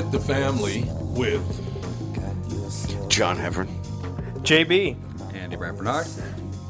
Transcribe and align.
with 0.00 0.12
the 0.12 0.20
family 0.20 0.84
with 1.14 1.44
John 3.10 3.36
Heffron. 3.36 3.68
JB. 4.42 4.96
Andy 5.34 5.56
Brant 5.56 5.76
Bernard. 5.76 6.06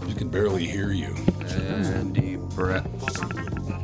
You 0.07 0.15
can 0.17 0.29
barely 0.29 0.67
hear 0.67 0.91
you. 0.91 1.15
Andy 1.47 2.37
Brett. 2.37 2.85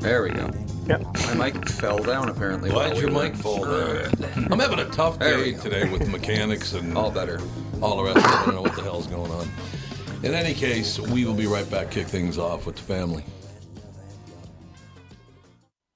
There 0.00 0.24
we 0.24 0.30
go. 0.30 0.50
Yep. 0.88 1.02
My 1.26 1.34
mic 1.34 1.68
fell 1.68 1.98
down 1.98 2.28
apparently. 2.28 2.70
Why'd 2.70 2.92
while 2.94 3.00
your 3.00 3.10
we 3.10 3.14
mic 3.22 3.36
fall 3.36 3.64
down? 3.64 4.10
I'm 4.50 4.58
having 4.58 4.80
a 4.80 4.86
tough 4.86 5.18
There 5.20 5.36
day 5.36 5.52
today 5.52 5.88
with 5.88 6.08
mechanics 6.08 6.72
and 6.74 6.96
All 6.98 7.10
better. 7.12 7.40
all 7.80 7.96
the 7.98 8.02
rest 8.04 8.18
of 8.18 8.24
it. 8.24 8.30
I 8.30 8.44
don't 8.46 8.54
know 8.56 8.62
what 8.62 8.74
the 8.74 8.82
hell's 8.82 9.06
going 9.06 9.30
on. 9.30 9.48
In 10.24 10.34
any 10.34 10.54
case, 10.54 10.98
we 10.98 11.24
will 11.24 11.34
be 11.34 11.46
right 11.46 11.68
back, 11.70 11.90
kick 11.92 12.06
things 12.08 12.36
off 12.38 12.66
with 12.66 12.76
the 12.76 12.82
family. 12.82 13.24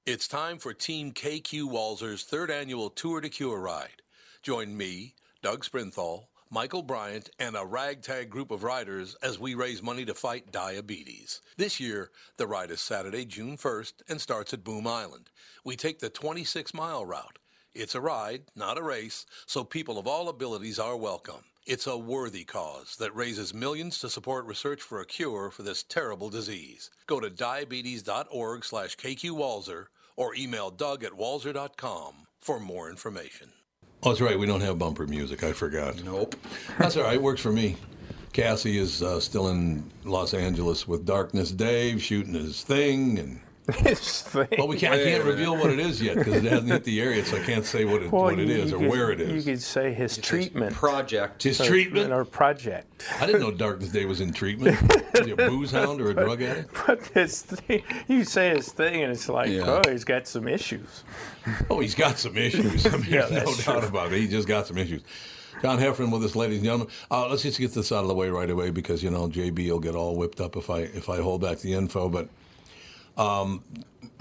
It's 0.07 0.27
time 0.29 0.59
for 0.59 0.75
Team 0.75 1.13
KQ 1.13 1.71
Walzer's 1.71 2.25
third 2.25 2.51
annual 2.51 2.91
Tour 2.91 3.21
to 3.21 3.29
Cure 3.29 3.61
ride. 3.61 4.03
Join 4.43 4.77
me, 4.77 5.15
Doug 5.43 5.65
Sprinthal, 5.65 6.25
Michael 6.55 6.83
Bryant, 6.83 7.31
and 7.41 7.57
a 7.57 7.67
ragtag 7.67 8.31
group 8.31 8.53
of 8.53 8.63
riders 8.63 9.17
as 9.21 9.41
we 9.41 9.57
raise 9.57 9.83
money 9.83 10.05
to 10.05 10.15
fight 10.15 10.53
diabetes. 10.53 11.41
This 11.57 11.81
year, 11.81 12.13
the 12.37 12.47
ride 12.47 12.71
is 12.71 12.81
Saturday, 12.81 13.25
June 13.25 13.57
1st, 13.57 13.95
and 14.09 14.21
starts 14.21 14.55
at 14.55 14.63
Boom 14.63 14.87
Island. 14.87 15.31
We 15.65 15.75
take 15.75 15.99
the 15.99 16.11
26 16.11 16.73
mile 16.73 17.05
route. 17.05 17.41
It's 17.75 17.97
a 17.97 18.01
ride, 18.01 18.45
not 18.55 18.79
a 18.79 18.85
race, 18.85 19.27
so 19.47 19.65
people 19.65 19.99
of 19.99 20.07
all 20.07 20.29
abilities 20.29 20.79
are 20.79 20.97
welcome. 20.97 21.43
It's 21.67 21.89
a 21.89 21.99
worthy 21.99 22.45
cause 22.45 22.95
that 23.01 23.17
raises 23.17 23.53
millions 23.53 23.99
to 23.99 24.09
support 24.09 24.47
research 24.47 24.81
for 24.81 25.01
a 25.01 25.07
cure 25.07 25.51
for 25.51 25.65
this 25.65 25.83
terrible 25.83 26.31
disease. 26.31 26.89
Go 27.09 27.19
to 27.19 27.31
diabetes.org 27.31 28.65
slash 28.65 28.97
kqwalzer 28.97 29.87
or 30.15 30.37
email 30.37 30.71
doug 30.71 31.03
at 31.03 31.15
walzer.com 31.15 32.29
for 32.39 32.61
more 32.61 32.89
information. 32.89 33.51
Oh, 34.05 34.11
that's 34.11 34.21
right. 34.21 34.39
We 34.39 34.45
don't 34.47 34.61
have 34.61 34.79
bumper 34.79 35.07
music. 35.07 35.43
I 35.43 35.53
forgot. 35.53 36.03
Nope. 36.05 36.37
That's 36.79 36.97
all 36.97 37.05
right. 37.05 37.15
It 37.15 37.23
Works 37.23 37.41
for 37.41 37.51
me. 37.51 37.77
Cassie 38.35 38.77
is 38.77 39.03
uh, 39.03 39.19
still 39.19 39.49
in 39.49 39.91
Los 40.05 40.35
Angeles 40.35 40.87
with 40.87 41.07
Darkness 41.07 41.51
Dave 41.51 42.03
shooting 42.03 42.35
his 42.35 42.63
thing, 42.63 43.19
and 43.19 43.41
His 43.77 44.21
thing. 44.23 44.47
well, 44.59 44.69
we 44.69 44.77
can't. 44.77 44.93
I 44.93 45.03
can't 45.03 45.25
reveal 45.25 45.57
what 45.57 45.71
it 45.71 45.79
is 45.79 46.03
yet 46.03 46.17
because 46.19 46.35
it 46.35 46.45
hasn't 46.45 46.69
hit 46.71 46.85
the 46.85 47.01
area, 47.01 47.25
so 47.25 47.39
I 47.39 47.43
can't 47.45 47.65
say 47.65 47.87
what 47.87 48.03
it, 48.03 48.13
Well, 48.13 48.25
what 48.25 48.39
it 48.39 48.47
you- 48.47 48.55
is 48.57 48.71
you 48.71 48.77
or 48.77 48.81
could- 48.81 48.91
where 48.91 49.11
it 49.11 49.21
is. 49.23 49.47
You 49.47 49.53
could 49.55 49.63
say 49.63 49.93
his 49.95 50.19
treatment. 50.19 50.75
Project. 50.75 51.43
His 51.43 51.59
or- 51.61 51.65
treatment. 51.65 52.13
Or 52.13 52.27
project. 52.27 53.05
I 53.19 53.25
didn't 53.25 53.41
know 53.41 53.51
Darkness 53.51 53.89
Dave 53.91 54.07
was 54.09 54.21
in 54.21 54.35
treatment. 54.35 54.77
Is 55.15 55.25
he 55.27 55.33
a 55.33 55.37
booze 55.37 55.71
hound 55.71 56.03
or 56.03 56.11
a 56.11 56.15
drug 56.25 56.43
addict? 56.43 56.77
But 56.87 57.07
his 57.15 57.41
thing, 57.41 57.83
you 58.07 58.25
say 58.25 58.55
his 58.55 58.71
thing, 58.71 59.03
and 59.03 59.11
it's 59.11 59.31
like, 59.31 59.49
Yeah. 59.49 59.81
oh, 59.87 59.91
he's 59.91 60.05
got 60.05 60.27
some 60.29 60.47
issues. 60.47 61.05
Oh, 61.71 61.81
he's 61.81 61.95
got 61.95 62.19
some 62.19 62.37
issues. 62.37 62.85
I 62.93 62.97
mean, 62.99 63.07
Yeah, 63.09 63.29
no 63.31 63.45
doubt 63.47 63.57
true. 63.57 63.73
about 63.89 64.13
it. 64.13 64.21
He 64.21 64.29
just 64.29 64.47
got 64.47 64.67
some 64.67 64.77
issues. 64.77 65.03
John 65.63 65.79
Heffron 65.79 66.13
with 66.13 66.23
us, 66.23 66.37
ladies 66.37 66.57
and 66.59 66.65
gentlemen. 66.67 66.89
Uh, 67.11 67.29
let's 67.29 67.43
just 67.43 67.59
get 67.59 67.73
this 67.73 67.91
out 67.93 68.03
of 68.03 68.09
the 68.09 68.15
way 68.15 68.29
right 68.29 68.51
away 68.51 68.69
because 68.71 69.03
you 69.03 69.09
know 69.11 69.29
JB 69.29 69.71
will 69.71 69.79
get 69.81 69.95
all 69.95 70.17
whipped 70.17 70.41
up 70.43 70.57
if 70.57 70.69
I 70.69 70.81
if 70.81 71.09
I 71.09 71.23
hold 71.23 71.41
back 71.41 71.61
the 71.61 71.73
info. 71.73 72.11
But 72.11 72.29
um, 73.17 73.63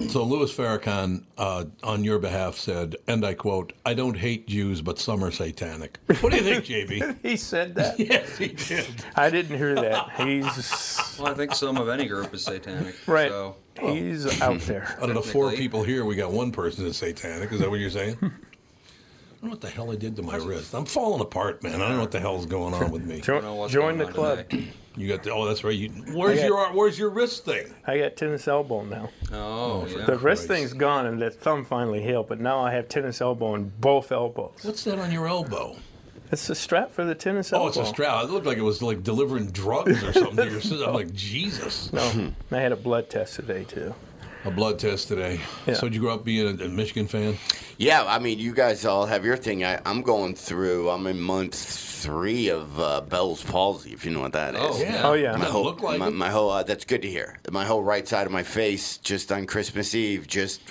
so 0.09 0.23
Louis 0.23 0.51
Farrakhan, 0.51 1.23
uh, 1.37 1.65
on 1.83 2.03
your 2.03 2.17
behalf, 2.19 2.55
said, 2.55 2.95
and 3.07 3.25
I 3.25 3.33
quote: 3.33 3.73
"I 3.85 3.93
don't 3.93 4.17
hate 4.17 4.47
Jews, 4.47 4.81
but 4.81 4.97
some 4.99 5.23
are 5.23 5.31
satanic." 5.31 5.99
What 6.21 6.31
do 6.31 6.37
you 6.37 6.43
think, 6.43 6.65
JB? 6.65 7.17
He 7.23 7.37
said 7.37 7.75
that. 7.75 7.99
yes, 7.99 8.37
he 8.37 8.49
did. 8.49 9.05
I 9.15 9.29
didn't 9.29 9.57
hear 9.57 9.75
that. 9.75 10.11
He's 10.17 11.17
Well, 11.19 11.31
I 11.31 11.35
think 11.35 11.53
some 11.53 11.77
of 11.77 11.89
any 11.89 12.07
group 12.07 12.33
is 12.33 12.43
satanic. 12.43 12.95
right. 13.07 13.29
So, 13.29 13.55
He's 13.79 14.41
out 14.41 14.59
there. 14.61 14.95
Out 15.01 15.09
of 15.09 15.15
the 15.15 15.21
four 15.21 15.51
people 15.51 15.83
here, 15.83 16.05
we 16.05 16.15
got 16.15 16.31
one 16.31 16.51
person 16.51 16.85
that's 16.85 16.97
satanic. 16.97 17.51
Is 17.51 17.59
that 17.59 17.69
what 17.69 17.79
you're 17.79 17.89
saying? 17.89 18.17
I 18.21 18.27
don't 18.27 18.31
know 19.41 19.49
what 19.49 19.61
the 19.61 19.69
hell 19.69 19.91
I 19.91 19.95
did 19.95 20.15
to 20.17 20.21
my 20.21 20.37
wrist. 20.37 20.73
I'm 20.73 20.85
falling 20.85 21.21
apart, 21.21 21.63
man. 21.63 21.75
I 21.75 21.87
don't 21.87 21.95
know 21.95 22.01
what 22.01 22.11
the 22.11 22.19
hell's 22.19 22.45
going 22.45 22.73
on 22.73 22.91
with 22.91 23.03
me. 23.03 23.17
I 23.17 23.19
don't 23.19 23.43
know 23.43 23.67
Join, 23.67 23.69
join 23.69 23.97
the 23.97 24.07
on 24.07 24.13
club. 24.13 24.45
Today. 24.93 25.03
You 25.03 25.07
got 25.13 25.23
the, 25.23 25.33
oh, 25.33 25.45
that's 25.45 25.63
right. 25.63 25.75
You, 25.75 25.89
where's 26.13 26.39
I 26.39 26.41
got- 26.43 26.47
your 26.47 26.73
where's 26.73 26.97
your 26.99 27.09
wrist 27.09 27.45
thing? 27.45 27.73
I 27.85 27.97
got 27.99 28.15
tennis 28.15 28.47
elbow 28.47 28.83
now. 28.83 29.09
Oh, 29.31 29.83
oh 29.83 29.87
yeah. 29.87 30.05
The 30.05 30.17
wrist 30.17 30.47
Christ. 30.47 30.47
thing's 30.47 30.73
gone, 30.73 31.05
and 31.05 31.21
the 31.21 31.29
thumb 31.29 31.65
finally 31.65 32.01
healed. 32.01 32.27
But 32.29 32.39
now 32.39 32.59
I 32.59 32.71
have 32.73 32.87
tennis 32.89 33.21
elbow 33.21 33.55
in 33.55 33.71
both 33.79 34.11
elbows. 34.11 34.59
What's 34.63 34.83
that 34.85 34.99
on 34.99 35.11
your 35.11 35.27
elbow? 35.27 35.75
It's 36.31 36.49
a 36.49 36.55
strap 36.55 36.91
for 36.91 37.05
the 37.05 37.13
tennis 37.13 37.53
elbow. 37.53 37.65
Oh, 37.65 37.67
it's 37.67 37.77
a 37.77 37.85
strap. 37.85 38.23
It 38.23 38.31
looked 38.31 38.47
like 38.47 38.57
it 38.57 38.61
was 38.63 38.81
like 38.81 39.03
delivering 39.03 39.51
drugs 39.51 40.03
or 40.03 40.13
something 40.13 40.37
to 40.37 40.49
your 40.49 40.61
sister. 40.61 40.85
I'm 40.85 40.93
like, 40.93 41.13
Jesus. 41.13 41.93
No, 41.93 42.31
I 42.51 42.57
had 42.57 42.71
a 42.71 42.75
blood 42.75 43.09
test 43.09 43.35
today 43.35 43.65
too. 43.65 43.93
A 44.45 44.49
blood 44.51 44.79
test 44.79 45.07
today. 45.09 45.39
Yeah. 45.67 45.75
So 45.75 45.87
did 45.87 45.95
you 45.95 46.01
grow 46.01 46.15
up 46.15 46.25
being 46.25 46.59
a, 46.59 46.65
a 46.65 46.67
Michigan 46.69 47.07
fan? 47.07 47.37
Yeah, 47.77 48.03
I 48.05 48.19
mean, 48.19 48.39
you 48.39 48.53
guys 48.53 48.85
all 48.85 49.05
have 49.05 49.25
your 49.25 49.37
thing. 49.37 49.63
I, 49.63 49.79
I'm 49.85 50.01
going 50.01 50.35
through. 50.35 50.89
I'm 50.89 51.07
in 51.07 51.19
month 51.19 51.55
three 51.55 52.49
of 52.49 52.77
uh, 52.79 52.99
Bell's 53.01 53.41
palsy, 53.43 53.93
if 53.93 54.03
you 54.05 54.11
know 54.11 54.19
what 54.19 54.33
that 54.33 54.55
is. 54.55 54.61
Oh, 54.61 54.77
Yeah. 54.81 55.01
Oh, 55.07 55.13
yeah. 55.13 55.35
My 55.37 55.45
whole, 55.45 55.63
look 55.63 55.81
like 55.81 55.99
my, 55.99 56.09
my 56.09 56.29
whole. 56.29 56.49
Uh, 56.51 56.61
that's 56.63 56.83
good 56.85 57.01
to 57.03 57.09
hear. 57.09 57.39
My 57.49 57.63
whole 57.63 57.81
right 57.81 58.05
side 58.05 58.25
of 58.27 58.33
my 58.33 58.43
face, 58.43 58.97
just 58.97 59.31
on 59.31 59.45
Christmas 59.45 59.95
Eve, 59.95 60.27
just 60.27 60.61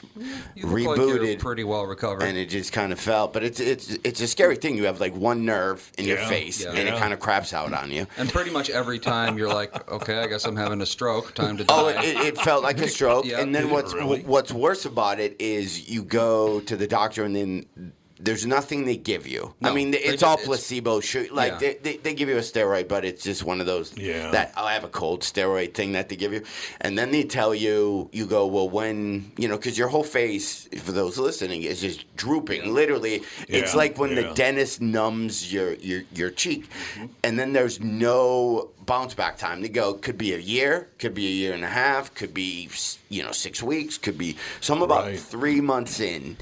You 0.54 0.66
look 0.66 0.98
like 0.98 0.98
you're 0.98 1.18
rebooted, 1.18 1.38
pretty 1.38 1.64
well 1.64 1.86
recovered. 1.86 2.22
and 2.24 2.36
it 2.36 2.50
just 2.50 2.72
kind 2.72 2.92
of 2.92 3.00
felt. 3.00 3.32
But 3.32 3.44
it's 3.44 3.60
it's 3.60 3.96
it's 4.04 4.20
a 4.20 4.26
scary 4.26 4.56
thing. 4.56 4.76
You 4.76 4.84
have 4.84 5.00
like 5.00 5.16
one 5.16 5.44
nerve 5.46 5.90
in 5.96 6.04
your 6.04 6.18
face, 6.18 6.62
Yeah. 6.62 6.72
and 6.72 6.86
it 6.88 6.96
kind 6.98 7.12
of 7.14 7.20
craps 7.20 7.52
out 7.54 7.72
on 7.72 7.90
you. 7.90 8.06
And 8.18 8.30
pretty 8.30 8.50
much 8.50 8.68
every 8.68 8.98
time 8.98 9.38
you're 9.38 9.48
like, 9.52 9.90
okay, 9.90 10.18
I 10.20 10.26
guess 10.26 10.44
I'm 10.44 10.56
having 10.56 10.82
a 10.82 10.86
stroke. 10.86 11.32
Time 11.34 11.56
to 11.56 11.64
die. 11.64 11.74
Oh, 11.74 11.88
it, 11.88 11.96
it 12.26 12.38
felt 12.38 12.62
like 12.62 12.78
a 12.78 12.88
stroke. 12.88 13.24
Yeah. 13.32 13.40
and 13.40 13.54
then 13.54 13.70
what's 13.70 13.94
really? 13.94 14.20
what's 14.22 14.52
worse 14.52 14.84
about 14.84 15.18
it 15.20 15.36
is 15.38 15.88
you 15.88 16.02
go 16.04 16.60
to 16.60 16.76
the 16.76 16.86
doctor 16.98 17.24
and 17.24 17.34
then 17.34 17.92
there's 18.24 18.46
nothing 18.46 18.84
they 18.84 18.96
give 18.96 19.26
you. 19.26 19.52
I 19.64 19.72
mean, 19.74 19.94
it's 19.94 20.20
ju- 20.22 20.26
all 20.28 20.36
placebo. 20.36 21.00
Shoot, 21.00 21.34
like 21.34 21.52
Yeah. 21.54 21.58
they, 21.58 21.74
they, 21.84 21.96
they 22.04 22.14
give 22.14 22.28
you 22.28 22.36
a 22.36 22.40
steroid, 22.52 22.86
but 22.86 23.04
it's 23.04 23.24
just 23.24 23.42
one 23.42 23.58
of 23.60 23.66
those 23.66 23.88
Yeah. 23.98 24.30
that 24.30 24.52
oh, 24.56 24.64
I 24.64 24.74
have 24.74 24.84
a 24.84 24.88
cold 25.02 25.22
steroid 25.22 25.74
thing 25.74 25.90
that 25.96 26.08
they 26.08 26.14
give 26.14 26.32
you, 26.32 26.42
and 26.80 26.96
then 26.96 27.10
they 27.10 27.24
tell 27.24 27.52
you 27.52 28.08
you 28.12 28.26
go 28.26 28.46
well 28.46 28.68
when 28.70 29.32
you 29.36 29.48
know 29.48 29.56
because 29.56 29.76
your 29.76 29.88
whole 29.88 30.04
face 30.04 30.68
for 30.84 30.92
those 30.92 31.18
listening 31.18 31.64
is 31.64 31.80
just 31.80 32.00
drooping. 32.14 32.72
Literally, 32.72 33.22
it's 33.48 33.74
like 33.74 33.98
when 33.98 34.10
yeah. 34.10 34.22
the 34.22 34.34
dentist 34.34 34.80
numbs 34.80 35.52
your 35.52 35.74
your 35.90 36.02
your 36.14 36.30
cheek, 36.30 36.62
Mm-hmm. 36.94 37.06
and 37.24 37.32
then 37.38 37.52
there's 37.56 37.80
no 37.80 38.70
bounce 38.86 39.14
back 39.14 39.34
time. 39.36 39.62
They 39.62 39.68
go 39.68 39.94
could 39.94 40.18
be 40.18 40.32
a 40.32 40.38
year, 40.54 40.86
could 41.00 41.14
be 41.14 41.26
a 41.26 41.36
year 41.42 41.54
and 41.54 41.64
a 41.64 41.74
half, 41.82 42.14
could 42.14 42.32
be 42.34 42.68
you 43.08 43.22
know 43.24 43.32
six 43.32 43.60
weeks, 43.64 43.98
could 43.98 44.18
be. 44.26 44.36
So 44.60 44.74
I'm 44.74 44.82
about 44.82 45.06
Right. 45.06 45.18
three 45.18 45.60
months 45.60 45.98
in. 45.98 46.36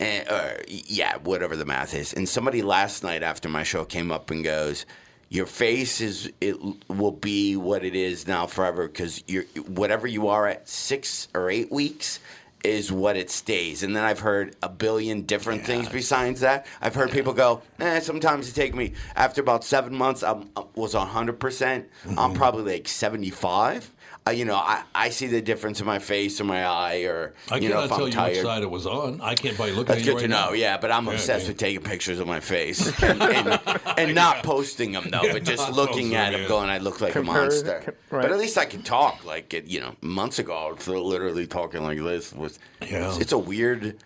And, 0.00 0.28
or, 0.28 0.62
yeah, 0.66 1.18
whatever 1.18 1.54
the 1.54 1.66
math 1.66 1.94
is. 1.94 2.12
And 2.12 2.28
somebody 2.28 2.62
last 2.62 3.04
night 3.04 3.22
after 3.22 3.48
my 3.48 3.62
show 3.62 3.84
came 3.84 4.10
up 4.10 4.30
and 4.30 4.42
goes, 4.42 4.86
your 5.28 5.46
face 5.46 6.00
is 6.00 6.32
it 6.40 6.56
will 6.88 7.12
be 7.12 7.56
what 7.56 7.84
it 7.84 7.94
is 7.94 8.26
now 8.26 8.46
forever 8.46 8.88
because 8.88 9.22
you're 9.28 9.44
whatever 9.68 10.08
you 10.08 10.26
are 10.26 10.48
at 10.48 10.68
six 10.68 11.28
or 11.34 11.48
eight 11.48 11.70
weeks 11.70 12.18
is 12.64 12.92
what 12.92 13.16
it 13.16 13.30
stays. 13.30 13.82
And 13.82 13.94
then 13.96 14.04
I've 14.04 14.20
heard 14.20 14.54
a 14.62 14.68
billion 14.68 15.22
different 15.22 15.64
things 15.64 15.88
besides 15.88 16.40
that. 16.40 16.66
I've 16.80 16.94
heard 16.94 17.10
people 17.10 17.32
go, 17.32 17.62
eh, 17.78 18.00
sometimes 18.00 18.48
it 18.48 18.54
take 18.54 18.74
me 18.74 18.92
after 19.16 19.40
about 19.40 19.64
seven 19.64 19.94
months. 19.94 20.22
I 20.22 20.42
was 20.74 20.94
hundred 20.94 21.40
percent. 21.40 21.88
Mm-hmm. 22.04 22.18
I'm 22.18 22.34
probably 22.34 22.72
like 22.72 22.88
seventy 22.88 23.30
five. 23.30 23.90
Uh, 24.26 24.32
you 24.32 24.44
know, 24.44 24.54
I, 24.56 24.82
I 24.94 25.08
see 25.08 25.28
the 25.28 25.40
difference 25.40 25.80
in 25.80 25.86
my 25.86 25.98
face 25.98 26.40
or 26.42 26.44
my 26.44 26.66
eye, 26.66 27.04
or 27.04 27.32
I 27.50 27.56
you 27.56 27.70
know, 27.70 27.76
cannot 27.76 27.84
if 27.84 27.88
tell 27.90 28.00
I'm 28.02 28.06
you 28.08 28.12
tired. 28.12 28.32
which 28.36 28.42
side 28.42 28.62
it 28.62 28.70
was 28.70 28.86
on. 28.86 29.20
I 29.22 29.34
can't 29.34 29.56
by 29.56 29.68
looking 29.70 29.84
That's 29.86 30.00
at 30.00 30.06
you 30.06 30.12
good 30.12 30.14
right 30.16 30.22
to 30.22 30.28
know, 30.28 30.46
now. 30.48 30.52
yeah. 30.52 30.76
But 30.76 30.90
I'm 30.92 31.06
Yeah, 31.06 31.12
obsessed 31.14 31.44
yeah. 31.44 31.48
with 31.52 31.56
taking 31.56 31.80
pictures 31.82 32.20
of 32.20 32.26
my 32.26 32.38
face 32.38 33.02
and, 33.02 33.22
and, 33.22 33.60
and 33.96 34.14
not 34.14 34.42
posting 34.44 34.92
them 34.92 35.08
though, 35.10 35.22
but 35.32 35.42
just 35.44 35.72
looking 35.72 36.14
at 36.16 36.32
them, 36.32 36.42
them, 36.42 36.48
going, 36.48 36.68
I 36.68 36.78
look 36.78 37.00
like 37.00 37.12
Compare- 37.14 37.34
a 37.34 37.38
monster. 37.46 37.82
com- 37.86 37.94
But 38.10 38.30
at 38.30 38.38
least 38.38 38.58
I 38.58 38.66
can 38.66 38.82
talk. 38.82 39.24
Like 39.24 39.54
it, 39.54 39.64
you 39.66 39.80
know, 39.80 39.96
months 40.02 40.38
ago, 40.38 40.54
I 40.54 40.70
was 40.72 40.86
literally 40.86 41.46
talking 41.46 41.82
like 41.82 41.98
this. 41.98 42.32
Was 42.34 42.58
Yeah. 42.82 43.16
it's 43.18 43.32
a 43.32 43.38
weird. 43.38 43.96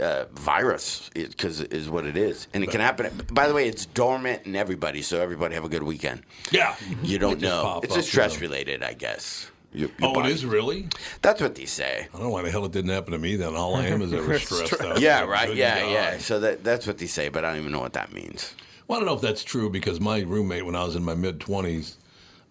Uh, 0.00 0.26
virus 0.32 1.10
because 1.14 1.60
is 1.62 1.90
what 1.90 2.06
it 2.06 2.16
is, 2.16 2.46
and 2.54 2.62
it 2.62 2.70
can 2.70 2.80
happen. 2.80 3.10
By 3.32 3.48
the 3.48 3.54
way, 3.54 3.66
it's 3.66 3.86
dormant 3.86 4.46
in 4.46 4.54
everybody, 4.54 5.02
so 5.02 5.20
everybody 5.20 5.56
have 5.56 5.64
a 5.64 5.68
good 5.68 5.82
weekend. 5.82 6.22
Yeah. 6.52 6.76
You 7.02 7.18
don't 7.18 7.40
just 7.40 7.42
know. 7.42 7.80
It's 7.82 7.96
a 7.96 8.02
stress 8.02 8.34
you 8.34 8.40
know. 8.42 8.50
related, 8.52 8.82
I 8.84 8.92
guess. 8.92 9.50
Your- 9.72 9.88
your 9.98 10.08
Oh, 10.08 10.10
it 10.12 10.14
body- 10.14 10.32
is 10.32 10.44
really? 10.46 10.86
That's 11.22 11.40
what 11.40 11.56
they 11.56 11.64
say. 11.64 12.06
I 12.08 12.16
don't 12.16 12.22
know 12.22 12.30
why 12.30 12.42
the 12.42 12.50
hell 12.52 12.64
it 12.66 12.72
didn't 12.72 12.90
happen 12.92 13.12
to 13.12 13.18
me 13.18 13.34
then. 13.34 13.56
All 13.56 13.74
I 13.74 13.86
am 13.86 14.00
is 14.00 14.12
ever 14.14 14.38
stressed 14.38 14.80
out. 14.80 15.00
Yeah, 15.00 15.22
right. 15.24 15.52
Yeah, 15.54 15.80
God. 15.80 15.90
yeah. 15.92 16.18
So 16.18 16.38
that 16.38 16.62
that's 16.62 16.86
what 16.86 16.98
they 16.98 17.06
say, 17.06 17.28
but 17.28 17.44
I 17.44 17.50
don't 17.50 17.58
even 17.60 17.72
know 17.72 17.80
what 17.80 17.94
that 17.94 18.12
means. 18.12 18.54
Well, 18.86 18.98
I 18.98 19.00
don't 19.00 19.06
know 19.08 19.14
if 19.16 19.20
that's 19.20 19.42
true 19.42 19.70
because 19.70 20.00
my 20.00 20.20
roommate, 20.20 20.64
when 20.66 20.76
I 20.76 20.84
was 20.84 20.94
in 20.94 21.02
my 21.02 21.14
mid 21.14 21.40
20s, 21.40 21.94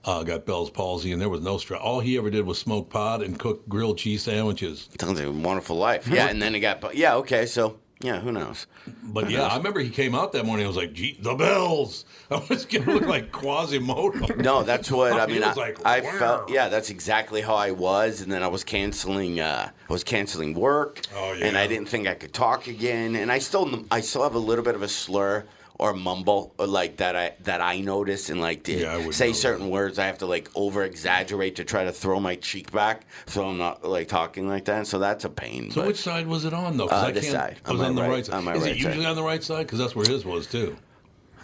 uh, 0.06 0.24
got 0.24 0.46
Bell's 0.46 0.70
palsy, 0.70 1.12
and 1.12 1.22
there 1.22 1.30
was 1.30 1.42
no 1.42 1.58
stress. 1.58 1.82
All 1.82 2.00
he 2.00 2.18
ever 2.18 2.30
did 2.30 2.46
was 2.46 2.58
smoke 2.58 2.90
pot 2.90 3.22
and 3.24 3.38
cook 3.38 3.68
grilled 3.68 3.98
cheese 3.98 4.24
sandwiches. 4.24 4.90
Sounds 5.00 5.20
like 5.20 5.28
a 5.28 5.32
wonderful 5.32 5.76
life. 5.78 6.08
Yeah, 6.08 6.28
and 6.30 6.42
then 6.42 6.56
it 6.56 6.60
got. 6.62 6.96
Yeah, 6.96 7.16
okay. 7.16 7.46
So 7.46 7.78
yeah, 8.02 8.20
who 8.22 8.32
knows? 8.32 8.66
But 9.04 9.30
yeah, 9.30 9.44
I 9.44 9.58
remember 9.58 9.82
he 9.82 9.90
came 9.90 10.16
out 10.16 10.32
that 10.32 10.46
morning. 10.46 10.66
I 10.66 10.68
was 10.70 10.78
like, 10.78 10.94
"Gee, 10.94 11.18
the 11.22 11.36
bells!" 11.36 12.06
I 12.32 12.42
was 12.50 12.66
going 12.66 12.86
to 12.86 12.94
look 12.94 13.06
like 13.08 13.32
Quasimodo. 13.34 14.36
No, 14.38 14.64
that's 14.64 14.90
what 14.90 15.14
I 15.14 15.26
mean. 15.32 15.44
I, 15.44 15.52
like, 15.54 15.86
I 15.86 16.00
felt. 16.02 16.50
Yeah, 16.50 16.70
that's 16.70 16.90
exactly 16.90 17.42
how 17.42 17.56
I 17.56 17.72
was, 17.72 18.22
and 18.22 18.32
then 18.32 18.42
I 18.42 18.48
was 18.48 18.64
canceling. 18.64 19.40
Uh, 19.42 19.70
I 19.90 19.94
was 19.94 20.04
canceling 20.06 20.54
work, 20.54 21.02
Oh, 21.16 21.34
yeah. 21.34 21.46
and. 21.48 21.58
I 21.58 21.68
didn't 21.68 21.90
think 21.90 22.08
I 22.08 22.14
could 22.14 22.32
talk 22.34 22.68
again. 22.68 23.16
And 23.18 23.30
I 23.30 23.40
still, 23.40 23.84
I 23.92 24.00
still 24.00 24.24
have 24.24 24.34
a 24.34 24.40
little 24.40 24.64
bit 24.64 24.76
of 24.76 24.82
a 24.82 24.88
slur 24.88 25.44
or 25.80 25.94
mumble 25.94 26.54
or 26.60 26.68
like 26.68 26.98
that. 26.98 27.16
I 27.16 27.34
that 27.46 27.62
I 27.62 27.80
notice 27.80 28.30
and 28.30 28.40
like 28.42 28.64
to 28.66 28.74
Yeah, 28.74 29.10
say 29.12 29.34
certain 29.34 29.70
words. 29.70 29.98
I 29.98 30.06
have 30.06 30.20
to 30.20 30.26
like 30.28 30.50
over 30.54 30.84
exaggerate 30.84 31.56
to 31.56 31.64
try 31.64 31.86
to 31.86 31.92
throw 31.92 32.20
my 32.20 32.36
cheek 32.36 32.72
back, 32.72 33.06
so 33.26 33.48
I'm 33.48 33.58
not 33.58 33.84
like 33.84 34.08
talking 34.10 34.48
like 34.48 34.66
that. 34.66 34.86
So 34.88 35.00
that's 35.00 35.26
a 35.26 35.30
pain. 35.30 35.72
So 35.72 35.82
but- 35.82 35.88
which 35.88 35.98
side 36.02 36.28
was 36.28 36.46
it 36.46 36.54
on 36.54 36.78
though? 36.78 36.88
Uh, 36.88 37.06
I 37.08 37.12
this 37.12 37.32
side, 37.32 37.60
I 37.66 37.72
was 37.72 37.82
on 37.82 37.96
the 37.96 38.02
right- 38.04 38.10
right 38.10 38.26
side. 38.26 38.36
on 38.36 38.44
my 38.44 38.54
Is 38.54 38.62
right 38.64 38.72
it 38.72 38.76
usually 38.78 39.04
side. 39.04 39.10
on 39.10 39.16
the 39.16 39.24
right 39.24 39.44
side? 39.44 39.66
Because 39.66 39.80
that's 39.80 39.96
where 39.96 40.06
his 40.06 40.24
was 40.26 40.46
too. 40.48 40.76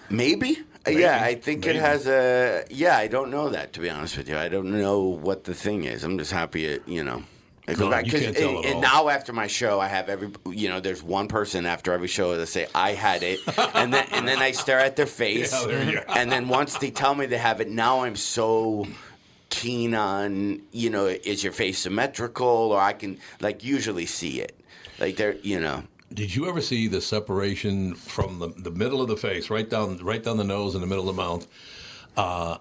Maybe. 0.10 0.60
Uh, 0.88 0.92
Yeah, 0.92 1.20
I 1.24 1.34
think 1.34 1.66
Maybe. 1.66 1.78
it 1.80 1.82
has 1.82 2.06
a. 2.06 2.64
Yeah, 2.70 2.96
I 2.98 3.08
don't 3.08 3.32
know 3.32 3.50
that 3.50 3.74
to 3.74 3.80
be 3.80 3.90
honest 3.90 4.18
with 4.18 4.30
you. 4.30 4.38
I 4.38 4.50
don't 4.50 4.70
know 4.80 5.00
what 5.00 5.46
the 5.46 5.54
thing 5.56 5.86
is. 5.86 6.04
I'm 6.04 6.18
just 6.20 6.32
happy 6.32 6.66
it. 6.66 6.88
You 6.88 7.04
know. 7.04 7.24
I 7.68 7.74
go 7.74 7.86
No, 7.86 7.92
back 7.92 8.06
you 8.06 8.12
'cause 8.12 8.22
can't 8.22 8.38
tell 8.38 8.60
it- 8.60 8.66
at 8.66 8.72
and 8.74 8.82
now 8.82 9.10
after 9.10 9.34
my 9.34 9.48
show, 9.48 9.80
I 9.80 9.88
have 9.88 10.08
every. 10.10 10.30
You 10.52 10.70
know, 10.70 10.80
there's 10.80 11.02
one 11.02 11.28
person 11.28 11.66
after 11.66 11.94
every 11.94 12.08
show 12.08 12.38
that 12.38 12.46
say 12.48 12.68
I 12.76 12.94
had 12.94 13.24
it, 13.24 13.40
and 13.74 13.94
then 13.94 14.06
and 14.12 14.28
then 14.28 14.40
I 14.40 14.52
stare 14.52 14.80
at 14.80 14.96
their 14.96 15.06
face, 15.24 15.52
Yeah, 15.52 15.66
there 15.68 15.84
you 15.84 15.92
go. 15.96 16.04
and 16.16 16.32
then 16.32 16.48
once 16.48 16.78
they 16.78 16.92
tell 16.92 17.16
me 17.16 17.26
they 17.26 17.38
have 17.40 17.62
it, 17.62 17.70
now 17.70 18.04
I'm 18.04 18.16
so 18.16 18.86
keen 19.50 19.96
on 19.96 20.62
you 20.72 20.90
know 20.90 21.06
is 21.06 21.44
your 21.44 21.54
face 21.54 21.80
symmetrical 21.80 22.46
or 22.48 22.80
I 22.80 22.94
can 22.94 23.18
like 23.42 23.64
usually 23.64 24.06
see 24.06 24.42
it, 24.42 24.60
like 25.00 25.18
there 25.18 25.36
you 25.42 25.60
know. 25.60 25.84
Did 26.14 26.36
you 26.36 26.48
ever 26.48 26.62
see 26.62 26.88
the 26.88 27.02
separation 27.02 27.96
from 27.96 28.38
the, 28.40 28.50
the 28.50 28.70
middle 28.72 29.02
of 29.02 29.08
the 29.08 29.18
face, 29.18 29.50
right 29.50 29.68
down 29.70 29.98
right 30.04 30.22
down 30.24 30.38
the 30.38 30.44
nose 30.44 30.76
and 30.76 30.84
the 30.84 30.88
middle 30.88 31.10
of 31.10 31.16
the 31.16 31.22
mouth, 31.22 31.48
uh, 32.16 32.58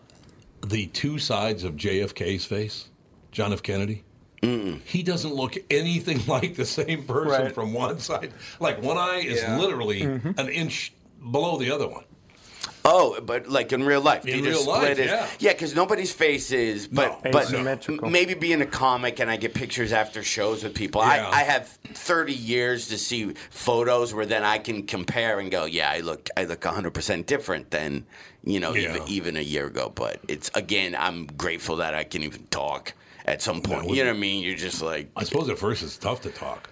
the 0.66 0.86
two 0.86 1.18
sides 1.18 1.62
of 1.62 1.74
JFK's 1.76 2.46
face, 2.46 2.88
John 3.32 3.52
F. 3.52 3.62
Kennedy? 3.62 4.02
He 4.84 5.02
doesn't 5.02 5.34
look 5.34 5.56
anything 5.70 6.20
like 6.28 6.56
the 6.56 6.64
same 6.66 7.04
person 7.04 7.44
Right. 7.46 7.54
from 7.54 7.72
one 7.72 7.98
side. 7.98 8.32
Like 8.60 8.82
one 8.82 8.98
eye 8.98 9.22
is 9.24 9.40
Yeah. 9.42 9.58
literally 9.58 10.02
Mm-hmm. 10.02 10.38
an 10.38 10.48
inch 10.48 10.92
below 11.30 11.56
the 11.58 11.70
other 11.70 11.88
one. 11.88 12.04
Oh, 12.86 13.18
but 13.22 13.48
like 13.48 13.72
in 13.72 13.82
real 13.84 14.02
life, 14.02 14.26
In 14.26 14.44
real 14.44 14.58
split 14.58 14.66
life, 14.82 14.98
it. 14.98 15.06
yeah. 15.06 15.26
yeah, 15.38 15.52
because 15.52 15.74
nobody's 15.74 16.12
face 16.12 16.50
is, 16.52 16.86
but 16.86 17.24
No. 17.24 17.30
but 17.32 17.44
Asymmetrical. 17.44 18.10
maybe 18.10 18.34
being 18.34 18.60
a 18.60 18.66
comic 18.66 19.20
and 19.20 19.30
I 19.30 19.36
get 19.36 19.54
pictures 19.54 19.90
after 19.90 20.22
shows 20.22 20.62
with 20.62 20.74
people. 20.74 21.00
Yeah. 21.00 21.28
I, 21.30 21.40
I 21.40 21.42
have 21.44 21.66
thirty 21.94 22.34
years 22.34 22.88
to 22.88 22.98
see 22.98 23.32
photos 23.48 24.12
where 24.12 24.26
then 24.26 24.44
I 24.44 24.58
can 24.58 24.82
compare 24.86 25.38
and 25.40 25.50
go, 25.50 25.64
yeah, 25.64 25.90
I 25.90 26.00
look 26.00 26.28
I 26.36 26.44
look 26.44 26.62
hundred 26.64 26.92
percent 26.92 27.26
different 27.26 27.70
than 27.70 28.04
you 28.44 28.60
know 28.60 28.74
Yeah. 28.74 28.90
even 28.96 29.08
even 29.08 29.36
a 29.38 29.42
year 29.42 29.66
ago. 29.66 29.90
But 29.94 30.20
it's 30.28 30.50
again, 30.54 30.94
I'm 30.94 31.24
grateful 31.26 31.76
that 31.76 31.94
I 31.94 32.04
can 32.04 32.22
even 32.22 32.44
talk 32.50 32.92
at 33.24 33.42
some 33.42 33.60
point. 33.62 33.88
you 33.90 34.04
know 34.04 34.10
what 34.10 34.16
I 34.16 34.20
mean? 34.20 34.42
You're 34.44 34.56
just 34.56 34.82
like 34.82 35.10
I 35.16 35.24
suppose 35.24 35.48
at 35.48 35.58
first 35.58 35.82
it's 35.82 35.96
tough 35.96 36.20
to 36.22 36.30
talk. 36.30 36.70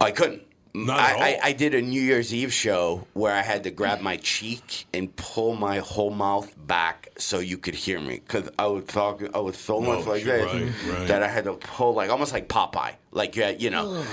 I 0.00 0.10
couldn't. 0.12 0.42
Not 0.74 1.00
I, 1.00 1.10
at 1.10 1.16
all. 1.16 1.22
I, 1.22 1.38
I 1.44 1.52
did 1.52 1.74
a 1.74 1.80
New 1.82 2.00
Year's 2.00 2.32
Eve 2.32 2.52
show 2.52 3.06
where 3.14 3.34
I 3.34 3.40
had 3.40 3.64
to 3.64 3.70
grab 3.70 4.00
my 4.00 4.16
cheek 4.18 4.86
and 4.94 5.14
pull 5.16 5.56
my 5.56 5.78
whole 5.78 6.10
mouth 6.10 6.54
back 6.66 7.08
so 7.18 7.38
you 7.40 7.58
could 7.58 7.74
hear 7.74 7.98
me 8.00 8.20
because 8.24 8.48
I 8.58 8.66
was 8.66 8.84
talking, 8.84 9.30
I 9.34 9.38
was 9.38 9.56
so 9.56 9.76
oh, 9.76 9.80
much 9.80 10.06
Oh, 10.06 10.10
like 10.10 10.22
sure, 10.22 10.36
this 10.36 10.52
right, 10.84 10.98
right. 10.98 11.08
that 11.08 11.22
I 11.22 11.28
had 11.28 11.44
to 11.44 11.54
pull 11.54 11.94
like 11.94 12.10
almost 12.10 12.32
like 12.32 12.48
Popeye, 12.48 12.94
like 13.10 13.36
yeah, 13.36 13.50
you 13.50 13.70
know, 13.70 14.04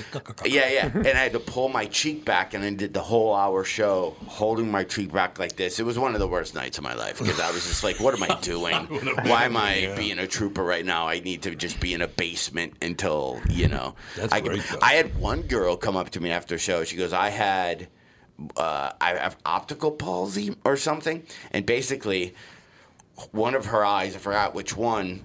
yeah, 0.45 0.69
yeah, 0.69 0.85
and 0.93 1.07
I 1.07 1.11
had 1.23 1.33
to 1.33 1.39
pull 1.39 1.67
my 1.69 1.85
cheek 1.85 2.23
back 2.23 2.53
and 2.53 2.63
I 2.63 2.73
did 2.73 2.93
the 2.93 3.01
whole 3.01 3.35
hour 3.35 3.63
show 3.65 4.15
holding 4.27 4.71
my 4.71 4.83
cheek 4.85 5.11
back 5.11 5.37
like 5.37 5.55
this. 5.57 5.79
It 5.79 5.83
was 5.85 5.99
one 5.99 6.13
of 6.13 6.19
the 6.19 6.27
worst 6.27 6.55
nights 6.55 6.77
of 6.77 6.83
my 6.85 6.93
life 6.93 7.19
because 7.19 7.39
I 7.39 7.51
was 7.51 7.65
just 7.65 7.83
like, 7.83 7.99
what 7.99 8.13
am 8.13 8.23
I 8.23 8.35
doing? 8.41 8.85
Why 9.25 9.45
am 9.45 9.57
I 9.57 9.75
Yeah. 9.75 9.95
being 9.95 10.19
a 10.19 10.27
trooper 10.27 10.63
right 10.63 10.85
now? 10.85 11.07
I 11.07 11.19
need 11.19 11.41
to 11.43 11.55
just 11.55 11.79
be 11.79 11.93
in 11.93 12.01
a 12.01 12.07
basement 12.07 12.73
until 12.81 13.41
you 13.49 13.67
know. 13.67 13.95
That's 14.15 14.33
I, 14.33 14.39
great, 14.39 14.63
though. 14.71 14.79
I 14.81 14.93
had 14.93 15.17
one 15.17 15.41
girl 15.41 15.75
come 15.75 15.97
up 15.97 16.11
to 16.11 16.21
me 16.21 16.31
after 16.31 16.55
a 16.55 16.59
show. 16.59 16.83
She 16.85 16.95
goes, 16.95 17.11
"I 17.11 17.29
had, 17.29 17.87
uh, 18.55 18.91
I 19.01 19.09
have 19.15 19.35
optical 19.45 19.91
palsy 19.91 20.55
or 20.63 20.77
something," 20.77 21.23
and 21.51 21.65
basically, 21.65 22.33
one 23.31 23.55
of 23.55 23.65
her 23.67 23.83
eyes, 23.85 24.15
I 24.15 24.19
forgot 24.19 24.55
which 24.55 24.75
one, 24.77 25.21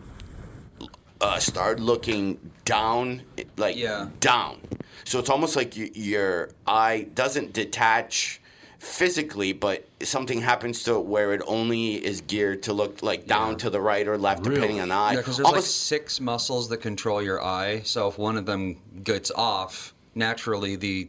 uh, 1.21 1.39
started 1.39 1.83
looking 1.83 2.39
down, 2.65 3.23
like 3.57 3.77
Yeah. 3.77 4.09
down. 4.21 4.61
So 5.05 5.19
it's 5.19 5.31
almost 5.31 5.57
like 5.57 5.75
y- 5.77 5.91
your 5.95 6.51
eye 6.67 7.09
doesn't 7.15 7.53
detach 7.53 8.41
physically, 8.79 9.53
but 9.53 9.87
something 10.03 10.41
happens 10.41 10.83
to 10.85 10.95
it 10.97 11.05
where 11.05 11.35
it 11.35 11.43
only 11.47 11.95
is 12.05 12.23
geared 12.23 12.63
to 12.63 12.73
look 12.73 13.03
like 13.03 13.27
down 13.27 13.57
to 13.59 13.69
the 13.69 13.81
right 13.81 14.09
or 14.09 14.17
left, 14.17 14.41
Really? 14.41 14.55
depending 14.55 14.81
on 14.81 14.89
the 14.89 14.95
eye. 14.95 15.13
Yeah, 15.13 15.19
because 15.19 15.37
there's 15.37 15.51
like 15.51 15.63
six 15.63 16.19
muscles 16.21 16.69
that 16.71 16.79
control 16.79 17.21
your 17.23 17.43
eye. 17.45 17.83
So 17.85 18.09
if 18.09 18.17
one 18.19 18.37
of 18.39 18.47
them 18.47 18.77
gets 19.05 19.31
off, 19.31 19.93
naturally 20.15 20.77
the 20.77 21.09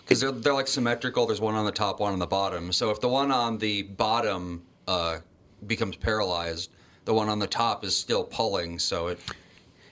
because 0.00 0.20
they're, 0.20 0.32
they're 0.32 0.54
like 0.54 0.68
symmetrical. 0.68 1.24
There's 1.26 1.40
one 1.40 1.54
on 1.54 1.64
the 1.64 1.72
top, 1.72 1.98
one 2.00 2.12
on 2.12 2.18
the 2.18 2.26
bottom. 2.26 2.72
So 2.72 2.90
if 2.90 3.00
the 3.00 3.08
one 3.08 3.30
on 3.30 3.56
the 3.58 3.82
bottom 3.82 4.62
uh, 4.86 5.18
becomes 5.66 5.96
paralyzed, 5.96 6.70
the 7.04 7.14
one 7.14 7.28
on 7.28 7.38
the 7.38 7.46
top 7.46 7.84
is 7.84 7.96
still 7.96 8.24
pulling. 8.24 8.78
So 8.78 9.08
it 9.08 9.18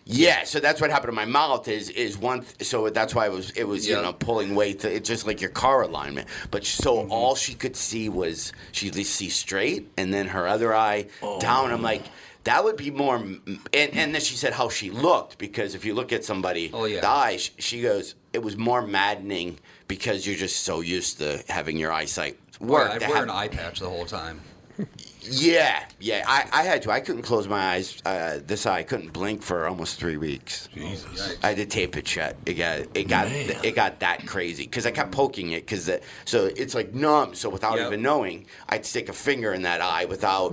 Yeah, 0.05 0.45
so 0.45 0.59
that's 0.61 0.81
what 0.81 0.91
happened 0.91 1.13
to 1.13 1.17
my 1.17 1.25
mouth. 1.25 1.69
Is 1.69 1.89
is 1.91 2.19
one. 2.19 2.41
Th- 2.43 2.65
so 2.69 2.89
that's 2.91 3.15
why 3.15 3.27
it 3.27 3.33
was 3.33 3.51
it 3.53 3.65
was 3.65 3.87
you 3.87 3.95
know 3.95 4.13
pulling 4.13 4.55
weight. 4.55 4.85
It's 4.85 5.09
just 5.09 5.27
like 5.27 5.41
your 5.41 5.51
car 5.51 5.83
alignment. 5.83 6.29
But 6.51 6.65
so 6.67 6.97
Mm-hmm. 6.97 7.13
all 7.13 7.35
she 7.35 7.55
could 7.55 7.77
see 7.77 8.09
was 8.09 8.53
she 8.73 8.91
could 8.91 9.07
see 9.07 9.29
straight, 9.29 9.91
and 9.97 10.13
then 10.13 10.27
her 10.29 10.47
other 10.49 10.75
eye 10.75 11.07
Oh. 11.23 11.41
down. 11.41 11.71
I'm 11.73 11.83
like. 11.83 12.03
That 12.45 12.65
would 12.65 12.77
be 12.77 12.91
more, 12.91 13.15
and, 13.15 13.39
and 13.73 14.13
then 14.13 14.21
she 14.21 14.35
said 14.35 14.53
how 14.53 14.69
she 14.69 14.91
looked 14.91 15.39
because 15.39 15.77
if 15.77 15.85
you 15.85 15.95
look 15.95 16.13
at 16.13 16.25
somebody, 16.25 16.73
Oh, 16.75 16.87
yeah. 16.87 17.01
the 17.01 17.09
eye, 17.09 17.37
sh- 17.37 17.53
she 17.61 17.81
goes, 17.83 18.17
it 18.33 18.43
was 18.43 18.57
more 18.57 18.85
maddening 18.85 19.61
because 19.87 20.27
you're 20.27 20.35
just 20.35 20.65
so 20.65 20.81
used 20.81 21.19
to 21.19 21.45
having 21.49 21.77
your 21.77 21.93
eyesight 21.93 22.37
work. 22.59 22.91
I'd 22.91 23.01
to 23.03 23.07
wear 23.07 23.15
have- 23.15 23.25
an 23.27 23.31
eye 23.31 23.47
patch 23.47 23.79
the 23.79 23.89
whole 23.89 24.07
time. 24.07 24.41
yeah, 25.25 25.85
yeah, 26.01 26.25
I, 26.27 26.49
I 26.53 26.63
had 26.65 26.83
to. 26.83 26.91
I 26.91 27.01
couldn't 27.01 27.23
close 27.23 27.47
my 27.47 27.75
eyes. 27.75 28.03
Uh, 28.05 28.41
this 28.47 28.67
eye, 28.67 28.79
I 28.79 28.83
couldn't 28.83 29.13
blink 29.13 29.43
for 29.43 29.67
almost 29.67 29.99
three 29.99 30.17
weeks. 30.17 30.69
Jesus. 30.75 31.39
I 31.43 31.49
had 31.49 31.57
to 31.59 31.67
tape 31.67 31.97
it 31.97 32.07
shut. 32.09 32.37
It 32.47 32.55
got 32.55 32.81
it 32.95 33.09
got 33.09 33.29
Man. 33.29 33.57
it 33.63 33.75
got 33.75 34.01
that 34.01 34.27
crazy 34.27 34.65
because 34.65 34.85
I 34.87 34.91
kept 34.91 35.13
poking 35.13 35.53
it 35.53 35.65
because 35.67 35.91
so 36.25 36.47
it's 36.57 36.75
like 36.75 36.93
numb. 36.95 37.35
So 37.35 37.49
without 37.49 37.77
Yep. 37.79 37.87
even 37.89 38.03
knowing, 38.03 38.47
I'd 38.69 38.85
stick 38.85 39.09
a 39.09 39.13
finger 39.13 39.53
in 39.53 39.63
that 39.63 39.81
eye 39.81 40.05
without. 40.07 40.53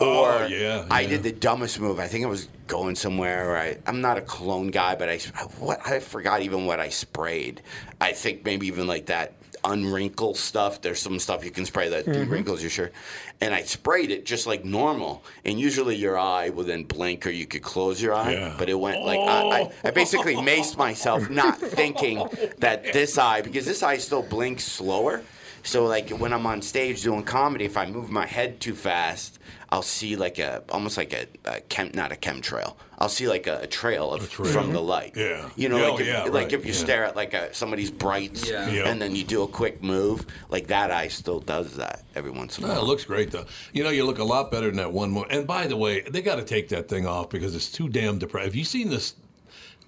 Oh, 0.00 0.24
Or 0.42 0.46
yeah, 0.46 0.86
I 0.90 1.06
did 1.06 1.22
the 1.22 1.32
dumbest 1.32 1.80
move. 1.80 1.98
I 1.98 2.06
think 2.06 2.24
I 2.24 2.28
was 2.28 2.48
going 2.66 2.94
somewhere. 2.94 3.48
Where 3.48 3.58
I, 3.58 3.78
I'm 3.86 4.00
not 4.00 4.16
a 4.16 4.20
cologne 4.22 4.68
guy, 4.70 4.94
but 4.94 5.08
I 5.08 5.18
what 5.58 5.80
I 5.86 5.98
forgot 6.00 6.42
even 6.42 6.66
what 6.66 6.80
I 6.80 6.88
sprayed. 6.88 7.62
I 8.00 8.12
think 8.12 8.44
maybe 8.44 8.66
even 8.68 8.86
like 8.86 9.06
that 9.06 9.32
unwrinkle 9.62 10.36
stuff. 10.36 10.80
There's 10.80 11.00
some 11.00 11.18
stuff 11.18 11.44
you 11.44 11.50
can 11.50 11.66
spray 11.66 11.88
that 11.88 12.04
mm-hmm. 12.04 12.24
de-wrinkles 12.24 12.62
your 12.62 12.70
shirt, 12.70 12.92
and 13.40 13.54
I 13.54 13.62
sprayed 13.62 14.10
it 14.10 14.24
just 14.24 14.46
like 14.46 14.64
normal. 14.64 15.24
And 15.44 15.58
usually 15.58 15.96
your 15.96 16.18
eye 16.18 16.50
will 16.50 16.64
then 16.64 16.84
blink, 16.84 17.26
or 17.26 17.30
you 17.30 17.46
could 17.46 17.62
close 17.62 18.00
your 18.00 18.14
eye. 18.14 18.32
Yeah. 18.32 18.54
But 18.58 18.68
it 18.68 18.74
went 18.74 19.02
like 19.04 19.20
I, 19.20 19.60
I, 19.60 19.72
I 19.84 19.90
basically 19.90 20.34
maced 20.36 20.76
myself, 20.76 21.28
not 21.30 21.58
thinking 21.58 22.26
that 22.58 22.92
this 22.92 23.18
eye 23.18 23.42
because 23.42 23.66
this 23.66 23.82
eye 23.82 23.98
still 23.98 24.22
blinks 24.22 24.64
slower. 24.64 25.22
So 25.62 25.84
like 25.86 26.10
when 26.10 26.32
I'm 26.32 26.46
on 26.46 26.62
stage 26.62 27.02
doing 27.02 27.22
comedy, 27.24 27.64
if 27.64 27.76
I 27.76 27.86
move 27.86 28.10
my 28.10 28.26
head 28.26 28.60
too 28.60 28.74
fast, 28.74 29.38
I'll 29.70 29.82
see 29.82 30.16
like 30.16 30.38
a 30.38 30.62
almost 30.70 30.96
like 30.96 31.12
a, 31.12 31.26
a 31.44 31.60
chem 31.62 31.90
not 31.94 32.10
a 32.12 32.14
chemtrail. 32.14 32.76
I'll 32.98 33.08
see 33.10 33.28
like 33.28 33.46
a, 33.46 33.60
a 33.60 33.66
trail 33.66 34.12
of 34.12 34.28
trail. 34.30 34.50
from 34.50 34.72
the 34.72 34.80
light. 34.80 35.12
Yeah. 35.16 35.50
You 35.56 35.68
know, 35.68 35.84
Oh, 35.84 35.90
like 35.92 36.00
if, 36.00 36.06
yeah, 36.06 36.22
like 36.24 36.32
right, 36.32 36.52
if 36.52 36.64
you 36.64 36.72
yeah. 36.72 36.78
stare 36.78 37.04
at 37.04 37.16
like 37.16 37.34
a, 37.34 37.52
somebody's 37.54 37.90
brights 37.90 38.48
Yeah. 38.48 38.68
Yeah. 38.70 38.88
and 38.88 39.00
then 39.00 39.14
you 39.14 39.24
do 39.24 39.42
a 39.42 39.48
quick 39.48 39.82
move, 39.82 40.24
like 40.48 40.68
that 40.68 40.90
eye 40.90 41.08
still 41.08 41.40
does 41.40 41.76
that 41.76 42.02
every 42.16 42.30
once 42.30 42.56
in 42.58 42.64
a 42.64 42.66
No, 42.68 42.72
while. 42.74 42.82
it 42.82 42.86
looks 42.86 43.04
great 43.04 43.30
though. 43.30 43.44
You 43.72 43.84
know, 43.84 43.90
you 43.90 44.04
look 44.06 44.18
a 44.18 44.24
lot 44.24 44.50
better 44.50 44.68
than 44.68 44.76
that 44.76 44.92
one 44.92 45.10
more. 45.10 45.26
And 45.30 45.46
by 45.46 45.66
the 45.66 45.76
way, 45.76 46.00
they 46.00 46.22
got 46.22 46.36
to 46.36 46.44
take 46.44 46.70
that 46.70 46.88
thing 46.88 47.06
off 47.06 47.28
because 47.28 47.54
it's 47.54 47.70
too 47.70 47.88
damn 47.88 48.18
depressing. 48.18 48.46
Have 48.48 48.56
you 48.56 48.64
seen 48.64 48.88
this? 48.90 49.14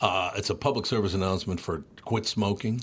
Uh, 0.00 0.30
it's 0.36 0.50
a 0.50 0.54
public 0.54 0.86
service 0.86 1.14
announcement 1.14 1.60
for 1.60 1.84
quit 2.04 2.26
smoking. 2.26 2.80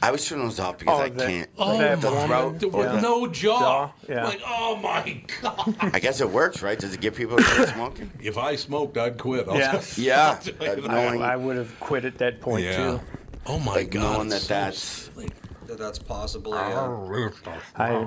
I 0.00 0.10
was 0.12 0.24
turning 0.26 0.44
those 0.44 0.60
off 0.60 0.78
because 0.78 1.00
Oh, 1.00 1.02
I 1.02 1.08
that- 1.08 1.28
can't. 1.28 1.50
Oh 1.58 1.76
That 1.78 2.00
the 2.00 2.10
woman- 2.12 2.28
throat. 2.60 2.72
With 2.72 2.86
Yeah. 2.94 3.00
no 3.00 3.26
jaw. 3.26 3.58
Jaw, 3.58 3.90
yeah. 4.08 4.24
Like, 4.24 4.40
oh 4.46 4.76
my 4.76 5.20
god! 5.42 5.74
I 5.80 5.98
guess 5.98 6.20
it 6.20 6.30
works, 6.30 6.62
right? 6.62 6.78
Does 6.78 6.94
it 6.94 7.00
get 7.00 7.16
people 7.16 7.36
to 7.36 7.42
quit 7.42 7.68
smoking? 7.70 8.10
if 8.20 8.38
I 8.38 8.54
smoked, 8.54 8.96
I'd 8.96 9.18
quit. 9.18 9.48
I'll 9.48 9.56
Yeah. 9.58 9.72
tell 9.72 9.82
Yeah. 9.96 10.28
I'll 10.30 10.36
tell 10.38 10.76
you 10.76 10.82
that. 10.82 10.90
Knowing- 10.90 11.22
I 11.22 11.34
would 11.36 11.56
have 11.56 11.78
quit 11.80 12.04
at 12.04 12.16
that 12.18 12.40
point 12.40 12.64
yeah. 12.64 12.76
too. 12.76 13.00
Oh 13.46 13.58
my 13.58 13.72
Like 13.76 13.90
god! 13.90 14.02
knowing 14.02 14.28
that 14.28 14.42
so 14.42 14.48
that's- 14.54 14.78
silly. 15.12 15.30
That 15.66 15.78
that's 15.78 15.98
possible. 15.98 16.52
Yeah. 16.54 17.28
I 17.76 18.06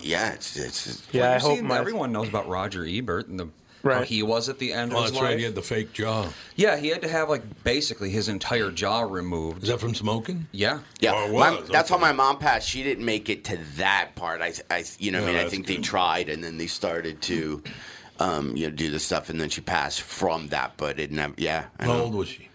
Yeah, 0.00 0.32
it's 0.34 0.56
it's. 0.56 1.02
yeah. 1.12 1.22
Well, 1.22 1.32
I 1.34 1.38
hope 1.38 1.56
seen- 1.56 1.66
my 1.66 1.78
everyone 1.78 2.12
knows 2.12 2.28
about 2.28 2.48
Roger 2.48 2.84
Ebert 2.86 3.28
and 3.28 3.40
the 3.40 3.48
how 3.84 3.90
Right. 4.00 4.06
he 4.08 4.22
was 4.22 4.48
at 4.48 4.58
the 4.58 4.72
end 4.72 4.92
Oh, 4.92 4.96
of 4.98 5.02
his 5.04 5.10
that's 5.12 5.20
life. 5.22 5.30
right. 5.30 5.38
He 5.38 5.44
had 5.44 5.54
the 5.54 5.62
fake 5.62 5.92
jaw. 5.92 6.28
Yeah, 6.56 6.76
he 6.76 6.88
had 6.88 7.02
to 7.02 7.08
have 7.08 7.28
like 7.28 7.42
basically 7.64 8.10
his 8.10 8.28
entire 8.28 8.70
jaw 8.70 9.02
removed. 9.02 9.62
Is 9.62 9.68
that 9.68 9.80
from 9.80 9.94
smoking? 9.94 10.46
Yeah. 10.52 10.80
Yeah, 11.00 11.12
Oh, 11.14 11.26
it 11.26 11.32
my- 11.32 11.50
was, 11.60 11.68
that's 11.68 11.90
how 11.90 11.98
my 11.98 12.12
mom 12.12 12.38
passed. 12.38 12.68
She 12.68 12.82
didn't 12.82 13.04
make 13.04 13.28
it 13.28 13.44
to 13.44 13.58
that 13.76 14.10
part. 14.14 14.40
I, 14.40 14.52
I 14.70 14.84
you 14.98 15.10
know, 15.12 15.20
Yeah, 15.20 15.24
I 15.24 15.32
mean, 15.32 15.36
I 15.46 15.48
think 15.48 15.66
good. 15.66 15.76
they 15.78 15.80
tried, 15.82 16.28
and 16.28 16.42
then 16.42 16.56
they 16.58 16.66
started 16.66 17.20
to, 17.22 17.62
um, 18.20 18.56
you 18.56 18.68
know, 18.68 18.74
do 18.74 18.90
the 18.90 19.00
stuff, 19.00 19.28
and 19.28 19.40
then 19.40 19.48
she 19.48 19.60
passed 19.60 20.00
from 20.02 20.48
that. 20.48 20.74
But 20.76 20.98
it 20.98 21.10
never. 21.12 21.34
Yeah, 21.36 21.66
I 21.78 21.84
How 21.86 21.92
know. 21.94 22.02
old 22.04 22.14
was 22.14 22.28
she? 22.28 22.48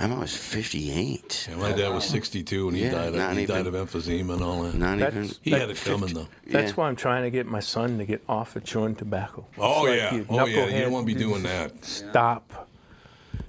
I 0.00 0.06
know, 0.06 0.16
I 0.16 0.20
was 0.20 0.36
fifty-eight. 0.36 1.48
Yeah, 1.50 1.56
my 1.56 1.72
dad 1.72 1.88
was 1.88 2.04
62 2.04 2.66
when 2.66 2.74
he 2.76 2.84
Yeah, 2.84 2.92
died. 2.92 3.14
Of, 3.16 3.36
he 3.36 3.42
even- 3.42 3.56
died 3.56 3.66
of 3.66 3.74
emphysema 3.74 4.34
and 4.34 4.42
all 4.44 4.62
that. 4.62 4.74
Not 4.74 4.98
That's- 4.98 5.24
even. 5.24 5.36
he 5.42 5.50
had 5.50 5.70
it 5.70 5.76
coming 5.76 6.14
though. 6.14 6.28
That's 6.46 6.70
Yeah. 6.70 6.74
why 6.76 6.88
I'm 6.88 6.94
trying 6.96 7.24
to 7.24 7.30
get 7.30 7.46
my 7.46 7.58
son 7.60 7.98
to 7.98 8.04
get 8.04 8.22
off 8.28 8.54
of 8.54 8.62
chewing 8.64 8.94
tobacco. 8.94 9.46
Oh 9.58 9.86
It's 9.86 9.90
like 9.90 10.12
yeah. 10.12 10.14
you 10.14 10.26
oh 10.28 10.46
yeah. 10.46 10.66
You 10.66 10.82
don't 10.82 10.92
want 10.92 11.08
to 11.08 11.12
be 11.14 11.18
doing 11.18 11.42
that. 11.42 11.84
Stop. 11.84 12.68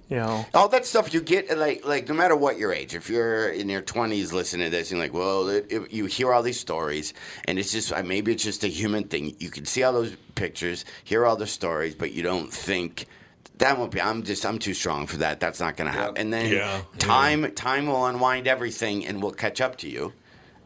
You 0.10 0.15
know. 0.18 0.44
All 0.56 0.68
that 0.70 0.88
stuff 0.88 1.13
you 1.13 1.22
get, 1.22 1.56
like, 1.56 1.86
like 1.86 2.10
no 2.10 2.15
matter 2.15 2.36
what 2.36 2.58
your 2.58 2.74
age, 2.74 2.96
if 2.96 3.12
you're 3.12 3.50
in 3.50 3.70
your 3.70 3.82
twenties 3.84 4.34
listening 4.34 4.72
to 4.72 4.75
this, 4.75 4.89
you're 4.89 5.00
like, 5.00 5.13
well, 5.13 5.48
it, 5.50 5.68
it, 5.70 5.91
you 5.94 6.08
hear 6.08 6.34
all 6.34 6.41
these 6.41 6.60
stories, 6.60 7.13
and 7.46 7.60
it's 7.60 7.72
just 7.72 7.94
uh, 7.94 8.01
maybe 8.01 8.32
it's 8.32 8.44
just 8.44 8.63
a 8.63 8.68
human 8.70 9.03
thing. 9.03 9.36
You 9.38 9.51
can 9.51 9.65
see 9.65 9.84
all 9.84 9.94
those 9.94 10.15
pictures, 10.34 10.84
hear 11.03 11.27
all 11.27 11.36
the 11.36 11.46
stories, 11.46 11.94
but 11.94 12.12
you 12.12 12.24
don't 12.24 12.51
think 12.51 13.06
that 13.58 13.77
won't 13.77 13.91
be. 13.91 14.01
I'm 14.01 14.24
just, 14.24 14.46
I'm 14.46 14.60
too 14.60 14.74
strong 14.74 15.06
for 15.08 15.18
that. 15.18 15.39
That's 15.39 15.60
not 15.60 15.75
going 15.75 15.91
to 15.91 15.98
happen. 15.98 16.18
And 16.18 16.32
then 16.34 16.51
Yeah, 16.53 16.82
time, 16.98 17.51
time 17.56 17.88
will 17.88 18.06
unwind 18.06 18.48
everything, 18.48 19.06
and 19.06 19.22
we'll 19.22 19.32
catch 19.32 19.60
up 19.60 19.77
to 19.79 19.89
you, 19.89 20.13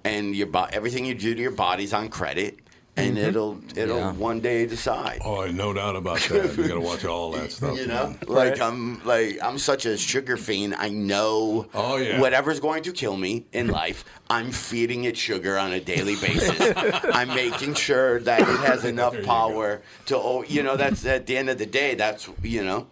and 0.03 0.35
your 0.35 0.47
bo- 0.47 0.67
everything 0.71 1.05
you 1.05 1.15
do 1.15 1.33
to 1.33 1.41
your 1.41 1.51
body's 1.51 1.93
on 1.93 2.09
credit, 2.09 2.59
and 2.95 3.17
mm-hmm. 3.17 3.27
it'll, 3.27 3.59
it'll 3.75 3.97
Yeah. 3.97 4.11
one 4.13 4.39
day 4.39 4.65
decide. 4.65 5.21
Oh, 5.25 5.45
no 5.47 5.73
doubt 5.73 5.95
about 5.95 6.19
that. 6.29 6.55
You 6.55 6.67
got 6.67 6.75
to 6.75 6.79
watch 6.79 7.05
all 7.05 7.31
that 7.31 7.51
stuff. 7.51 7.77
You 7.77 7.87
know, 7.87 8.15
like 8.27 8.51
Right. 8.51 8.61
I'm 8.61 9.03
like 9.03 9.39
I'm 9.41 9.57
such 9.57 9.85
a 9.85 9.97
sugar 9.97 10.37
fiend. 10.37 10.75
I 10.75 10.89
know 10.89 11.67
Oh, 11.73 11.95
yeah. 11.97 12.19
whatever's 12.19 12.59
going 12.59 12.83
to 12.83 12.91
kill 12.91 13.17
me 13.17 13.45
in 13.51 13.67
life, 13.67 14.05
I'm 14.29 14.51
feeding 14.51 15.05
it 15.05 15.17
sugar 15.17 15.57
on 15.57 15.71
a 15.73 15.79
daily 15.79 16.15
basis. 16.15 16.73
I'm 17.13 17.29
making 17.29 17.73
sure 17.73 18.19
that 18.21 18.41
it 18.41 18.59
has 18.59 18.85
enough 18.85 19.13
There 19.13 19.21
you 19.21 19.27
power 19.27 19.81
to, 20.07 20.17
oh, 20.17 20.43
you 20.43 20.61
know, 20.63 20.75
that's 20.77 21.05
at 21.05 21.25
the 21.25 21.35
end 21.37 21.49
of 21.49 21.57
the 21.57 21.65
day. 21.65 21.95
That's 21.95 22.29
you 22.43 22.63
know, 22.63 22.87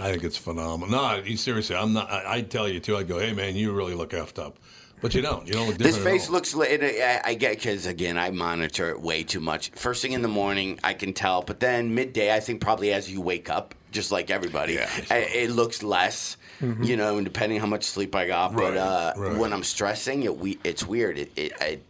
I 0.00 0.10
think 0.10 0.24
it's 0.24 0.36
phenomenal. 0.36 0.88
No, 0.90 1.34
seriously, 1.36 1.76
I'm 1.76 1.92
not. 1.92 2.10
I, 2.10 2.34
I'd 2.34 2.50
tell 2.50 2.68
you 2.68 2.80
too. 2.80 2.96
I'd 2.96 3.08
go, 3.08 3.18
hey 3.18 3.32
man, 3.32 3.56
you 3.56 3.72
really 3.72 3.94
look 3.94 4.10
effed 4.10 4.38
up, 4.38 4.56
but 5.00 5.14
you 5.14 5.22
don't. 5.22 5.46
You 5.46 5.52
don't 5.54 5.66
look 5.68 5.78
different. 5.78 5.96
this 5.96 5.96
at 5.98 6.10
face 6.10 6.26
all. 6.28 6.32
looks. 6.34 6.54
li- 6.54 6.68
it- 6.68 7.22
I, 7.24 7.30
I 7.30 7.34
get 7.34 7.56
because 7.56 7.86
again, 7.86 8.16
I 8.18 8.30
monitor 8.30 8.90
it 8.90 9.00
way 9.00 9.22
too 9.22 9.40
much. 9.40 9.70
First 9.70 10.02
thing 10.02 10.12
in 10.12 10.22
the 10.22 10.28
morning, 10.28 10.78
I 10.84 10.94
can 10.94 11.12
tell, 11.12 11.42
but 11.42 11.60
then 11.60 11.94
midday, 11.94 12.34
I 12.34 12.40
think 12.40 12.60
probably 12.60 12.92
as 12.92 13.10
you 13.10 13.20
wake 13.20 13.48
up, 13.50 13.74
just 13.92 14.10
like 14.12 14.30
everybody, 14.30 14.74
Yeah. 14.74 14.88
I- 15.10 15.16
it 15.44 15.50
looks 15.50 15.82
less. 15.82 16.36
You 16.60 16.96
know, 16.96 17.18
and 17.18 17.24
depending 17.24 17.60
how 17.60 17.66
much 17.66 17.84
sleep 17.84 18.16
I 18.16 18.26
got, 18.26 18.52
but 18.52 18.76
uh, 18.76 19.12
right. 19.16 19.36
when 19.38 19.52
I'm 19.52 19.62
stressing, 19.62 20.24
it 20.24 20.36
we 20.38 20.58
it's 20.64 20.84
weird. 20.84 21.16
It 21.16 21.30
it, 21.36 21.52
it 21.60 21.84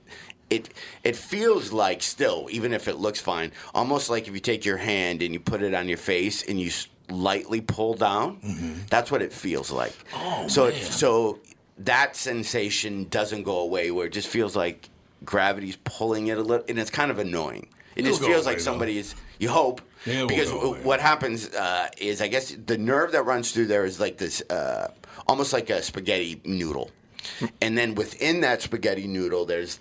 it 0.51 0.69
it 1.05 1.17
feels 1.17 1.73
like 1.73 2.03
still, 2.03 2.49
even 2.51 2.75
if 2.75 2.87
it 2.87 2.97
looks 2.97 3.19
fine, 3.19 3.51
almost 3.75 4.11
like 4.11 4.29
if 4.29 4.35
you 4.35 4.41
take 4.41 4.67
your 4.67 4.77
hand 4.77 5.23
and 5.23 5.33
you 5.33 5.41
put 5.41 5.63
it 5.63 5.73
on 5.73 5.89
your 5.89 5.97
face 5.97 6.43
and 6.47 6.61
you 6.61 6.71
lightly 7.09 7.63
pull 7.63 7.95
down. 7.95 8.85
That's 8.91 9.11
what 9.11 9.23
it 9.23 9.33
feels 9.33 9.71
like. 9.71 9.93
Mm-hmm. 10.11 10.45
Oh, 10.45 10.49
so 10.49 10.67
it, 10.67 10.75
so 10.83 11.39
that 11.81 12.17
sensation 12.17 13.05
doesn't 13.11 13.43
go 13.45 13.59
away, 13.61 13.91
where 13.91 14.07
it 14.07 14.13
just 14.13 14.29
feels 14.29 14.57
like 14.57 14.89
gravity's 15.25 15.77
pulling 15.85 16.29
it 16.29 16.39
a 16.39 16.43
little, 16.43 16.65
and 16.69 16.79
it's 16.79 16.91
kind 16.91 17.11
of 17.11 17.19
annoying. 17.19 17.69
It 17.97 18.01
It'll 18.05 18.11
just 18.13 18.21
feels 18.23 18.45
away, 18.47 18.55
like 18.55 18.59
though. 18.59 18.65
somebody 18.65 18.99
is. 18.99 19.15
You 19.39 19.49
hope 19.51 19.81
Yeah, 20.05 20.27
because 20.27 20.51
away. 20.51 20.81
what 20.83 21.01
happens 21.01 21.49
uh, 21.55 21.89
is, 21.99 22.21
I 22.21 22.29
guess 22.29 22.51
the 22.67 22.77
nerve 22.79 23.13
that 23.13 23.23
runs 23.23 23.53
through 23.53 23.67
there 23.67 23.85
is 23.85 24.01
like 24.01 24.17
this, 24.19 24.43
uh, 24.51 24.91
almost 25.27 25.53
like 25.53 25.71
a 25.71 25.83
spaghetti 25.83 26.41
noodle, 26.45 26.91
and 27.61 27.77
then 27.79 27.95
within 27.95 28.41
that 28.43 28.63
spaghetti 28.63 29.07
noodle, 29.07 29.45
there's 29.45 29.79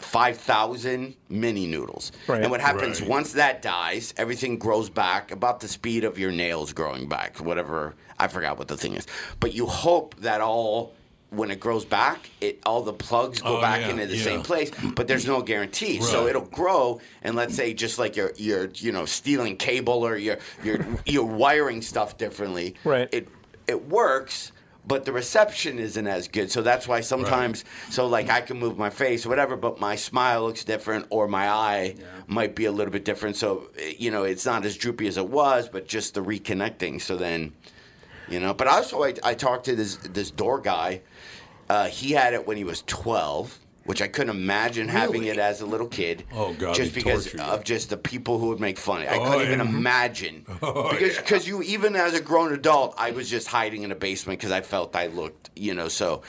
five 0.00 0.36
thousand 0.36 1.14
mini 1.28 1.66
noodles. 1.66 2.12
Right. 2.26 2.42
And 2.42 2.50
what 2.50 2.60
happens 2.60 3.00
Right. 3.00 3.10
once 3.10 3.32
that 3.32 3.62
dies, 3.62 4.12
everything 4.16 4.58
grows 4.58 4.90
back 4.90 5.30
about 5.30 5.60
the 5.60 5.68
speed 5.68 6.04
of 6.04 6.18
your 6.18 6.32
nails 6.32 6.72
growing 6.72 7.08
back. 7.08 7.38
Whatever 7.38 7.94
I 8.18 8.26
forgot 8.28 8.58
what 8.58 8.68
the 8.68 8.76
thing 8.76 8.94
is, 8.94 9.06
but 9.40 9.54
you 9.54 9.66
hope 9.66 10.14
that 10.20 10.40
all. 10.40 10.92
When 11.30 11.50
it 11.50 11.58
grows 11.58 11.84
back, 11.84 12.30
it 12.40 12.60
all 12.64 12.82
the 12.82 12.92
plugs 12.92 13.42
go 13.42 13.58
Oh, 13.58 13.60
back 13.60 13.80
yeah, 13.80 13.90
into 13.90 14.06
the 14.06 14.16
yeah. 14.16 14.22
same 14.24 14.42
place, 14.42 14.70
but 14.94 15.08
there's 15.08 15.26
no 15.26 15.42
guarantee. 15.42 16.00
So 16.00 16.28
it'll 16.28 16.42
grow, 16.42 17.00
and 17.22 17.34
let's 17.34 17.54
say 17.56 17.74
just 17.74 17.98
like 17.98 18.14
you're 18.16 18.32
you're 18.36 18.68
you 18.76 18.92
know 18.92 19.06
stealing 19.06 19.56
cable 19.56 20.06
or 20.06 20.16
you're 20.16 20.38
you're 20.62 20.86
you're 21.04 21.24
wiring 21.24 21.82
stuff 21.82 22.16
differently. 22.16 22.76
Right. 22.84 23.08
It 23.12 23.28
it 23.66 23.88
works, 23.88 24.52
but 24.86 25.04
the 25.04 25.12
reception 25.12 25.80
isn't 25.80 26.06
as 26.06 26.28
good. 26.28 26.50
So 26.52 26.62
that's 26.62 26.86
why 26.86 27.00
sometimes 27.00 27.64
so 27.90 28.06
like 28.06 28.30
I 28.30 28.40
can 28.40 28.56
move 28.58 28.78
my 28.78 28.90
face 28.90 29.26
or 29.26 29.28
whatever, 29.28 29.56
but 29.56 29.80
my 29.80 29.96
smile 29.96 30.44
looks 30.44 30.62
different 30.62 31.06
or 31.10 31.26
my 31.26 31.48
eye 31.50 31.96
might 32.28 32.54
be 32.54 32.66
a 32.66 32.72
little 32.72 32.92
bit 32.92 33.04
different. 33.04 33.34
So 33.36 33.68
you 33.98 34.12
know 34.12 34.22
it's 34.22 34.46
not 34.46 34.64
as 34.64 34.76
droopy 34.76 35.08
as 35.08 35.16
it 35.16 35.28
was, 35.28 35.68
but 35.68 35.88
just 35.88 36.14
the 36.14 36.22
reconnecting. 36.22 37.00
So 37.02 37.16
then. 37.16 37.52
You 38.28 38.40
know, 38.40 38.52
but 38.54 38.66
also 38.66 39.04
I, 39.04 39.14
I 39.22 39.34
talked 39.34 39.66
to 39.66 39.76
this 39.76 39.94
this 39.98 40.32
door 40.32 40.60
guy. 40.60 41.02
Uh, 41.68 41.86
he 41.88 42.12
had 42.12 42.34
it 42.34 42.46
when 42.46 42.56
he 42.56 42.64
was 42.64 42.82
twelve, 42.82 43.58
which 43.84 44.00
I 44.02 44.08
couldn't 44.08 44.34
imagine 44.36 44.88
having 44.88 45.24
it 45.24 45.38
as 45.38 45.60
a 45.60 45.66
little 45.66 45.86
kid. 45.88 46.24
Oh, 46.32 46.52
God, 46.54 46.74
Just 46.74 46.94
because 46.94 47.32
of 47.34 47.62
just 47.64 47.90
the 47.90 47.96
people 47.96 48.38
who 48.38 48.48
would 48.48 48.60
make 48.60 48.78
fun 48.78 49.02
of 49.02 49.08
it. 49.08 49.10
I 49.12 49.16
Oh, 49.18 49.30
couldn't 49.32 49.52
even 49.52 49.60
imagine 49.60 50.44
Oh, 50.62 50.90
because 50.90 51.14
yeah. 51.14 51.20
because 51.20 51.46
you 51.48 51.62
even 51.62 51.94
as 51.96 52.14
a 52.14 52.20
grown 52.20 52.52
adult, 52.52 52.94
I 52.98 53.10
was 53.12 53.28
just 53.30 53.46
hiding 53.48 53.82
in 53.82 53.92
a 53.92 53.94
basement 53.94 54.38
because 54.40 54.52
I 54.52 54.60
felt 54.60 54.94
I 54.96 55.06
looked, 55.08 55.50
you 55.56 55.74
know. 55.74 55.88
So, 55.88 56.22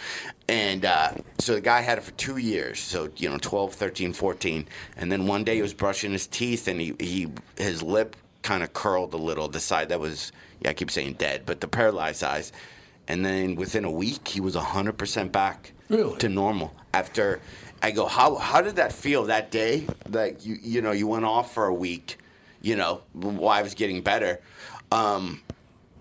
and 0.47 0.85
uh, 0.85 1.11
so 1.39 1.55
the 1.55 1.61
guy 1.61 1.81
had 1.81 1.97
it 1.97 2.01
for 2.03 2.11
two 2.11 2.37
years. 2.37 2.79
So 2.79 3.09
you 3.17 3.29
know, 3.29 3.37
12, 3.39 3.73
13, 3.73 4.13
14. 4.13 4.67
and 4.97 5.11
then 5.11 5.27
one 5.27 5.43
day 5.43 5.55
he 5.55 5.61
was 5.61 5.73
brushing 5.73 6.11
his 6.11 6.27
teeth 6.27 6.67
and 6.67 6.79
he 6.81 6.95
he 6.99 7.27
his 7.57 7.81
lip 7.83 8.15
kind 8.43 8.63
of 8.63 8.73
curled 8.73 9.13
a 9.13 9.17
little. 9.17 9.47
The 9.47 9.59
side 9.59 9.89
that 9.89 9.99
was 9.99 10.31
yeah, 10.61 10.69
I 10.69 10.73
keep 10.73 10.89
saying 10.91 11.13
dead, 11.13 11.43
but 11.45 11.61
the 11.61 11.67
paralyzed 11.67 12.23
eyes. 12.23 12.51
And 13.07 13.25
then 13.25 13.55
within 13.55 13.85
a 13.85 13.91
week, 13.91 14.27
he 14.27 14.41
was 14.41 14.55
hundred 14.55 14.97
percent 14.97 15.31
back 15.31 15.71
Really? 15.89 16.17
to 16.19 16.29
normal. 16.29 16.75
After 16.93 17.39
I 17.81 17.91
go, 17.91 18.05
how 18.07 18.35
how 18.35 18.61
did 18.61 18.75
that 18.77 18.91
feel 18.91 19.25
that 19.25 19.51
day? 19.51 19.87
That 20.09 20.45
you 20.45 20.57
you 20.61 20.81
know 20.81 20.91
you 20.91 21.07
went 21.07 21.25
off 21.25 21.53
for 21.53 21.65
a 21.67 21.73
week, 21.73 22.17
you 22.61 22.75
know, 22.75 23.01
while 23.13 23.49
I 23.49 23.61
was 23.61 23.73
getting 23.75 24.01
better. 24.01 24.41
Um, 24.91 25.41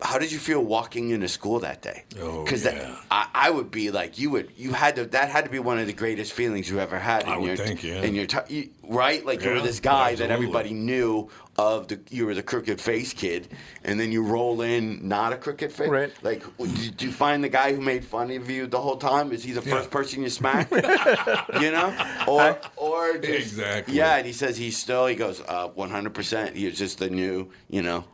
how 0.02 0.18
did 0.18 0.30
you 0.30 0.38
feel 0.38 0.62
walking 0.62 1.10
into 1.10 1.26
school 1.26 1.60
that 1.60 1.80
day? 1.80 2.04
Oh, 2.20 2.44
Because 2.44 2.64
yeah. 2.64 2.96
I, 3.10 3.28
I 3.34 3.50
would 3.50 3.70
be 3.70 3.90
like 3.90 4.18
you 4.18 4.30
would 4.30 4.50
you 4.56 4.72
had 4.72 4.96
to 4.96 5.04
that 5.06 5.30
had 5.30 5.44
to 5.44 5.50
be 5.50 5.58
one 5.58 5.78
of 5.78 5.86
the 5.86 5.92
greatest 5.92 6.32
feelings 6.32 6.68
you 6.68 6.80
ever 6.80 6.98
had. 6.98 7.22
In 7.22 7.28
I 7.30 7.38
would 7.38 7.46
your, 7.46 7.56
think, 7.56 7.82
yeah. 7.82 8.02
In 8.02 8.14
your 8.14 8.26
you, 8.48 8.68
right, 8.82 9.24
like 9.24 9.42
you 9.42 9.50
were 9.50 9.60
this 9.60 9.80
guy 9.80 10.14
that 10.16 10.30
everybody 10.30 10.72
knew 10.74 11.30
of. 11.58 11.88
The 11.88 12.00
you 12.10 12.26
were 12.26 12.34
the 12.34 12.42
crooked 12.42 12.80
face 12.80 13.12
kid, 13.12 13.48
and 13.84 13.98
then 13.98 14.12
you 14.12 14.22
roll 14.22 14.60
in 14.62 15.06
not 15.06 15.32
a 15.32 15.36
crooked 15.36 15.72
face. 15.72 15.88
Right. 15.88 16.12
Like, 16.22 16.42
did 16.58 17.00
you 17.02 17.12
find 17.12 17.42
the 17.42 17.48
guy 17.48 17.74
who 17.74 17.80
made 17.80 18.04
fun 18.04 18.30
of 18.30 18.50
you 18.50 18.66
the 18.66 18.80
whole 18.80 18.96
time? 18.96 19.32
Is 19.32 19.42
he 19.44 19.52
the 19.52 19.62
first 19.62 19.86
Yeah. 19.88 19.92
person 19.92 20.22
you 20.22 20.30
smack? 20.30 20.70
you 21.60 21.70
know, 21.70 21.94
or 22.26 22.58
or 22.76 23.18
just, 23.18 23.26
Exactly. 23.52 23.94
Yeah, 23.96 24.16
and 24.16 24.26
he 24.26 24.32
says 24.32 24.56
he's 24.56 24.76
still. 24.76 25.06
He 25.06 25.14
goes, 25.14 25.40
uh, 25.46 25.68
one 25.68 25.90
hundred 25.90 26.14
percent. 26.14 26.56
He 26.56 26.66
was 26.66 26.76
just 26.78 26.98
the 26.98 27.10
new. 27.10 27.50
You 27.68 27.82
know. 27.82 28.04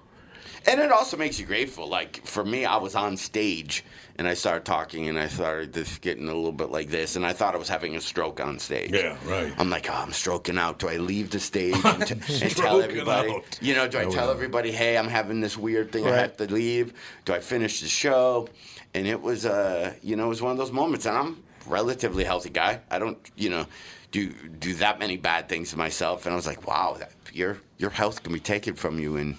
And 0.67 0.81
it 0.81 0.93
also 0.93 1.17
makes 1.17 1.39
you 1.41 1.47
grateful. 1.47 1.89
Like 1.89 2.25
for 2.25 2.45
me, 2.45 2.65
I 2.65 2.77
was 2.77 2.95
on 2.95 3.17
stage 3.17 3.85
and 4.17 4.29
I 4.29 4.35
started 4.35 4.65
talking 4.65 5.09
and 5.09 5.19
I 5.19 5.27
started 5.29 5.75
just 5.75 6.01
getting 6.03 6.25
a 6.29 6.35
little 6.35 6.53
bit 6.53 6.71
like 6.71 6.89
this, 6.91 7.17
and 7.17 7.25
I 7.25 7.33
thought 7.33 7.55
I 7.55 7.59
was 7.59 7.69
having 7.69 7.97
a 7.97 8.01
stroke 8.01 8.41
on 8.41 8.59
stage. 8.59 8.93
Yeah, 8.93 9.17
right. 9.25 9.53
I'm 9.59 9.71
like, 9.71 9.89
oh, 9.91 9.95
I'm 9.95 10.13
stroking 10.13 10.59
out. 10.59 10.79
Do 10.79 10.89
I 10.89 10.99
leave 10.99 11.31
the 11.31 11.41
stage 11.41 11.75
and, 11.85 12.07
t- 12.07 12.15
and 12.45 12.57
tell 12.57 12.81
everybody? 12.83 13.31
out. 13.33 13.59
You 13.61 13.75
know, 13.75 13.89
do 13.89 13.99
I 13.99 14.03
I 14.03 14.05
tell 14.07 14.31
everybody, 14.31 14.71
hey, 14.71 14.99
I'm 14.99 15.09
having 15.09 15.41
this 15.41 15.57
weird 15.57 15.93
thing. 15.93 16.07
I 16.07 16.17
have 16.17 16.37
to 16.37 16.53
leave. 16.53 16.93
Do 17.25 17.33
I 17.33 17.41
finish 17.41 17.81
the 17.81 17.89
show? 17.89 18.49
And 18.95 19.07
it 19.07 19.21
was, 19.21 19.47
uh, 19.47 19.95
you 20.03 20.17
know, 20.17 20.27
it 20.27 20.29
was 20.29 20.43
one 20.43 20.53
of 20.53 20.59
those 20.59 20.73
moments. 20.73 21.07
And 21.07 21.17
I'm 21.17 21.43
a 21.67 21.71
relatively 21.71 22.25
healthy 22.25 22.51
guy. 22.51 22.81
I 22.91 22.99
don't, 22.99 23.19
you 23.37 23.49
know, 23.49 23.67
do 24.11 24.31
do 24.59 24.75
that 24.75 24.99
many 24.99 25.17
bad 25.17 25.49
things 25.49 25.71
to 25.71 25.79
myself. 25.79 26.27
And 26.27 26.33
I 26.35 26.37
was 26.37 26.47
like, 26.47 26.67
wow, 26.67 26.97
that, 26.99 27.13
your 27.33 27.59
your 27.79 27.91
health 27.91 28.23
can 28.23 28.33
be 28.33 28.41
taken 28.41 28.75
from 28.75 28.99
you 28.99 29.17
in 29.17 29.39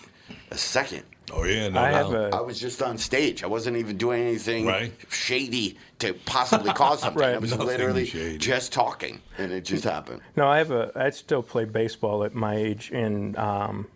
a 0.50 0.58
second. 0.58 1.04
Oh 1.36 1.44
yeah, 1.46 1.70
no 1.70 1.80
I 1.82 1.92
have 1.92 2.12
doubt. 2.12 2.34
I 2.34 2.38
a 2.38 2.44
was 2.44 2.60
just 2.60 2.82
on 2.82 2.98
stage. 2.98 3.44
I 3.44 3.48
wasn't 3.48 3.78
even 3.78 3.98
doing 3.98 4.22
anything 4.22 4.66
Right. 4.66 4.92
shady 5.10 5.78
to 6.00 6.14
possibly 6.26 6.72
cause 6.74 7.02
something. 7.02 7.22
Right. 7.22 7.36
I 7.36 7.38
was 7.40 7.52
Nothing 7.52 7.68
literally 7.68 8.06
shady. 8.06 8.38
just 8.38 8.72
talking, 8.72 9.20
and 9.38 9.52
it 9.52 9.66
just 9.66 9.84
happened. 9.84 10.22
no. 10.36 10.48
I 10.48 10.58
have 10.60 10.72
a. 10.72 10.92
I 10.96 11.10
still 11.10 11.42
play 11.44 11.66
baseball 11.66 12.24
at 12.24 12.34
my 12.36 12.56
age, 12.56 12.92
and 12.94 13.36
um, 13.38 13.88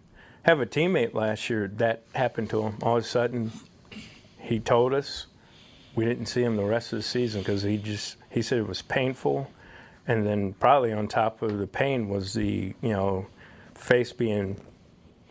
have 0.44 0.60
a 0.62 0.66
teammate 0.66 1.14
last 1.14 1.50
year 1.50 1.70
that 1.78 2.04
happened 2.16 2.50
to 2.52 2.62
him. 2.64 2.78
All 2.82 2.98
of 2.98 3.04
a 3.04 3.08
sudden, 3.08 3.52
he 4.40 4.60
told 4.60 4.94
us 4.94 5.28
we 5.96 6.06
didn't 6.06 6.26
see 6.28 6.44
him 6.44 6.56
the 6.56 6.64
rest 6.64 6.92
of 6.94 7.00
the 7.00 7.04
season 7.04 7.42
because 7.42 7.62
he 7.64 7.78
just 7.78 8.18
he 8.30 8.42
said 8.42 8.58
it 8.60 8.68
was 8.68 8.82
painful, 8.82 9.52
and 10.08 10.26
then 10.26 10.54
probably 10.54 10.92
on 10.92 11.08
top 11.08 11.42
of 11.42 11.58
the 11.60 11.68
pain 11.68 12.10
was 12.10 12.34
the 12.34 12.74
you 12.82 12.90
know 12.90 13.28
face 13.76 14.12
being 14.12 14.60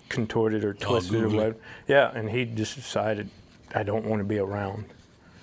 contorted 0.08 0.64
or 0.64 0.74
twisted 0.74 1.22
or 1.22 1.28
whatever. 1.28 1.56
Yeah, 1.88 2.10
and 2.14 2.28
he 2.30 2.44
just 2.44 2.74
decided 2.76 3.28
I 3.74 3.82
don't 3.82 4.04
want 4.06 4.20
to 4.20 4.24
be 4.24 4.38
around. 4.38 4.84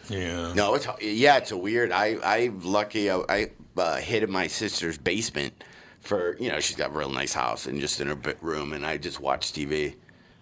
yeah. 0.09 0.53
No, 0.53 0.75
it's 0.75 0.87
yeah, 1.01 1.37
it's 1.37 1.51
a 1.51 1.57
weird. 1.57 1.91
I 1.91 2.17
I 2.23 2.51
lucky 2.61 3.09
I, 3.09 3.21
I 3.29 3.51
uh, 3.77 3.97
hid 3.97 4.23
in 4.23 4.31
my 4.31 4.47
sister's 4.47 4.97
basement 4.97 5.63
for 6.01 6.35
you 6.39 6.49
know 6.49 6.59
she's 6.59 6.75
got 6.75 6.89
a 6.89 6.93
real 6.93 7.09
nice 7.09 7.33
house 7.33 7.65
and 7.65 7.79
just 7.79 8.01
in 8.01 8.07
her 8.07 8.15
bit 8.15 8.37
room, 8.41 8.73
and 8.73 8.85
I 8.85 8.97
just 8.97 9.19
watched 9.19 9.55
TV. 9.55 9.95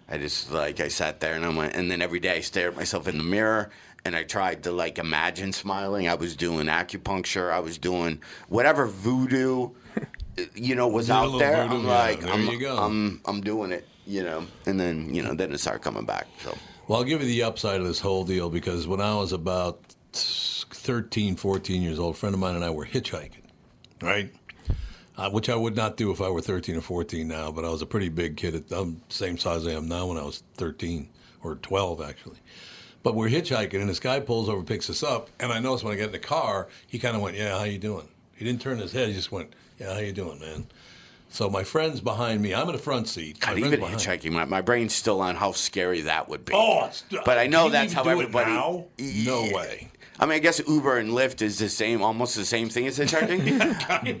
I 0.08 0.18
just 0.18 0.50
like 0.50 0.80
I 0.80 0.88
sat 0.88 1.20
there 1.20 1.34
and 1.34 1.44
I 1.44 1.48
went, 1.48 1.74
and 1.74 1.90
then 1.90 2.02
every 2.02 2.20
day 2.20 2.36
I 2.36 2.40
stared 2.40 2.72
at 2.72 2.76
myself 2.76 3.08
in 3.08 3.18
the 3.18 3.24
mirror. 3.24 3.70
And 4.04 4.16
I 4.16 4.24
tried 4.24 4.64
to 4.64 4.72
like 4.72 4.98
imagine 4.98 5.52
smiling. 5.52 6.08
I 6.08 6.14
was 6.16 6.34
doing 6.34 6.66
acupuncture. 6.66 7.52
I 7.52 7.60
was 7.60 7.78
doing 7.78 8.20
whatever 8.48 8.86
voodoo, 8.86 9.70
you 10.56 10.74
know, 10.74 10.88
was 10.88 11.06
Did 11.06 11.12
out 11.12 11.38
there. 11.38 11.62
voodoo, 11.68 11.76
I'm 11.76 11.84
yeah, 11.84 11.98
like, 11.98 12.20
there 12.20 12.32
I'm, 12.32 12.46
you 12.48 12.58
go. 12.58 12.76
I'm, 12.78 13.20
I'm 13.26 13.40
doing 13.42 13.70
it, 13.70 13.86
you 14.06 14.22
know. 14.22 14.46
And 14.66 14.78
then, 14.78 15.14
you 15.14 15.22
know, 15.22 15.34
then 15.34 15.52
it 15.52 15.58
started 15.58 15.82
coming 15.82 16.04
back. 16.04 16.26
So 16.42 16.56
Well, 16.88 16.98
I'll 16.98 17.04
give 17.04 17.20
you 17.20 17.26
the 17.26 17.42
upside 17.42 17.80
of 17.80 17.86
this 17.86 18.00
whole 18.00 18.24
deal 18.24 18.50
because 18.50 18.86
when 18.86 19.00
I 19.00 19.14
was 19.14 19.32
about 19.32 19.94
13, 20.12 21.36
14 21.36 21.82
years 21.82 21.98
old, 21.98 22.14
a 22.14 22.18
friend 22.18 22.34
of 22.34 22.40
mine 22.40 22.54
and 22.54 22.64
I 22.64 22.70
were 22.70 22.86
hitchhiking, 22.86 23.44
right? 24.00 24.32
Uh, 25.16 25.30
which 25.30 25.48
I 25.48 25.54
would 25.54 25.76
not 25.76 25.96
do 25.96 26.10
if 26.10 26.22
I 26.22 26.30
were 26.30 26.40
13 26.40 26.76
or 26.76 26.80
14 26.80 27.28
now, 27.28 27.52
but 27.52 27.64
I 27.64 27.68
was 27.68 27.82
a 27.82 27.86
pretty 27.86 28.08
big 28.08 28.36
kid. 28.36 28.54
At, 28.54 28.72
I'm 28.72 29.02
the 29.08 29.14
same 29.14 29.36
size 29.36 29.66
I 29.66 29.72
am 29.72 29.86
now 29.86 30.06
when 30.06 30.16
I 30.16 30.22
was 30.22 30.42
13 30.56 31.08
or 31.42 31.56
12, 31.56 32.00
actually. 32.00 32.38
But 33.02 33.14
we're 33.14 33.28
hitchhiking, 33.28 33.80
and 33.80 33.88
this 33.90 34.00
guy 34.00 34.20
pulls 34.20 34.48
over, 34.48 34.62
picks 34.62 34.88
us 34.88 35.02
up, 35.02 35.28
and 35.38 35.52
I 35.52 35.58
noticed 35.58 35.84
when 35.84 35.92
I 35.92 35.96
get 35.96 36.06
in 36.06 36.12
the 36.12 36.18
car, 36.18 36.68
he 36.86 36.98
kind 36.98 37.16
of 37.16 37.22
went, 37.22 37.36
"Yeah, 37.36 37.58
how 37.58 37.64
you 37.64 37.78
doing?" 37.78 38.08
He 38.36 38.44
didn't 38.44 38.62
turn 38.62 38.78
his 38.78 38.92
head; 38.92 39.08
he 39.08 39.14
just 39.14 39.32
went, 39.32 39.52
"Yeah, 39.78 39.92
how 39.94 39.98
you 39.98 40.12
doing, 40.12 40.38
man?" 40.38 40.66
So 41.32 41.48
my 41.48 41.64
friend's 41.64 42.02
behind 42.02 42.42
me. 42.42 42.54
I'm 42.54 42.66
in 42.68 42.72
the 42.76 42.78
front 42.82 43.08
seat. 43.08 43.40
God, 43.40 43.58
even 43.58 43.80
hitchhiking, 43.80 44.32
my, 44.32 44.44
my 44.44 44.60
brain's 44.60 44.92
still 44.94 45.22
on 45.22 45.34
how 45.34 45.52
scary 45.52 46.02
that 46.02 46.28
would 46.28 46.44
be. 46.44 46.52
Oh, 46.54 46.84
it's, 46.86 47.04
But 47.24 47.38
I 47.38 47.46
know 47.46 47.70
that's 47.70 47.94
how 47.94 48.04
everybody- 48.04 48.50
now? 48.50 48.84
No 48.98 49.42
way. 49.50 49.88
I 50.20 50.26
mean, 50.26 50.34
I 50.34 50.38
guess 50.40 50.60
Uber 50.68 50.98
and 50.98 51.08
Lyft 51.10 51.40
is 51.40 51.58
the 51.58 51.70
same, 51.70 52.02
almost 52.02 52.36
the 52.36 52.44
same 52.44 52.68
thing 52.68 52.86
as 52.86 52.98
hitchhiking. 52.98 53.58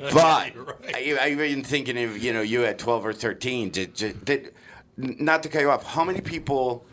but 0.12 0.14
Right. 0.14 0.96
I, 0.96 1.18
I 1.20 1.28
even 1.28 1.62
thinking 1.62 2.02
of 2.02 2.16
you 2.18 2.32
know 2.32 2.40
you 2.40 2.64
at 2.64 2.78
twelve 2.78 3.04
or 3.06 3.12
thirteen. 3.12 3.68
Did, 3.70 3.92
did, 3.92 4.24
did 4.24 4.54
not 4.96 5.42
to 5.44 5.48
cut 5.50 5.60
you 5.60 5.70
off? 5.70 5.84
How 5.84 6.02
many 6.02 6.20
people? 6.22 6.84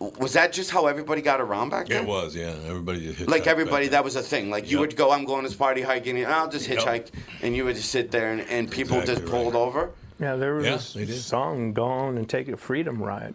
Was 0.00 0.32
that 0.32 0.52
just 0.52 0.70
how 0.70 0.86
everybody 0.86 1.20
got 1.20 1.40
around 1.42 1.68
back 1.68 1.88
then? 1.88 2.04
It 2.04 2.08
was, 2.08 2.34
yeah. 2.34 2.54
Everybody 2.66 3.00
just 3.06 3.18
hitchhiked 3.18 3.28
Like 3.28 3.42
back 3.44 3.50
everybody, 3.52 3.84
then. 3.86 3.92
that 3.92 4.04
was 4.04 4.16
a 4.16 4.22
thing. 4.22 4.48
Like 4.50 4.70
you 4.70 4.78
would 4.78 4.96
go, 4.96 5.10
I'm 5.12 5.26
going 5.26 5.42
to 5.42 5.48
this 5.50 5.56
party 5.56 5.82
hiking, 5.82 6.16
and 6.16 6.26
I'll 6.32 6.48
just 6.48 6.66
Yep. 6.68 6.78
hitchhike, 6.78 7.06
and 7.42 7.54
you 7.54 7.64
would 7.66 7.76
just 7.76 7.90
sit 7.90 8.10
there, 8.10 8.32
and, 8.32 8.40
and 8.48 8.70
people 8.70 8.98
Exactly 8.98 9.22
just 9.24 9.30
pulled 9.30 9.52
right. 9.54 9.60
over. 9.60 9.90
Yeah, 10.18 10.36
there 10.36 10.54
was 10.54 10.64
Yeah, 10.64 10.72
this 10.72 10.92
they 10.94 11.04
did. 11.04 11.20
song 11.20 11.72
"Go 11.74 11.84
On 11.84 12.16
and 12.16 12.26
Take 12.28 12.48
a 12.48 12.56
Freedom 12.56 13.02
Ride." 13.02 13.34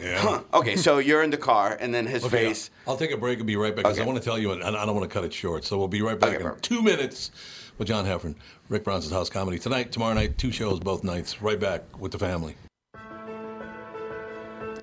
Yeah. 0.00 0.18
Huh. 0.18 0.40
Okay, 0.54 0.76
so 0.76 0.98
you're 0.98 1.22
in 1.22 1.30
the 1.30 1.36
car, 1.36 1.76
and 1.80 1.94
then 1.94 2.06
his 2.06 2.24
Okay, 2.24 2.46
face. 2.46 2.70
I'll 2.88 2.96
take 2.96 3.12
a 3.12 3.16
break 3.16 3.38
and 3.38 3.46
be 3.46 3.56
right 3.56 3.74
back 3.76 3.84
because 3.84 3.98
I 4.00 4.04
want 4.04 4.18
to 4.18 4.24
tell 4.24 4.38
you, 4.38 4.50
and 4.52 4.62
I 4.64 4.84
don't 4.86 4.94
want 4.96 5.08
to 5.08 5.12
cut 5.14 5.24
it 5.24 5.32
short. 5.32 5.64
So 5.64 5.78
we'll 5.78 5.88
be 5.88 6.02
right 6.02 6.18
back 6.18 6.30
Okay, 6.30 6.36
in 6.38 6.42
perfect. 6.42 6.64
two 6.64 6.82
minutes 6.82 7.30
with 7.78 7.86
John 7.86 8.04
Heffron, 8.06 8.34
Rick 8.68 8.82
Bronson's 8.84 9.12
House 9.12 9.28
Comedy 9.30 9.58
tonight, 9.60 9.92
tomorrow 9.92 10.14
night, 10.14 10.38
two 10.38 10.50
shows 10.50 10.80
both 10.80 11.04
nights. 11.04 11.40
Right 11.42 11.60
back 11.60 11.82
with 12.00 12.10
the 12.12 12.18
family. 12.18 12.56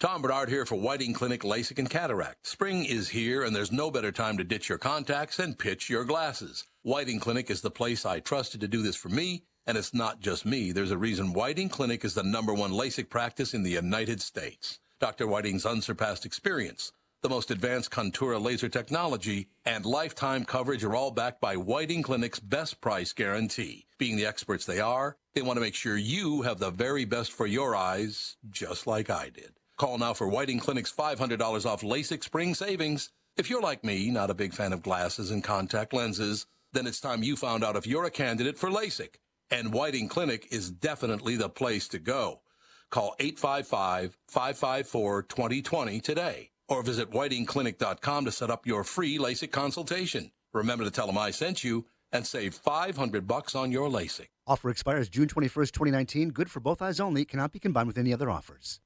Tom 0.00 0.22
Barnard 0.22 0.48
here 0.48 0.66
for 0.66 0.74
Whiting 0.74 1.14
Clinic 1.14 1.42
LASIK 1.44 1.78
and 1.78 1.88
Cataract. 1.88 2.46
Spring 2.46 2.84
is 2.84 3.10
here 3.10 3.44
and 3.44 3.54
there's 3.54 3.70
no 3.70 3.92
better 3.92 4.10
time 4.10 4.36
to 4.36 4.44
ditch 4.44 4.68
your 4.68 4.76
contacts 4.76 5.38
and 5.38 5.58
pitch 5.58 5.88
your 5.88 6.04
glasses. 6.04 6.64
Whiting 6.82 7.20
Clinic 7.20 7.48
is 7.48 7.60
the 7.60 7.70
place 7.70 8.04
I 8.04 8.18
trusted 8.18 8.60
to 8.60 8.68
do 8.68 8.82
this 8.82 8.96
for 8.96 9.08
me, 9.08 9.44
and 9.66 9.78
it's 9.78 9.94
not 9.94 10.20
just 10.20 10.44
me. 10.44 10.72
There's 10.72 10.90
a 10.90 10.98
reason 10.98 11.32
Whiting 11.32 11.68
Clinic 11.68 12.04
is 12.04 12.14
the 12.14 12.24
number 12.24 12.52
one 12.52 12.72
LASIK 12.72 13.08
practice 13.08 13.54
in 13.54 13.62
the 13.62 13.70
United 13.70 14.20
States. 14.20 14.80
Dr. 14.98 15.28
Whiting's 15.28 15.64
unsurpassed 15.64 16.26
experience, 16.26 16.92
the 17.22 17.28
most 17.30 17.52
advanced 17.52 17.90
Contoura 17.90 18.42
laser 18.42 18.68
technology, 18.68 19.48
and 19.64 19.86
lifetime 19.86 20.44
coverage 20.44 20.84
are 20.84 20.96
all 20.96 21.12
backed 21.12 21.40
by 21.40 21.56
Whiting 21.56 22.02
Clinic's 22.02 22.40
best 22.40 22.80
price 22.80 23.12
guarantee. 23.12 23.86
Being 23.96 24.16
the 24.16 24.26
experts 24.26 24.66
they 24.66 24.80
are, 24.80 25.16
they 25.34 25.40
want 25.40 25.56
to 25.56 25.62
make 25.62 25.74
sure 25.74 25.96
you 25.96 26.42
have 26.42 26.58
the 26.58 26.70
very 26.70 27.04
best 27.04 27.32
for 27.32 27.46
your 27.46 27.74
eyes, 27.76 28.36
just 28.50 28.86
like 28.86 29.08
I 29.08 29.30
did. 29.30 29.53
Call 29.76 29.98
now 29.98 30.14
for 30.14 30.28
Whiting 30.28 30.60
Clinic's 30.60 30.92
$500 30.92 31.66
off 31.66 31.82
LASIK 31.82 32.22
spring 32.22 32.54
savings. 32.54 33.10
If 33.36 33.50
you're 33.50 33.60
like 33.60 33.82
me, 33.82 34.08
not 34.08 34.30
a 34.30 34.34
big 34.34 34.54
fan 34.54 34.72
of 34.72 34.84
glasses 34.84 35.32
and 35.32 35.42
contact 35.42 35.92
lenses, 35.92 36.46
then 36.72 36.86
it's 36.86 37.00
time 37.00 37.24
you 37.24 37.34
found 37.34 37.64
out 37.64 37.74
if 37.74 37.84
you're 37.84 38.04
a 38.04 38.10
candidate 38.10 38.56
for 38.56 38.70
LASIK. 38.70 39.16
And 39.50 39.74
Whiting 39.74 40.08
Clinic 40.08 40.46
is 40.52 40.70
definitely 40.70 41.34
the 41.34 41.48
place 41.48 41.88
to 41.88 41.98
go. 41.98 42.42
Call 42.90 43.16
855-554-2020 43.18 46.00
today 46.00 46.50
or 46.68 46.84
visit 46.84 47.10
whitingclinic.com 47.10 48.26
to 48.26 48.30
set 48.30 48.50
up 48.50 48.68
your 48.68 48.84
free 48.84 49.18
LASIK 49.18 49.50
consultation. 49.50 50.30
Remember 50.52 50.84
to 50.84 50.92
tell 50.92 51.08
them 51.08 51.18
I 51.18 51.32
sent 51.32 51.64
you 51.64 51.86
and 52.12 52.24
save 52.24 52.54
500 52.54 53.26
bucks 53.26 53.56
on 53.56 53.72
your 53.72 53.90
LASIK. 53.90 54.28
Offer 54.46 54.70
expires 54.70 55.08
June 55.08 55.26
21st, 55.26 55.72
2019. 55.72 56.30
Good 56.30 56.48
for 56.48 56.60
both 56.60 56.80
eyes 56.80 57.00
only. 57.00 57.24
Cannot 57.24 57.50
be 57.50 57.58
combined 57.58 57.88
with 57.88 57.98
any 57.98 58.12
other 58.12 58.30
offers. 58.30 58.78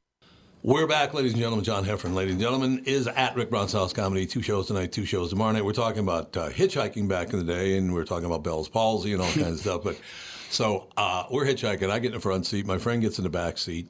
We're 0.64 0.88
back, 0.88 1.14
ladies 1.14 1.34
and 1.34 1.40
gentlemen. 1.40 1.64
John 1.64 1.84
Heffron, 1.84 2.14
ladies 2.14 2.32
and 2.32 2.40
gentlemen, 2.40 2.82
is 2.84 3.06
at 3.06 3.36
Rick 3.36 3.48
Bronson's 3.48 3.80
House 3.80 3.92
Comedy. 3.92 4.26
Two 4.26 4.42
shows 4.42 4.66
tonight, 4.66 4.90
two 4.90 5.04
shows 5.04 5.30
tomorrow 5.30 5.52
night. 5.52 5.64
We're 5.64 5.72
talking 5.72 6.00
about 6.00 6.36
uh, 6.36 6.50
hitchhiking 6.50 7.06
back 7.06 7.32
in 7.32 7.38
the 7.38 7.44
day, 7.44 7.78
and 7.78 7.94
we're 7.94 8.04
talking 8.04 8.24
about 8.24 8.42
Bell's 8.42 8.68
palsy 8.68 9.12
and 9.12 9.22
all 9.22 9.30
kinds 9.30 9.52
of 9.52 9.60
stuff. 9.60 9.84
But 9.84 10.00
so 10.50 10.88
uh, 10.96 11.26
we're 11.30 11.46
hitchhiking. 11.46 11.88
I 11.90 12.00
get 12.00 12.08
in 12.08 12.14
the 12.14 12.20
front 12.20 12.44
seat. 12.44 12.66
My 12.66 12.76
friend 12.76 13.00
gets 13.00 13.18
in 13.18 13.22
the 13.22 13.30
back 13.30 13.56
seat, 13.56 13.86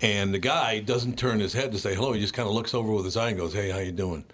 and 0.00 0.32
the 0.32 0.38
guy 0.38 0.78
doesn't 0.78 1.18
turn 1.18 1.40
his 1.40 1.54
head 1.54 1.72
to 1.72 1.78
say 1.78 1.96
hello. 1.96 2.12
He 2.12 2.20
just 2.20 2.34
kind 2.34 2.48
of 2.48 2.54
looks 2.54 2.72
over 2.72 2.92
with 2.92 3.04
his 3.04 3.16
eye 3.16 3.30
and 3.30 3.36
goes, 3.36 3.52
"Hey, 3.52 3.70
how 3.70 3.78
you 3.78 3.90
doing?" 3.90 4.24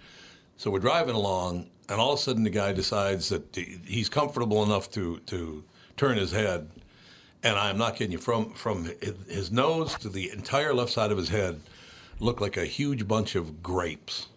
So 0.57 0.69
we're 0.69 0.77
driving 0.77 1.15
along, 1.15 1.71
and 1.89 1.99
all 1.99 2.13
of 2.13 2.19
a 2.19 2.21
sudden 2.21 2.43
the 2.43 2.51
guy 2.51 2.71
decides 2.71 3.29
that 3.29 3.55
he's 3.55 4.09
comfortable 4.09 4.61
enough 4.61 4.91
to 4.91 5.17
to 5.25 5.63
turn 5.97 6.17
his 6.17 6.33
head 6.33 6.69
and 7.43 7.57
I'm 7.57 7.77
not 7.77 7.95
kidding 7.95 8.11
you, 8.11 8.17
from 8.19 8.51
from 8.53 8.89
his 9.27 9.51
nose 9.51 9.95
to 9.99 10.09
the 10.09 10.31
entire 10.31 10.73
left 10.73 10.91
side 10.91 11.11
of 11.11 11.17
his 11.17 11.29
head 11.29 11.61
looked 12.19 12.41
like 12.41 12.57
a 12.57 12.65
huge 12.65 13.07
bunch 13.07 13.35
of 13.35 13.63
grapes. 13.63 14.27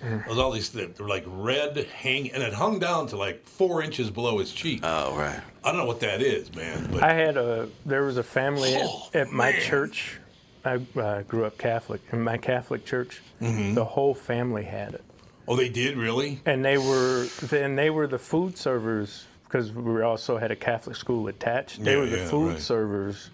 There 0.00 0.24
was 0.28 0.38
all 0.38 0.50
these 0.50 0.68
they 0.70 0.86
were 0.98 1.08
like 1.08 1.24
red 1.26 1.76
hang, 1.96 2.30
and 2.32 2.42
it 2.42 2.52
hung 2.52 2.78
down 2.78 3.06
to 3.08 3.16
like 3.16 3.46
four 3.46 3.82
inches 3.82 4.10
below 4.10 4.38
his 4.38 4.52
cheek. 4.52 4.80
Oh 4.82 5.16
right. 5.16 5.40
I 5.64 5.70
don't 5.70 5.78
know 5.80 5.86
what 5.86 6.00
that 6.00 6.20
is, 6.20 6.54
man. 6.54 6.88
But 6.92 7.02
I 7.02 7.14
had 7.14 7.36
a 7.38 7.68
there 7.86 8.04
was 8.04 8.18
a 8.18 8.22
family 8.22 8.74
Oh, 8.76 9.08
at, 9.14 9.28
at 9.28 9.32
my 9.32 9.52
church. 9.52 10.18
I 10.66 10.80
uh, 10.98 11.22
grew 11.22 11.44
up 11.46 11.56
Catholic. 11.58 12.02
In 12.12 12.20
my 12.22 12.36
Catholic 12.38 12.84
church, 12.84 13.22
Mm-hmm. 13.40 13.74
the 13.74 13.84
whole 13.84 14.14
family 14.14 14.64
had 14.64 14.94
it, 14.94 15.04
oh, 15.48 15.56
they 15.56 15.68
did 15.68 15.96
really? 15.96 16.40
and 16.46 16.64
they 16.64 16.76
were 16.78 17.26
then 17.42 17.76
they 17.76 17.88
were 17.90 18.06
the 18.06 18.18
food 18.18 18.58
servers 18.58 19.24
because 19.56 19.72
we 19.72 20.02
also 20.02 20.36
had 20.38 20.50
a 20.50 20.56
Catholic 20.56 20.96
school 20.96 21.28
attached. 21.28 21.82
They 21.82 21.92
Yeah, 21.92 21.98
were 22.00 22.06
the 22.06 22.18
yeah, 22.18 22.28
food 22.28 22.52
right. 22.52 22.60
servers, 22.60 23.30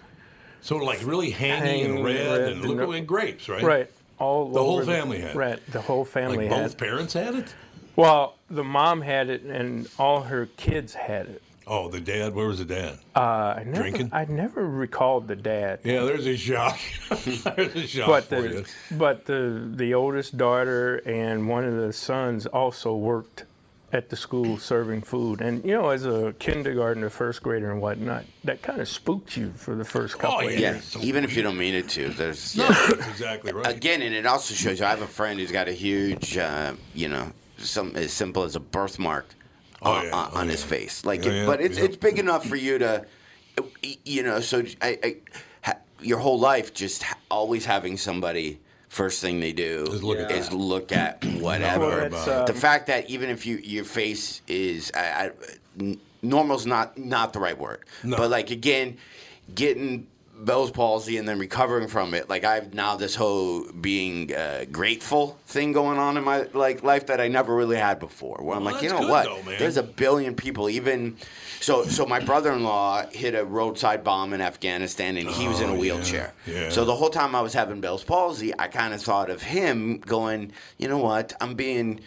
So 0.61 0.77
like 0.77 1.05
really 1.05 1.33
hangy 1.33 1.59
Hanging 1.59 1.97
and 1.97 2.05
red, 2.05 2.15
red 2.15 2.41
and 2.53 2.61
and 2.61 2.65
looking 2.65 2.89
like 2.89 3.07
grapes, 3.07 3.49
right? 3.49 3.63
right? 3.63 3.91
All 4.19 4.49
The 4.49 4.63
whole 4.63 4.83
family 4.85 5.19
had 5.21 5.31
it. 5.31 5.37
right. 5.37 5.67
The 5.73 5.81
whole 5.81 6.05
family 6.05 6.49
Like 6.49 6.49
had. 6.57 6.63
both 6.63 6.79
parents 6.79 7.13
had 7.15 7.35
it. 7.35 7.55
Well, 7.97 8.37
the 8.49 8.63
mom 8.65 9.03
had 9.03 9.29
it, 9.29 9.43
and 9.43 9.89
all 9.99 10.23
her 10.23 10.47
kids 10.57 10.95
had 10.95 11.27
it. 11.27 11.43
Oh, 11.67 11.89
the 11.89 12.01
dad. 12.01 12.35
Where 12.35 12.47
was 12.47 12.59
the 12.59 12.65
dad? 12.65 12.99
Uh, 13.15 13.19
I 13.21 13.63
never, 13.65 13.83
Drinking? 13.83 14.11
I 14.13 14.25
never 14.25 14.67
recalled 14.67 15.29
the 15.29 15.37
dad. 15.37 15.81
yeah, 15.85 16.03
there's 16.05 16.27
a 16.27 16.37
shock. 16.37 16.79
there's 17.11 17.75
a 17.77 17.87
shock 17.87 18.07
but 18.09 18.25
for 18.25 18.43
the 18.43 18.49
you. 18.49 18.65
but 18.93 19.27
the 19.27 19.71
the 19.75 19.95
oldest 19.95 20.37
daughter 20.37 20.97
and 21.07 21.49
one 21.49 21.65
of 21.65 21.75
the 21.77 21.93
sons 21.93 22.47
also 22.47 22.95
worked 22.97 23.45
at 23.93 24.09
the 24.09 24.17
school 24.17 24.57
serving 24.59 25.03
food. 25.03 25.41
And 25.41 25.65
you 25.65 25.73
know, 25.73 25.91
as 25.91 26.07
a 26.07 26.35
kindergartner, 26.39 27.11
first 27.11 27.43
grader, 27.43 27.71
and 27.71 27.81
whatnot, 27.81 28.25
that 28.45 28.63
kind 28.63 28.81
of 28.81 28.89
spooked 28.89 29.37
you 29.37 29.53
for 29.55 29.75
the 29.75 29.85
first 29.85 30.19
couple 30.19 30.39
Oh, 30.39 30.47
of 30.47 30.53
yeah. 30.53 30.59
Yeah. 30.59 30.71
years. 30.73 30.85
so 30.85 31.01
Even 31.01 31.25
if 31.25 31.37
you 31.37 31.43
don't 31.43 31.59
mean 31.59 31.75
it 31.75 31.89
to, 31.91 32.09
there's 32.11 32.57
No, 32.57 32.65
yeah. 32.65 32.87
that's 32.89 33.09
exactly 33.09 33.53
right. 33.53 33.67
again, 33.69 34.03
and 34.03 34.15
it 34.15 34.27
also 34.27 34.55
shows 34.55 34.81
you. 34.81 34.87
I 34.87 34.91
have 34.91 35.03
a 35.03 35.07
friend 35.07 35.39
who's 35.39 35.53
got 35.53 35.69
a 35.69 35.73
huge, 35.73 36.37
uh, 36.39 36.73
you 36.95 37.09
know, 37.09 37.33
some 37.59 37.95
as 37.95 38.13
simple 38.13 38.43
as 38.45 38.57
a 38.57 38.61
birthmark 38.61 39.27
Oh, 39.83 39.93
on, 39.93 40.05
yeah. 40.07 40.13
on, 40.15 40.31
Oh, 40.33 40.39
on 40.41 40.49
his 40.49 40.63
yeah. 40.63 40.69
face. 40.69 41.05
Like, 41.05 41.25
Yeah, 41.25 41.31
it, 41.33 41.35
yeah, 41.41 41.47
but 41.47 41.61
it's 41.61 41.79
yeah. 41.79 41.85
it's 41.85 41.97
big 41.97 42.19
enough 42.19 42.47
for 42.47 42.57
you 42.57 42.79
to, 42.79 43.05
you 44.05 44.23
know. 44.23 44.41
So 44.41 44.65
I, 44.81 44.99
I 45.05 45.17
your 46.01 46.19
whole 46.19 46.39
life 46.41 46.73
just 46.75 47.05
always 47.31 47.65
having 47.67 47.97
somebody. 47.97 48.59
First 48.93 49.23
thing 49.23 49.41
they 49.41 49.55
do 49.55 49.85
Is 49.89 50.03
look 50.03 50.19
at 50.19 50.31
is 50.31 50.53
look 50.53 50.93
at 50.93 51.25
whatever. 51.41 52.11
Well, 52.11 52.11
that's, 52.11 52.53
the 52.53 52.59
fact 52.59 52.89
that 52.89 53.09
even 53.09 53.31
if 53.31 53.47
you 53.47 53.57
your 53.57 53.85
face 53.85 54.43
is 54.47 54.93
I, 54.95 55.01
I, 55.01 55.31
n- 55.81 55.99
normal's 56.21 56.67
not 56.67 56.99
not 56.99 57.33
the 57.33 57.39
right 57.41 57.59
word, 57.59 57.87
No. 58.05 58.19
but 58.19 58.29
like 58.29 58.51
again, 58.51 58.99
getting 59.55 60.09
Bell's 60.35 60.71
palsy 60.71 61.19
and 61.19 61.29
then 61.29 61.39
recovering 61.39 61.87
from 61.89 62.15
it. 62.15 62.29
Like 62.29 62.43
I've 62.45 62.75
now 62.75 62.97
this 62.97 63.15
whole 63.15 63.71
being 63.73 64.35
uh, 64.35 64.65
grateful 64.73 65.39
thing 65.47 65.73
going 65.73 65.99
on 65.99 66.17
in 66.17 66.25
my 66.25 66.47
like 66.53 66.83
life 66.83 67.07
that 67.07 67.21
I 67.21 67.29
never 67.29 67.55
really 67.55 67.77
had 67.77 68.01
before. 68.01 68.39
Where 68.43 68.57
I'm 68.57 68.65
like, 68.65 68.83
you 68.83 68.89
know 68.89 68.99
good 69.01 69.11
what? 69.11 69.25
though. 69.27 69.53
There's 69.59 69.77
a 69.77 69.83
billion 69.83 70.35
people. 70.35 70.69
Even 70.69 71.17
so, 71.61 71.85
so 71.85 72.07
my 72.07 72.19
brother-in-law 72.19 73.07
hit 73.13 73.35
a 73.35 73.45
roadside 73.45 74.03
bomb 74.03 74.33
in 74.33 74.41
Afghanistan, 74.41 75.17
and 75.17 75.29
he 75.29 75.47
was 75.47 75.61
in 75.61 75.69
Oh, 75.71 75.73
a 75.73 75.75
yeah. 75.75 75.81
wheelchair. 75.81 76.35
Yeah. 76.47 76.71
So 76.71 76.85
the 76.85 76.97
whole 76.97 77.11
time 77.11 77.35
I 77.37 77.41
was 77.41 77.53
having 77.53 77.81
Bell's 77.81 78.03
palsy, 78.03 78.53
I 78.59 78.67
kind 78.69 78.95
of 78.95 79.01
thought 79.01 79.31
of 79.31 79.43
him 79.43 79.99
going, 79.99 80.53
you 80.79 80.89
know 80.89 80.99
what? 80.99 81.35
I'm 81.41 81.55
being 81.55 82.01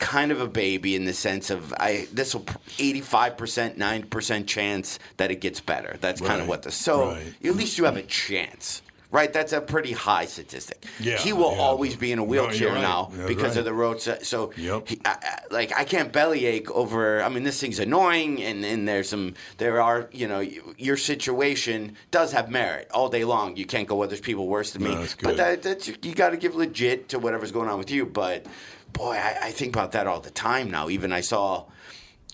kind 0.00 0.32
of 0.32 0.40
a 0.40 0.48
baby 0.48 0.96
in 0.96 1.04
the 1.04 1.12
sense 1.12 1.50
of 1.50 1.72
I 1.74 2.08
this 2.12 2.34
will 2.34 2.44
85% 2.44 3.76
9% 3.76 4.46
chance 4.46 4.98
that 5.18 5.30
it 5.30 5.40
gets 5.40 5.60
better. 5.60 5.96
That's 6.00 6.20
kind 6.20 6.40
of 6.40 6.48
what 6.48 6.62
the 6.62 6.70
so 6.72 7.10
Right. 7.10 7.34
at 7.44 7.54
least 7.56 7.78
you 7.78 7.84
have 7.84 7.96
a 7.96 8.02
chance. 8.02 8.82
Right, 9.12 9.32
that's 9.32 9.52
a 9.52 9.60
pretty 9.60 9.90
high 9.90 10.26
statistic. 10.26 10.84
Yeah, 11.00 11.16
he 11.18 11.32
will 11.32 11.50
yeah. 11.50 11.58
always 11.58 11.96
be 11.96 12.12
in 12.12 12.20
a 12.20 12.22
No, 12.22 12.28
wheelchair 12.28 12.68
right. 12.74 12.80
now 12.80 13.10
That's 13.12 13.26
because 13.26 13.48
right. 13.50 13.56
of 13.58 13.64
the 13.64 13.72
road. 13.72 14.00
So, 14.00 14.18
so 14.22 14.52
Yep. 14.56 14.86
he, 14.88 15.00
I, 15.04 15.16
I, 15.20 15.38
like 15.50 15.76
I 15.76 15.82
can't 15.82 16.12
bellyache 16.12 16.70
over. 16.70 17.20
I 17.20 17.28
mean, 17.28 17.42
this 17.42 17.60
thing's 17.60 17.80
annoying, 17.80 18.40
and 18.40 18.64
and 18.64 18.86
there's 18.86 19.08
some. 19.08 19.34
There 19.58 19.82
are 19.82 20.08
you 20.12 20.28
know 20.28 20.38
your 20.78 20.96
situation 20.96 21.96
does 22.12 22.30
have 22.30 22.50
merit 22.50 22.88
all 22.94 23.08
day 23.08 23.24
long. 23.24 23.56
You 23.56 23.66
can't 23.66 23.88
go, 23.88 23.96
well, 23.96 24.06
there's 24.08 24.20
people 24.20 24.46
worse 24.46 24.70
than 24.74 24.84
me. 24.84 24.90
No, 24.94 25.00
that's 25.00 25.16
but 25.20 25.36
that, 25.38 25.62
that's 25.64 25.88
you 25.88 26.14
got 26.14 26.30
to 26.30 26.36
give 26.36 26.54
legit 26.54 27.08
to 27.08 27.18
whatever's 27.18 27.50
going 27.50 27.68
on 27.68 27.78
with 27.80 27.90
you. 27.90 28.06
But 28.06 28.46
boy, 28.92 29.12
I, 29.12 29.36
I 29.42 29.50
think 29.50 29.74
about 29.74 29.92
that 29.92 30.06
all 30.06 30.20
the 30.20 30.30
time 30.30 30.70
now. 30.70 30.88
Even 30.88 31.12
I 31.12 31.20
saw, 31.20 31.66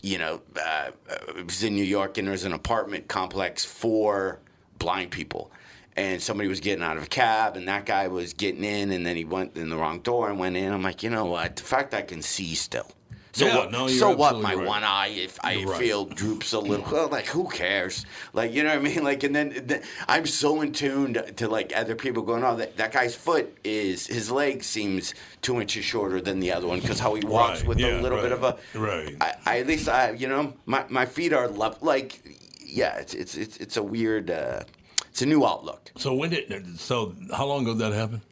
you 0.02 0.18
know, 0.18 0.42
uh, 0.56 0.90
I 1.36 1.42
was 1.42 1.62
in 1.62 1.74
New 1.74 1.84
York 1.84 2.18
and 2.18 2.26
there's 2.28 2.44
an 2.44 2.52
apartment 2.52 3.08
complex 3.08 3.64
for 3.64 4.40
blind 4.78 5.10
people. 5.10 5.50
And 5.96 6.22
somebody 6.22 6.48
was 6.48 6.60
getting 6.60 6.84
out 6.84 6.98
of 6.98 7.04
a 7.04 7.06
cab, 7.06 7.56
and 7.56 7.66
that 7.68 7.86
guy 7.86 8.08
was 8.08 8.34
getting 8.34 8.64
in, 8.64 8.92
and 8.92 9.06
then 9.06 9.16
he 9.16 9.24
went 9.24 9.56
in 9.56 9.70
the 9.70 9.76
wrong 9.76 10.00
door 10.00 10.28
and 10.28 10.38
went 10.38 10.54
in. 10.54 10.70
I'm 10.70 10.82
like, 10.82 11.02
you 11.02 11.08
know 11.08 11.24
what? 11.24 11.56
The 11.56 11.62
fact 11.62 11.94
I 11.94 12.02
can 12.02 12.20
see 12.20 12.54
still. 12.54 12.90
So 13.36 13.46
Yeah, 13.46 13.56
what? 13.58 13.70
no, 13.70 13.86
so 13.86 14.16
what? 14.16 14.40
My 14.40 14.54
right. 14.54 14.66
one 14.66 14.82
eye, 14.82 15.08
if 15.08 15.38
I 15.44 15.52
You're 15.52 15.68
right. 15.68 15.78
feel 15.78 16.06
droops 16.06 16.54
a 16.54 16.58
little, 16.58 16.86
well, 16.90 17.08
like 17.08 17.26
who 17.26 17.46
cares? 17.50 18.06
Like 18.32 18.54
you 18.54 18.62
know 18.62 18.70
what 18.70 18.78
I 18.78 18.82
mean? 18.82 19.04
Like, 19.10 19.22
and 19.24 19.36
then, 19.36 19.52
then 19.66 19.82
I'm 20.08 20.24
so 20.24 20.62
in 20.62 20.72
tune 20.72 21.18
to, 21.36 21.46
like 21.46 21.70
other 21.76 21.94
people 21.94 22.22
going, 22.22 22.42
oh, 22.44 22.56
that, 22.56 22.78
that 22.78 22.92
guy's 22.92 23.14
foot 23.14 23.54
is 23.62 24.06
his 24.06 24.30
leg 24.30 24.64
seems 24.64 25.12
two 25.42 25.60
inches 25.60 25.84
shorter 25.84 26.18
than 26.22 26.40
the 26.40 26.50
other 26.50 26.66
one 26.66 26.80
because 26.80 26.98
how 26.98 27.12
he 27.14 27.26
walks 27.26 27.60
Right, 27.60 27.68
with 27.68 27.78
yeah, 27.78 28.00
a 28.00 28.02
little 28.02 28.22
bit 28.22 28.32
of 28.32 28.40
right, 28.42 28.56
a 28.74 28.78
right. 28.78 29.16
I, 29.20 29.34
I 29.44 29.58
at 29.60 29.66
least 29.66 29.86
I 29.86 30.12
you 30.12 30.28
know 30.28 30.54
my, 30.64 30.86
my 30.88 31.04
feet 31.04 31.34
are 31.34 31.46
level 31.46 31.78
like 31.82 32.22
yeah 32.64 32.96
it's 32.96 33.12
it's 33.12 33.34
it's, 33.36 33.56
it's 33.58 33.76
a 33.76 33.82
weird 33.82 34.30
uh, 34.30 34.62
it's 35.10 35.20
a 35.20 35.26
new 35.26 35.44
outlook. 35.46 35.92
So 35.98 36.14
when 36.14 36.30
did? 36.30 36.80
So 36.80 37.14
how 37.36 37.44
long 37.46 37.62
ago 37.62 37.74
did 37.74 37.82
that 37.82 37.92
happen? 37.92 38.22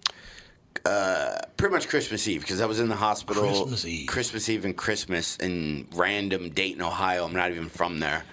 Pretty 0.85 1.73
much 1.73 1.89
Christmas 1.89 2.29
Eve 2.29 2.43
because 2.43 2.61
I 2.61 2.67
was 2.67 2.79
in 2.81 2.89
the 2.89 2.97
hospital. 2.97 3.43
Christmas 3.43 3.85
Eve. 3.87 4.07
Christmas 4.07 4.49
Eve 4.49 4.65
and 4.65 4.77
Christmas 4.77 5.37
in 5.39 5.87
random 5.95 6.51
Dayton, 6.51 6.83
Ohio. 6.83 7.25
I'm 7.25 7.33
not 7.33 7.51
even 7.51 7.69
from 7.69 8.01
there. 8.01 8.25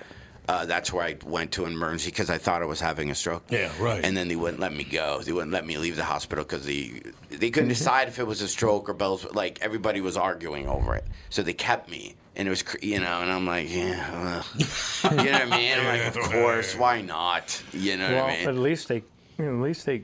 Uh, 0.49 0.65
that's 0.65 0.91
where 0.91 1.05
I 1.05 1.15
went 1.23 1.51
to 1.53 1.63
an 1.65 1.71
emergency 1.71 2.09
because 2.09 2.29
I 2.29 2.37
thought 2.37 2.61
I 2.61 2.65
was 2.65 2.81
having 2.81 3.09
a 3.09 3.15
stroke. 3.15 3.43
Yeah, 3.49 3.71
right. 3.79 4.03
And 4.03 4.17
then 4.17 4.27
they 4.27 4.35
wouldn't 4.35 4.59
let 4.59 4.73
me 4.73 4.83
go. 4.83 5.21
They 5.21 5.31
wouldn't 5.31 5.53
let 5.53 5.65
me 5.65 5.77
leave 5.77 5.95
the 5.95 6.03
hospital 6.03 6.43
because 6.43 6.65
they 6.65 7.01
they 7.29 7.51
couldn't 7.51 7.69
Mm-hmm. 7.69 7.77
decide 7.77 8.07
if 8.09 8.19
it 8.19 8.27
was 8.27 8.41
a 8.41 8.47
stroke 8.49 8.89
or 8.89 8.93
Bell's. 8.93 9.23
Like 9.33 9.59
everybody 9.61 10.01
was 10.01 10.17
arguing 10.17 10.67
over 10.67 10.95
it, 10.95 11.05
so 11.29 11.43
they 11.43 11.53
kept 11.53 11.89
me. 11.89 12.15
And 12.35 12.47
it 12.47 12.51
was, 12.51 12.63
you 12.81 12.99
know, 12.99 13.21
and 13.21 13.31
I'm 13.31 13.45
like, 13.45 13.73
yeah, 13.73 14.11
well, 14.23 14.45
you 14.55 15.31
know 15.31 15.31
what 15.33 15.41
I 15.41 15.57
mean? 15.57 15.77
I'm 15.77 15.85
like, 15.85 16.15
of 16.15 16.21
course, 16.31 16.75
why 16.75 17.01
not? 17.01 17.61
You 17.71 17.97
know 17.97 18.09
Well, 18.11 18.23
what 18.25 18.33
I 18.33 18.37
mean? 18.39 18.47
at 18.49 18.55
least 18.55 18.87
they, 18.87 19.03
you 19.37 19.45
know, 19.45 19.55
at 19.57 19.61
least 19.61 19.85
they 19.85 20.03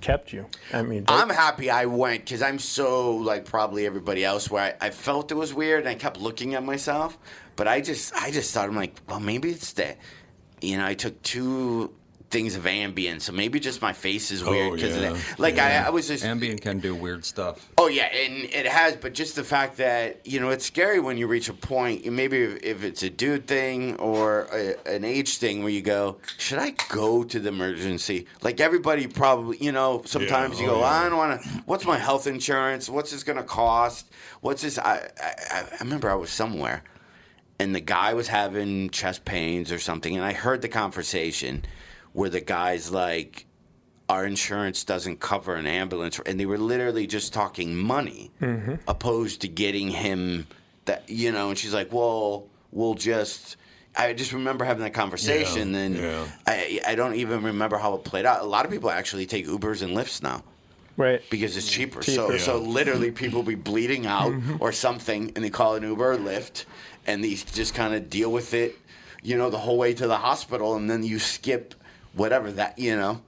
kept 0.00 0.32
you. 0.32 0.46
I 0.72 0.82
mean, 0.82 1.04
they- 1.04 1.12
I'm 1.14 1.30
happy 1.30 1.70
I 1.70 1.86
went 1.86 2.24
because 2.24 2.42
I'm 2.42 2.58
so 2.58 3.12
like 3.16 3.44
probably 3.44 3.86
everybody 3.86 4.24
else 4.24 4.50
where 4.50 4.76
I, 4.80 4.86
I 4.86 4.90
felt 4.90 5.30
it 5.30 5.36
was 5.36 5.52
weird 5.54 5.80
and 5.80 5.88
I 5.88 5.94
kept 5.94 6.18
looking 6.18 6.54
at 6.54 6.64
myself, 6.64 7.16
but 7.56 7.68
I 7.68 7.80
just 7.80 8.14
I 8.14 8.30
just 8.30 8.52
thought 8.54 8.68
I'm 8.68 8.76
like, 8.76 9.00
well 9.08 9.20
maybe 9.20 9.50
it's 9.50 9.72
that, 9.74 9.98
you 10.60 10.76
know, 10.78 10.86
I 10.86 10.94
took 10.94 11.20
two 11.22 11.92
things 12.30 12.54
of 12.56 12.64
Ambien, 12.64 13.20
so 13.20 13.32
maybe 13.32 13.58
just 13.58 13.82
my 13.82 13.92
face 13.92 14.30
is 14.30 14.42
oh, 14.42 14.50
weird 14.50 14.72
Oh, 14.72 14.74
because 14.76 14.96
yeah, 14.96 15.10
of 15.10 15.28
that. 15.28 15.38
Like 15.38 15.56
yeah. 15.56 15.82
I, 15.84 15.88
I 15.88 15.90
was 15.90 16.06
just 16.06 16.24
Ambien 16.24 16.60
can 16.60 16.78
do 16.78 16.94
weird 16.94 17.24
stuff. 17.24 17.68
Oh 17.76 17.88
yeah, 17.88 18.04
and 18.04 18.44
it 18.44 18.66
has, 18.66 18.96
but 18.96 19.14
just 19.14 19.36
the 19.36 19.44
fact 19.44 19.78
that 19.78 20.26
you 20.26 20.40
know 20.40 20.50
it's 20.50 20.64
scary 20.64 21.00
when 21.00 21.18
you 21.18 21.26
reach 21.26 21.48
a 21.48 21.54
point. 21.54 22.06
Maybe 22.10 22.38
if, 22.42 22.62
if 22.62 22.84
it's 22.84 23.02
a 23.02 23.10
dude 23.10 23.46
thing 23.46 23.96
or 23.96 24.46
a, 24.52 24.76
an 24.88 25.04
age 25.04 25.38
thing 25.38 25.62
where 25.62 25.72
you 25.72 25.82
go, 25.82 26.18
should 26.38 26.58
I 26.58 26.74
go 26.88 27.24
to 27.24 27.40
the 27.40 27.48
emergency? 27.48 28.26
Like 28.42 28.60
everybody 28.60 29.06
probably, 29.06 29.58
you 29.58 29.72
know, 29.72 30.02
sometimes 30.04 30.60
you 30.60 30.66
oh, 30.68 30.74
go, 30.74 30.80
yeah. 30.80 30.86
I 30.86 31.08
don't 31.08 31.18
want 31.18 31.42
to. 31.42 31.48
What's 31.66 31.84
my 31.84 31.98
health 31.98 32.26
insurance? 32.26 32.88
What's 32.88 33.10
this 33.10 33.24
gonna 33.24 33.42
cost? 33.42 34.06
What's 34.40 34.62
this? 34.62 34.78
I, 34.78 35.08
I 35.20 35.34
I 35.50 35.76
remember 35.80 36.10
I 36.10 36.14
was 36.14 36.30
somewhere, 36.30 36.84
and 37.58 37.74
the 37.74 37.80
guy 37.80 38.14
was 38.14 38.28
having 38.28 38.90
chest 38.90 39.24
pains 39.24 39.72
or 39.72 39.80
something, 39.80 40.14
and 40.14 40.24
I 40.24 40.32
heard 40.32 40.62
the 40.62 40.68
conversation 40.68 41.64
where 42.12 42.30
the 42.30 42.40
guy's 42.40 42.90
like 42.90 43.46
our 44.08 44.26
insurance 44.26 44.82
doesn't 44.82 45.20
cover 45.20 45.54
an 45.54 45.66
ambulance 45.66 46.18
and 46.26 46.40
they 46.40 46.46
were 46.46 46.58
literally 46.58 47.06
just 47.06 47.32
talking 47.32 47.76
money 47.76 48.30
mm-hmm. 48.40 48.74
opposed 48.88 49.40
to 49.42 49.48
getting 49.48 49.88
him 49.88 50.46
that 50.90 51.08
you 51.08 51.32
know, 51.32 51.50
and 51.50 51.58
she's 51.58 51.74
like, 51.74 51.92
well, 51.92 52.46
we'll 52.72 52.94
just. 52.94 53.56
I 53.96 54.12
just 54.12 54.32
remember 54.32 54.64
having 54.64 54.84
that 54.84 54.94
conversation, 54.94 55.72
Yeah, 55.72 55.80
and 55.80 55.96
yeah. 55.96 56.26
I 56.46 56.80
I 56.86 56.94
don't 56.94 57.14
even 57.14 57.42
remember 57.42 57.76
how 57.76 57.94
it 57.94 58.04
played 58.04 58.24
out. 58.24 58.42
A 58.42 58.46
lot 58.46 58.64
of 58.64 58.70
people 58.70 58.90
actually 58.90 59.26
take 59.26 59.46
Ubers 59.46 59.82
and 59.82 59.96
Lyfts 59.96 60.22
now 60.22 60.44
Right. 60.96 61.22
because 61.28 61.56
it's 61.56 61.70
cheaper. 61.70 62.02
So 62.02 62.28
Cheaper. 62.28 62.38
so 62.38 62.58
literally 62.58 63.10
people 63.10 63.42
be 63.42 63.56
bleeding 63.56 64.06
out 64.06 64.32
mm-hmm. 64.32 64.56
or 64.60 64.70
something, 64.70 65.32
and 65.34 65.44
they 65.44 65.50
call 65.50 65.74
an 65.74 65.82
Uber 65.82 66.12
or 66.12 66.16
Lyft, 66.16 66.66
and 67.06 67.22
these 67.22 67.42
just 67.42 67.74
kind 67.74 67.94
of 67.94 68.08
deal 68.08 68.30
with 68.30 68.54
it, 68.54 68.78
you 69.22 69.36
know, 69.36 69.50
the 69.50 69.58
whole 69.58 69.78
way 69.78 69.92
to 69.94 70.06
the 70.06 70.18
hospital, 70.18 70.76
and 70.76 70.88
then 70.88 71.02
you 71.02 71.18
skip 71.18 71.74
whatever 72.14 72.50
that 72.52 72.78
you 72.78 72.96
know, 72.96 73.22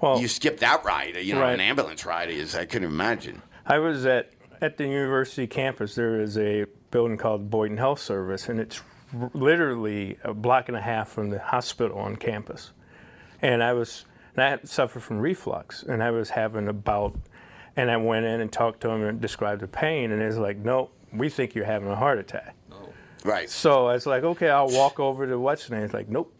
Well, 0.00 0.20
you 0.20 0.28
skip 0.28 0.58
that 0.60 0.84
ride. 0.84 1.16
You 1.16 1.34
know, 1.34 1.40
Right. 1.40 1.52
an 1.54 1.60
ambulance 1.60 2.04
ride 2.04 2.30
is. 2.30 2.54
I 2.54 2.64
couldn't 2.66 2.88
imagine. 2.90 3.42
I 3.66 3.78
was 3.78 4.04
at 4.06 4.30
at 4.60 4.76
the 4.76 4.84
university 4.86 5.46
campus. 5.46 5.94
There 5.94 6.20
is 6.20 6.38
a 6.38 6.64
building 6.90 7.16
called 7.16 7.50
Boynton 7.50 7.76
Health 7.78 8.00
Service, 8.00 8.48
and 8.48 8.60
it's 8.60 8.82
literally 9.32 10.18
a 10.24 10.32
block 10.34 10.68
and 10.68 10.76
a 10.76 10.80
half 10.80 11.08
from 11.08 11.30
the 11.30 11.38
hospital 11.38 11.98
on 11.98 12.16
campus. 12.16 12.72
And 13.42 13.62
I 13.62 13.72
was, 13.72 14.04
and 14.34 14.44
I 14.44 14.50
had 14.50 14.68
suffered 14.68 15.02
from 15.02 15.18
reflux, 15.18 15.82
and 15.82 16.02
I 16.02 16.10
was 16.10 16.30
having 16.30 16.68
a 16.68 16.72
bout, 16.72 17.16
and 17.76 17.90
I 17.90 17.96
went 17.96 18.26
in 18.26 18.40
and 18.40 18.50
talked 18.50 18.80
to 18.82 18.90
him 18.90 19.02
and 19.02 19.20
described 19.20 19.60
the 19.60 19.68
pain, 19.68 20.12
and 20.12 20.22
it's 20.22 20.36
like, 20.36 20.58
no, 20.58 20.90
we 21.12 21.28
think 21.28 21.54
you're 21.54 21.64
having 21.64 21.88
a 21.88 21.96
heart 21.96 22.18
attack. 22.18 22.54
Right. 23.24 23.48
So 23.48 23.86
I 23.86 23.94
was 23.94 24.06
like, 24.06 24.22
okay, 24.22 24.50
I'll 24.50 24.68
walk 24.70 25.00
over 25.00 25.26
to 25.26 25.38
what's 25.38 25.68
name. 25.70 25.82
It's 25.82 25.94
like, 25.94 26.08
nope. 26.08 26.32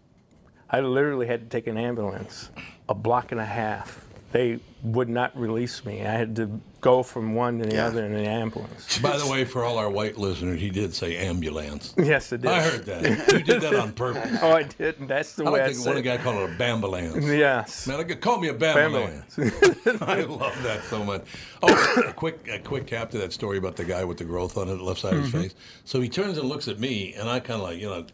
I 0.70 0.81
literally 0.81 1.27
had 1.27 1.40
to 1.40 1.46
take 1.46 1.66
an 1.66 1.77
ambulance 1.77 2.50
a 2.88 2.94
block 2.94 3.33
and 3.33 3.40
a 3.40 3.44
half. 3.44 4.05
They 4.33 4.59
would 4.83 5.09
not 5.09 5.38
release 5.38 5.85
me. 5.85 6.05
I 6.05 6.11
had 6.11 6.35
to 6.37 6.61
go 6.81 7.05
from 7.05 7.35
one 7.35 7.61
to 7.61 7.66
the 7.66 7.77
Yeah. 7.77 7.87
other 7.87 8.05
in 8.05 8.14
an 8.14 8.27
ambulance. 8.27 8.98
By 8.98 9.16
the 9.16 9.27
way, 9.27 9.44
for 9.44 9.64
all 9.64 9.79
our 9.79 9.88
white 9.88 10.18
listeners, 10.18 10.61
he 10.61 10.70
did 10.70 10.92
say 10.92 11.16
ambulance. 11.16 11.94
Yes, 11.96 12.33
it 12.33 12.42
did. 12.42 12.50
I 12.50 12.61
heard 12.61 12.85
that. 12.87 13.33
You 13.33 13.42
did 13.42 13.62
that 13.62 13.74
on 13.77 13.92
purpose. 13.92 14.38
Oh, 14.42 14.50
I 14.50 14.64
didn't. 14.64 15.07
That's 15.07 15.35
the 15.35 15.44
I 15.44 15.50
way 15.50 15.61
I 15.61 15.66
like 15.66 15.74
to, 15.74 15.79
said 15.79 15.88
one 15.90 15.98
it. 15.98 16.03
guy 16.03 16.16
called 16.18 16.37
it 16.50 16.53
a 16.53 16.59
bambulance. 16.59 17.24
Yes. 17.24 17.87
Man, 17.87 18.00
I 18.00 18.05
could 18.05 18.20
call 18.20 18.40
me 18.40 18.48
a 18.48 18.55
bambulance. 18.55 19.38
Ambulance. 19.38 20.03
I 20.03 20.22
love 20.22 20.62
that 20.64 20.83
so 20.90 21.05
much. 21.05 21.22
Oh, 21.62 22.05
a 22.09 22.12
quick, 22.12 22.48
a 22.53 22.59
quick 22.59 22.88
cap 22.88 23.11
to 23.12 23.18
that 23.18 23.33
story 23.33 23.57
about 23.59 23.77
the 23.77 23.85
guy 23.85 24.05
with 24.05 24.18
the 24.18 24.24
growth 24.24 24.59
on 24.59 24.66
the 24.66 24.74
left 24.74 25.00
side 25.00 25.14
of 25.14 25.22
his 25.22 25.31
mm-hmm. 25.31 25.42
face. 25.42 25.55
So 25.85 26.00
he 26.00 26.09
turns 26.09 26.38
and 26.38 26.48
looks 26.48 26.66
at 26.66 26.81
me, 26.81 27.14
and 27.14 27.29
I 27.29 27.38
kind 27.38 27.61
of 27.61 27.68
like, 27.68 27.79
you 27.79 27.88
know, 27.88 28.05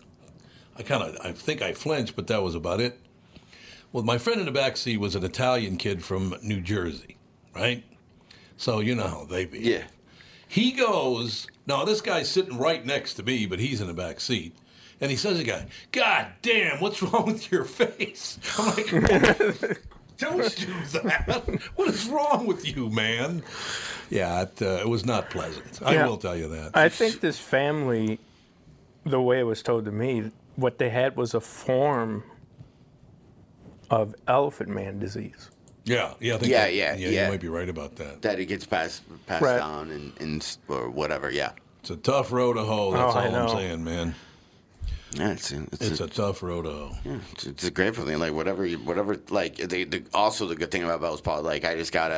I 0.80 0.82
kind 0.82 1.02
of, 1.02 1.18
I 1.22 1.32
think 1.32 1.60
I 1.60 1.74
flinched, 1.74 2.16
but 2.16 2.26
that 2.28 2.42
was 2.42 2.54
about 2.54 2.80
it. 2.80 2.98
Well, 3.92 4.02
my 4.02 4.16
friend 4.16 4.40
in 4.40 4.46
the 4.46 4.52
back 4.52 4.78
seat 4.78 4.96
was 4.96 5.14
an 5.14 5.22
Italian 5.24 5.76
kid 5.76 6.02
from 6.02 6.34
New 6.42 6.62
Jersey, 6.62 7.18
right? 7.54 7.84
So 8.56 8.80
you 8.80 8.94
know 8.94 9.06
how 9.06 9.24
they 9.26 9.44
be. 9.44 9.58
Yeah. 9.58 9.82
He 10.48 10.72
goes, 10.72 11.46
no, 11.66 11.84
this 11.84 12.00
guy's 12.00 12.30
sitting 12.30 12.56
right 12.56 12.84
next 12.84 13.14
to 13.14 13.22
me, 13.22 13.44
but 13.44 13.58
he's 13.58 13.82
in 13.82 13.88
the 13.88 13.92
back 13.94 14.20
seat. 14.20 14.56
And 15.02 15.10
he 15.10 15.18
says 15.18 15.32
to 15.38 15.44
the 15.44 15.50
guy, 15.50 15.66
God 15.92 16.28
damn, 16.40 16.80
what's 16.80 17.02
wrong 17.02 17.26
with 17.26 17.52
your 17.52 17.64
face? 17.64 18.38
I'm 18.58 18.66
like, 18.74 18.86
don't 20.16 20.56
do 20.56 20.72
that. 21.02 21.60
What 21.76 21.88
is 21.88 22.08
wrong 22.08 22.46
with 22.46 22.66
you, 22.66 22.88
man? 22.88 23.42
Yeah, 24.08 24.42
it, 24.42 24.62
uh, 24.62 24.78
it 24.80 24.88
was 24.88 25.04
not 25.04 25.28
pleasant. 25.28 25.80
I 25.84 25.92
Yeah. 25.94 26.06
will 26.06 26.16
tell 26.16 26.36
you 26.36 26.48
that. 26.48 26.70
I 26.74 26.88
think 26.88 27.20
this 27.20 27.38
family, 27.38 28.18
the 29.04 29.20
way 29.20 29.40
it 29.40 29.44
was 29.44 29.62
told 29.62 29.84
to 29.84 29.92
me, 29.92 30.30
what 30.60 30.78
they 30.78 30.90
had 30.90 31.16
was 31.16 31.34
a 31.34 31.40
form 31.40 32.22
of 33.90 34.14
elephant 34.28 34.68
man 34.70 34.98
disease. 34.98 35.50
yeah, 35.84 36.14
yeah, 36.20 36.34
I 36.34 36.38
think 36.38 36.50
Yeah, 36.52 36.64
that- 36.66 36.74
yeah, 36.74 36.94
yeah, 36.94 37.08
yeah. 37.08 37.24
You 37.24 37.30
might 37.32 37.40
be 37.40 37.48
right 37.48 37.68
about 37.68 37.96
that. 37.96 38.22
That 38.22 38.38
it 38.38 38.46
gets 38.46 38.64
passed 38.66 39.02
passed 39.26 39.42
Right. 39.42 39.58
down 39.58 39.90
and, 39.90 40.12
and 40.20 40.56
or 40.68 40.88
whatever. 40.90 41.30
Yeah. 41.30 41.52
It's 41.80 41.90
a 41.90 41.96
tough 41.96 42.30
road 42.30 42.54
to 42.54 42.62
hoe. 42.62 42.92
That's 42.92 43.16
Oh, 43.16 43.18
I 43.18 43.28
all 43.28 43.34
I'm 43.36 43.48
saying, 43.56 43.82
man. 43.84 44.14
Yeah, 45.12 45.32
it's, 45.32 45.50
it's, 45.50 45.80
It's 45.80 46.00
a, 46.00 46.04
a 46.04 46.08
tough 46.08 46.42
road 46.42 46.62
to 46.66 46.70
hoe. 46.70 46.96
it's, 47.32 47.46
it's 47.46 47.64
a 47.64 47.70
grateful 47.70 48.04
thing. 48.04 48.18
Like 48.20 48.32
whatever, 48.34 48.64
you, 48.66 48.78
whatever. 48.78 49.16
Like 49.30 49.56
the, 49.56 49.84
the 49.84 50.04
also 50.14 50.46
the 50.46 50.54
good 50.54 50.70
thing 50.70 50.84
about 50.84 51.00
Bell's 51.00 51.20
Paul, 51.22 51.42
like 51.42 51.64
I 51.64 51.74
just 51.74 51.92
got 51.92 52.12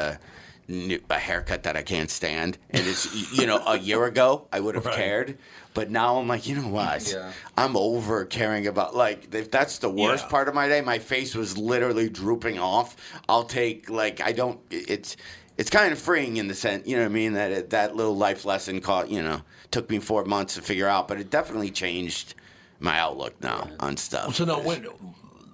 a 0.73 0.75
new, 0.75 1.01
a 1.11 1.19
haircut 1.19 1.63
that 1.65 1.77
I 1.77 1.83
can't 1.83 2.11
stand, 2.11 2.59
and 2.71 2.87
it's 2.87 3.33
you 3.33 3.47
know 3.47 3.63
a 3.67 3.79
year 3.79 4.05
ago 4.05 4.49
I 4.53 4.61
would 4.61 4.75
have 4.75 4.87
Right. 4.93 4.95
cared, 4.97 5.39
but 5.75 5.91
now 5.91 6.17
I'm 6.19 6.27
like 6.29 6.47
you 6.47 6.55
know 6.57 6.69
what, 6.69 7.11
Yeah. 7.13 7.33
I'm 7.57 7.77
over 7.77 8.25
caring 8.25 8.67
about 8.67 8.97
like 8.97 9.35
if 9.35 9.51
that's 9.51 9.79
the 9.79 9.91
worst 9.91 10.25
Yeah. 10.25 10.31
part 10.31 10.49
of 10.49 10.55
my 10.55 10.69
day. 10.69 10.81
My 10.81 10.99
face 10.99 11.35
was 11.35 11.57
literally 11.59 12.09
drooping 12.09 12.59
off. 12.59 12.97
I'll 13.29 13.45
take 13.45 13.89
like 13.91 14.21
I 14.21 14.33
don't. 14.33 14.61
It's 14.71 15.17
it's 15.59 15.69
kind 15.71 15.93
of 15.93 15.99
freeing 15.99 16.39
in 16.39 16.49
the 16.49 16.55
sense 16.55 16.87
you 16.89 16.97
know 16.97 17.03
what 17.03 17.11
I 17.11 17.15
mean 17.15 17.35
that 17.35 17.71
that 17.71 17.95
little 17.95 18.17
life 18.17 18.45
lesson 18.47 18.81
caught 18.81 19.11
you 19.11 19.23
know 19.23 19.43
took 19.71 19.89
me 19.91 19.99
four 19.99 20.25
months 20.25 20.55
to 20.55 20.63
figure 20.63 20.89
out, 20.89 21.09
but 21.09 21.19
it 21.19 21.31
definitely 21.31 21.71
changed 21.71 22.35
my 22.81 22.99
outlook 22.99 23.35
now 23.43 23.69
on 23.81 23.97
stuff. 23.97 24.35
So 24.35 24.45
now, 24.45 24.61
when 24.61 24.85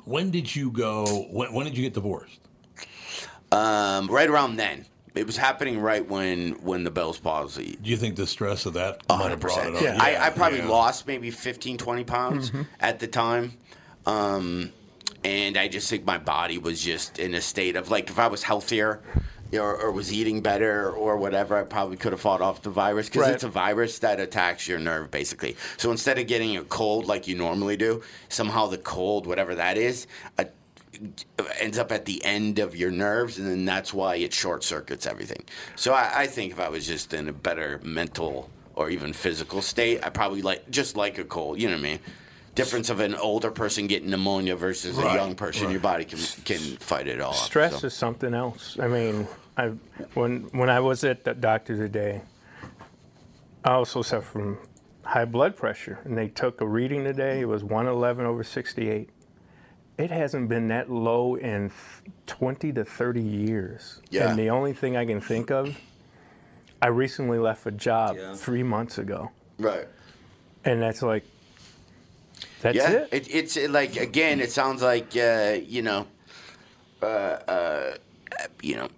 when 0.04 0.31
did 0.31 0.54
you 0.57 0.70
go? 0.70 1.26
When, 1.31 1.52
when 1.52 1.66
did 1.66 1.76
you 1.76 1.83
get 1.83 1.94
divorced? 1.94 2.40
Um, 3.50 4.09
right 4.09 4.28
around 4.28 4.57
then. 4.57 4.85
It 5.14 5.27
was 5.27 5.37
happening 5.37 5.81
right 5.81 6.07
when 6.09 6.53
when 6.62 6.85
the 6.85 6.90
Bell's 6.90 7.18
palsy. 7.18 7.79
Do 7.83 7.90
you 7.90 7.97
think 7.97 8.16
the 8.16 8.27
stress 8.27 8.66
of 8.66 8.75
that 8.75 9.03
might 9.09 9.31
have 9.31 9.40
brought 9.40 9.66
it 9.66 9.75
on? 9.77 9.83
Yeah. 9.83 9.99
I, 10.01 10.27
I 10.27 10.31
probably 10.31 10.59
yeah. 10.61 10.68
lost 10.68 11.07
maybe 11.07 11.31
15, 11.31 11.79
20 11.79 12.05
pounds 12.05 12.53
at 12.81 12.99
the 13.01 13.07
time. 13.07 13.55
Um, 14.07 14.73
and 15.25 15.57
I 15.57 15.68
just 15.68 15.90
think 15.90 16.05
my 16.05 16.18
body 16.18 16.59
was 16.59 16.81
just 16.83 17.18
in 17.18 17.35
a 17.35 17.40
state 17.40 17.77
of 17.77 17.90
like 17.90 18.09
if 18.11 18.18
I 18.18 18.29
was 18.29 18.42
healthier 18.42 19.01
or, 19.53 19.77
or 19.77 19.90
was 19.92 20.12
eating 20.12 20.42
better 20.42 20.90
or 20.90 21.16
whatever, 21.16 21.57
I 21.57 21.62
probably 21.64 21.97
could 21.97 22.12
have 22.12 22.21
fought 22.21 22.40
off 22.40 22.62
the 22.62 22.71
virus 22.71 23.09
because 23.09 23.23
Right. 23.23 23.35
it's 23.35 23.44
a 23.44 23.49
virus 23.49 23.99
that 24.01 24.21
attacks 24.21 24.68
your 24.68 24.79
nerve 24.79 25.11
basically. 25.11 25.57
So 25.79 25.90
instead 25.90 26.18
of 26.18 26.27
getting 26.27 26.57
a 26.57 26.64
cold 26.64 27.07
like 27.07 27.27
you 27.27 27.35
normally 27.35 27.77
do, 27.77 28.03
somehow 28.29 28.66
the 28.66 28.79
cold, 28.79 29.27
whatever 29.27 29.55
that 29.55 29.77
is, 29.79 30.07
uh, 30.38 30.44
ends 31.61 31.78
up 31.78 31.92
at 31.92 32.04
the 32.04 32.24
end 32.24 32.58
of 32.58 32.76
your 32.76 32.90
nerves, 32.90 33.38
and 33.38 33.46
then 33.46 33.64
that's 33.64 33.92
why 33.92 34.16
it 34.16 34.32
short 34.32 34.64
circuits 34.64 35.06
everything. 35.06 35.44
So 35.76 35.92
I, 35.92 36.22
I 36.22 36.26
think 36.26 36.52
if 36.52 36.61
I 36.61 36.68
was 36.68 36.87
just 36.87 37.14
in 37.14 37.28
a 37.28 37.32
better 37.32 37.80
mental 37.82 38.50
or 38.74 38.90
even 38.90 39.12
physical 39.12 39.62
state, 39.62 40.04
I 40.04 40.11
probably 40.11 40.42
like 40.42 40.70
just 40.70 40.96
like 40.96 41.18
a 41.18 41.24
cold. 41.24 41.61
You 41.61 41.68
know 41.68 41.74
what 41.74 41.80
I 41.80 41.90
mean? 41.90 41.98
Difference 42.54 42.90
of 42.90 43.00
an 43.00 43.14
older 43.14 43.50
person 43.50 43.87
getting 43.87 44.11
pneumonia 44.11 44.56
versus 44.56 44.98
a 44.98 45.02
young 45.02 45.34
person, 45.34 45.64
right. 45.64 45.72
your 45.72 45.80
body 45.80 46.04
can 46.04 46.18
can 46.44 46.58
fight 46.78 47.06
it 47.06 47.20
off. 47.20 47.37
Stress 47.37 47.80
so. 47.80 47.87
is 47.87 47.94
something 47.94 48.34
else. 48.34 48.76
I 48.80 48.88
mean, 48.88 49.28
I 49.56 49.68
when 50.14 50.42
when 50.52 50.68
I 50.68 50.80
was 50.80 51.04
at 51.04 51.24
the 51.24 51.34
doctor 51.34 51.76
today, 51.76 52.22
I 53.64 53.70
also 53.72 54.02
suffer 54.02 54.26
from 54.26 54.58
high 55.04 55.24
blood 55.24 55.56
pressure, 55.56 56.00
and 56.04 56.18
they 56.18 56.28
took 56.28 56.61
a 56.61 56.66
reading 56.66 57.04
today. 57.04 57.40
It 57.40 57.48
was 57.48 57.62
111 57.62 58.26
over 58.26 58.44
68. 58.44 59.08
It 59.98 60.11
hasn't 60.12 60.48
been 60.48 60.68
that 60.68 60.90
low 60.90 61.34
in 61.34 61.72
20 62.28 62.72
to 62.74 62.84
30 62.84 63.20
years. 63.20 64.00
Yeah. 64.11 64.30
And 64.30 64.38
the 64.38 64.50
only 64.50 64.72
thing 64.72 64.96
I 64.96 65.04
can 65.04 65.20
think 65.20 65.50
of, 65.50 65.76
I 66.80 66.87
recently 66.87 67.38
left 67.38 67.66
a 67.66 67.72
job 67.72 68.16
Yeah. 68.16 68.34
three 68.34 68.62
months 68.62 68.98
ago, 68.98 69.32
right. 69.58 69.88
and 70.64 70.80
that's 70.80 71.02
like, 71.02 71.24
that's 72.62 72.76
yeah, 72.76 73.06
it. 73.11 73.26
it's 73.28 73.56
it, 73.56 73.70
like 73.72 73.96
again, 73.96 74.40
it 74.40 74.52
sounds 74.52 74.80
like 74.82 75.16
uh, 75.16 75.56
you 75.66 75.82
know, 75.82 76.06
uh, 77.02 77.04
uh, 77.06 77.96
you 78.62 78.76
know, 78.76 78.88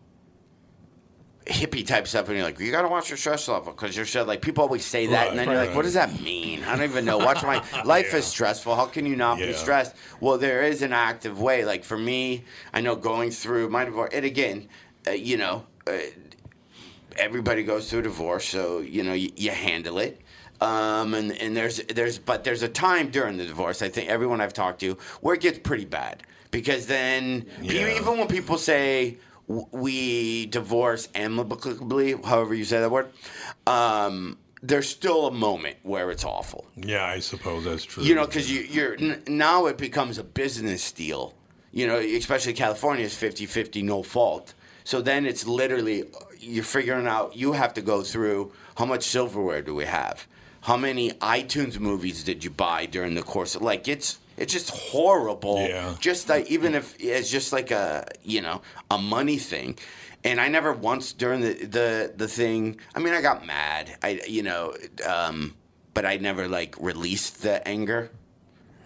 hippie 1.47 1.87
type 1.87 2.07
stuff, 2.07 2.29
and 2.29 2.37
you're 2.37 2.45
like, 2.47 2.61
you 2.61 2.71
got 2.71 2.83
to 2.83 2.89
watch 2.89 3.09
your 3.11 3.17
stress 3.17 3.49
level 3.49 3.73
because 3.73 3.97
you're 3.97 4.07
so 4.07 4.25
like 4.25 4.41
people 4.43 4.63
always 4.63 4.85
say 4.85 5.07
that, 5.07 5.13
Right, 5.23 5.31
and 5.31 5.39
then 5.39 5.49
you're 5.49 5.57
like, 5.57 5.69
right. 5.69 5.77
what 5.77 5.83
does 5.83 5.95
that 5.95 6.21
mean? 6.21 6.63
I 6.65 6.77
don't 6.77 6.85
even 6.85 7.05
know. 7.05 7.19
Watch 7.19 7.43
my 7.43 7.63
life 7.85 8.13
is 8.15 8.25
stressful. 8.27 8.75
How 8.77 8.87
can 8.87 9.07
you 9.07 9.17
not 9.17 9.39
be 9.39 9.53
stressed? 9.53 9.95
Well, 10.21 10.39
there 10.39 10.63
is 10.63 10.83
an 10.83 10.93
active 10.93 11.41
way. 11.41 11.65
Like 11.65 11.83
for 11.85 11.99
me, 11.99 12.45
I 12.73 12.81
know 12.81 12.95
going 12.97 13.31
through 13.31 13.69
my 13.71 13.85
divorce, 13.85 14.11
and 14.13 14.25
again, 14.25 14.69
uh, 15.07 15.13
you 15.13 15.37
know. 15.37 15.65
Uh, 15.87 15.97
everybody 17.19 17.63
goes 17.63 17.91
through 17.91 18.01
a 18.01 18.03
divorce, 18.03 18.49
so 18.49 18.79
you 18.81 19.03
know 19.03 19.13
you, 19.13 19.31
you 19.37 19.51
handle 19.51 19.99
it. 19.99 20.21
Um, 20.61 21.15
and 21.15 21.33
and 21.33 21.57
there's 21.57 21.79
there's 21.85 22.19
but 22.19 22.45
there's 22.45 22.63
a 22.63 22.69
time 22.69 23.11
during 23.11 23.37
the 23.39 23.47
divorce. 23.47 23.83
I 23.83 23.89
think 23.89 24.09
everyone 24.09 24.41
I've 24.41 24.53
talked 24.53 24.81
to 24.81 24.97
where 25.21 25.35
it 25.35 25.41
gets 25.41 25.59
pretty 25.59 25.87
bad 25.87 26.23
because 26.51 26.87
then 26.87 27.47
Yeah. 27.63 27.97
even 27.99 28.19
when 28.19 28.29
people 28.29 28.59
say 28.59 29.17
we 29.73 30.47
divorce 30.47 31.09
amicably, 31.15 32.13
however 32.13 32.55
you 32.55 32.65
say 32.65 32.81
that 32.81 32.91
word, 32.91 33.09
um, 33.67 34.39
there's 34.63 34.89
still 34.89 35.27
a 35.27 35.33
moment 35.33 35.77
where 35.83 36.11
it's 36.11 36.25
awful. 36.25 36.67
Yeah, 36.77 37.05
I 37.05 37.21
suppose 37.21 37.65
that's 37.65 37.85
true. 37.85 38.05
You 38.05 38.15
know, 38.15 38.27
because 38.27 38.51
you, 38.51 38.61
you're 38.63 38.95
n- 38.95 39.23
now 39.27 39.67
it 39.67 39.79
becomes 39.79 40.19
a 40.19 40.25
business 40.25 40.93
deal. 40.93 41.35
You 41.73 41.87
know, 41.87 41.99
especially 41.99 42.53
California 42.53 43.05
is 43.05 43.15
50-50 43.15 43.83
no 43.85 44.03
fault. 44.03 44.55
So 44.85 45.01
then 45.01 45.25
it's 45.27 45.47
literally 45.47 46.05
you're 46.39 46.65
figuring 46.65 47.07
out 47.07 47.37
you 47.37 47.53
have 47.53 47.75
to 47.75 47.83
go 47.83 48.03
through 48.03 48.53
how 48.77 48.87
much 48.87 49.05
silverware 49.05 49.63
do 49.63 49.75
we 49.75 49.85
have? 49.85 50.27
How 50.63 50.77
many 50.77 51.11
iTunes 51.13 51.79
movies 51.79 52.23
did 52.25 52.45
you 52.45 52.51
buy 52.51 52.87
during 52.87 53.15
the 53.15 53.23
course 53.23 53.55
of 53.55 53.63
like 53.63 53.89
it's 53.89 54.19
it's 54.41 54.53
just 54.53 54.71
horrible. 54.71 55.59
Yeah. 55.69 55.95
Just 56.01 56.29
like 56.29 56.51
even 56.51 56.75
if 56.75 56.97
it's 56.99 57.31
just 57.31 57.53
like 57.53 57.71
a 57.71 58.07
you 58.25 58.41
know 58.41 58.63
a 58.91 58.99
money 58.99 59.39
thing. 59.39 59.79
And 60.23 60.41
I 60.41 60.49
never 60.49 60.73
once 60.73 61.13
during 61.13 61.41
the 61.41 61.55
the 61.55 62.13
the 62.17 62.29
thing. 62.29 62.81
I 62.95 62.99
mean, 62.99 63.15
I 63.15 63.23
got 63.23 63.47
mad. 63.47 63.97
I 64.03 64.21
you 64.27 64.43
know 64.43 64.75
um, 65.09 65.55
but 65.95 66.05
I 66.05 66.17
never 66.19 66.49
like 66.49 66.77
released 66.81 67.43
the 67.43 67.67
anger. 67.67 68.11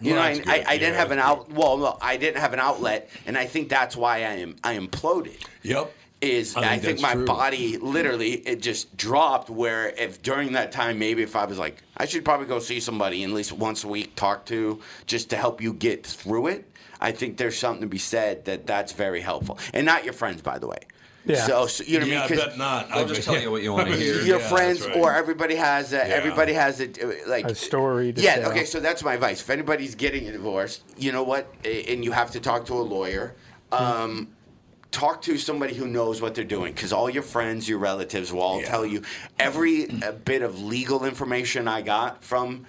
You 0.01 0.15
Well, 0.15 0.23
know, 0.35 0.43
I, 0.49 0.57
I. 0.59 0.65
I 0.69 0.79
didn't 0.79 0.95
Yeah, 0.95 0.99
have 0.99 1.11
an 1.13 1.19
out. 1.19 1.51
Well, 1.51 1.79
no, 1.79 1.99
I 2.03 2.17
didn't 2.17 2.41
have 2.41 2.53
an 2.53 2.61
outlet, 2.61 3.11
and 3.27 3.39
I 3.39 3.47
think 3.47 3.69
that's 3.69 3.97
why 3.97 4.17
I 4.19 4.35
am 4.45 4.57
I 4.63 4.77
imploded. 4.77 5.41
Yep. 5.63 5.93
Is 6.25 6.57
I 6.57 6.63
I 6.63 6.79
think 6.79 6.83
think, 6.83 7.01
my 7.01 7.15
true. 7.15 7.25
body 7.27 7.77
literally 7.79 8.33
it 8.33 8.61
just 8.63 8.97
dropped. 8.97 9.51
Where 9.51 9.89
if 9.91 10.23
during 10.23 10.53
that 10.53 10.73
time 10.73 10.99
maybe 10.99 11.23
if 11.23 11.37
I 11.37 11.45
was 11.45 11.59
like 11.59 11.83
I 11.97 12.07
should 12.07 12.25
probably 12.25 12.47
go 12.47 12.59
see 12.59 12.81
somebody 12.81 13.23
at 13.25 13.31
least 13.31 13.53
once 13.53 13.85
a 13.85 13.89
week 13.89 14.17
talk 14.17 14.47
to 14.47 14.81
just 15.07 15.31
to 15.31 15.37
help 15.37 15.61
you 15.61 15.73
get 15.73 16.07
through 16.07 16.49
it. 16.49 16.71
I 17.01 17.13
think 17.13 17.37
there's 17.37 17.59
something 17.59 17.83
to 17.83 17.87
be 17.87 17.99
said 17.99 18.45
that 18.47 18.67
that's 18.67 18.93
very 18.93 19.21
helpful, 19.21 19.59
and 19.75 19.85
not 19.85 20.05
your 20.05 20.15
friends, 20.15 20.41
by 20.41 20.59
the 20.59 20.67
way. 20.67 20.79
Yeah. 21.27 21.47
So, 21.47 21.67
so 21.67 21.85
you 21.85 22.01
know 22.01 22.07
yeah, 22.07 22.21
what 22.21 22.23
I 22.23 22.27
I 22.27 22.29
mean? 22.29 22.39
'Cause 22.39 22.49
bet 22.49 22.59
not. 22.59 22.91
I'll 22.91 23.07
just 23.07 23.27
bet- 23.27 23.35
tell 23.35 23.43
you 23.43 23.51
what 23.51 23.63
you 23.63 23.73
wanna 23.73 23.97
hear. 23.97 24.21
your 24.23 24.39
yeah, 24.41 24.49
friends 24.49 24.87
right. 24.87 24.97
or 24.97 25.13
everybody 25.15 25.55
has 25.57 25.93
a, 25.93 25.97
Yeah. 25.97 26.03
everybody 26.03 26.53
has 26.53 26.81
a 26.81 26.89
like 27.27 27.47
A 27.47 27.55
story 27.55 28.13
to 28.13 28.21
yeah 28.23 28.37
tell. 28.41 28.51
okay 28.53 28.65
so 28.65 28.79
that's 28.81 29.03
my 29.03 29.15
advice 29.15 29.41
if 29.41 29.49
anybody's 29.51 29.95
getting 29.95 30.29
a 30.29 30.33
divorce 30.33 30.81
you 30.99 31.13
know 31.13 31.23
what 31.23 31.47
and 31.65 32.05
you 32.05 32.13
have 32.13 32.31
to 32.33 32.41
talk 32.41 32.67
to 32.67 32.75
a 32.75 32.85
lawyer 32.97 33.35
um, 33.73 34.29
talk 34.95 35.23
to 35.23 35.37
somebody 35.39 35.75
who 35.75 35.87
knows 35.87 36.21
what 36.23 36.35
they're 36.35 36.45
doing 36.59 36.73
because 36.73 36.93
all 36.93 37.11
your 37.11 37.23
friends 37.23 37.69
your 37.69 37.79
relatives 37.79 38.33
will 38.33 38.41
all 38.43 38.61
Yeah. 38.61 38.69
tell 38.69 38.87
you 38.87 39.03
every 39.39 39.91
uh, 39.91 40.13
bit 40.13 40.43
of 40.43 40.53
legal 40.63 41.05
information 41.05 41.67
i 41.69 41.81
got 41.83 42.23
from 42.23 42.65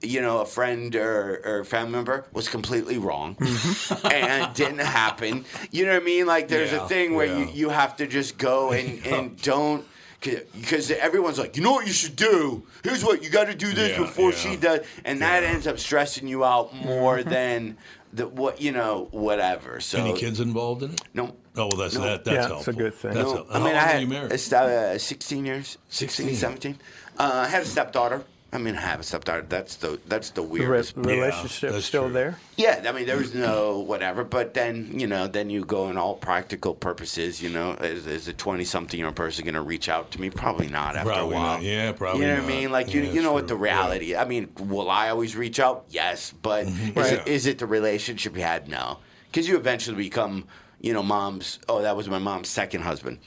you 0.00 0.22
know, 0.22 0.38
a 0.42 0.46
friend 0.46 0.94
or, 0.94 1.40
or 1.44 1.64
family 1.64 1.90
member 1.90 2.24
was 2.32 2.48
completely 2.48 2.98
wrong 2.98 3.36
and 4.12 4.54
didn't 4.54 4.78
happen. 4.78 5.44
You 5.72 5.86
know 5.86 5.94
what 5.94 6.02
I 6.02 6.04
mean? 6.04 6.24
Like, 6.24 6.46
there's 6.46 6.70
Yeah, 6.70 6.84
a 6.84 6.88
thing 6.88 7.14
where 7.16 7.26
yeah. 7.26 7.38
you, 7.38 7.50
you 7.52 7.68
have 7.70 7.96
to 7.96 8.06
just 8.06 8.38
go 8.38 8.70
and, 8.70 9.04
and 9.04 9.42
don't. 9.42 9.84
Because 10.20 10.92
everyone's 10.92 11.36
like, 11.38 11.56
you 11.56 11.64
know 11.64 11.72
what 11.72 11.86
you 11.88 11.92
should 11.92 12.14
do? 12.14 12.64
Here's 12.84 13.04
what 13.04 13.24
you 13.24 13.30
got 13.30 13.46
to 13.48 13.56
do 13.56 13.72
this 13.72 13.90
Yeah, 13.90 14.04
before 14.04 14.30
she 14.32 14.54
does, 14.56 14.86
and 15.04 15.20
that 15.20 15.42
ends 15.42 15.66
up 15.66 15.80
stressing 15.80 16.28
you 16.28 16.44
out 16.44 16.72
more 16.74 17.22
than 17.36 17.76
the 18.12 18.28
what 18.28 18.60
you 18.60 18.70
know 18.70 19.08
whatever. 19.10 19.80
So 19.80 19.98
Any 19.98 20.12
kids 20.16 20.38
involved 20.38 20.82
in 20.84 20.92
it? 20.92 21.02
No, 21.12 21.34
Oh, 21.58 21.66
well, 21.66 21.76
that's 21.76 21.94
No. 21.94 22.02
that. 22.02 22.24
That's 22.24 22.34
Yeah, 22.34 22.40
helpful. 22.48 22.58
it's 22.58 22.68
a 22.68 22.72
good 22.72 22.94
thing. 22.94 23.14
That's 23.14 23.26
no. 23.28 23.34
helpful. 23.34 23.56
I 23.56 23.64
mean, 23.64 23.74
How 23.74 23.80
I 23.80 23.88
had 23.88 23.94
were 23.96 24.00
you 24.00 24.06
married? 24.06 24.32
uh, 24.54 24.98
16 24.98 25.46
years, 25.46 25.78
16, 25.88 26.26
16. 26.26 26.36
17. 26.36 26.78
Uh, 27.18 27.44
I 27.46 27.48
had 27.48 27.62
a 27.62 27.66
stepdaughter. 27.66 28.22
I 28.50 28.56
mean, 28.56 28.76
I 28.76 28.80
have 28.80 29.00
a 29.00 29.02
stepdaughter. 29.02 29.44
That's 29.46 29.76
the 29.76 30.00
that's 30.06 30.30
the 30.30 30.40
The 30.40 30.48
re- 30.48 30.82
relationship 30.96 31.70
that's 31.72 31.84
still 31.84 32.04
true. 32.04 32.12
there. 32.14 32.38
Yeah, 32.56 32.82
I 32.88 32.92
mean, 32.92 33.04
there 33.04 33.18
was 33.18 33.34
no 33.34 33.80
whatever, 33.80 34.24
but 34.24 34.54
then 34.54 34.98
you 34.98 35.06
know, 35.06 35.26
then 35.26 35.50
you 35.50 35.66
go 35.66 35.90
in 35.90 35.98
all 35.98 36.14
practical 36.14 36.72
purposes. 36.74 37.42
You 37.42 37.50
know, 37.50 37.72
is, 37.72 38.06
is 38.06 38.26
a 38.26 38.32
twenty-something-year-old 38.32 39.14
person 39.16 39.44
going 39.44 39.54
to 39.54 39.60
reach 39.60 39.90
out 39.90 40.10
to 40.12 40.20
me? 40.20 40.30
Probably 40.30 40.66
not 40.66 40.96
after 40.96 41.10
Probably 41.10 41.34
a 41.34 41.38
while. 41.38 41.54
not. 41.56 41.62
Yeah, 41.62 41.92
probably 41.92 42.22
You 42.22 42.28
know 42.28 42.42
what. 42.42 42.44
I 42.44 42.56
mean? 42.56 42.72
Like 42.72 42.94
you, 42.94 43.02
Yeah, 43.02 43.12
you 43.12 43.20
know 43.22 43.34
what 43.34 43.48
the 43.48 43.54
true. 43.54 43.64
reality. 43.64 44.16
I 44.16 44.24
mean, 44.24 44.48
will 44.58 44.88
I 44.90 45.10
always 45.10 45.36
reach 45.36 45.60
out? 45.60 45.84
Yes, 45.90 46.32
but 46.40 46.64
is, 46.66 47.12
it, 47.12 47.28
is 47.28 47.44
it 47.46 47.58
the 47.58 47.66
relationship 47.66 48.34
you 48.34 48.42
had? 48.44 48.66
No, 48.66 49.00
because 49.30 49.46
you 49.46 49.58
eventually 49.58 49.96
become, 49.98 50.46
you 50.80 50.92
know, 50.92 51.02
mom's. 51.02 51.58
Oh, 51.68 51.82
that 51.82 51.96
was 51.96 52.08
my 52.08 52.18
mom's 52.18 52.48
second 52.48 52.82
husband. 52.82 53.18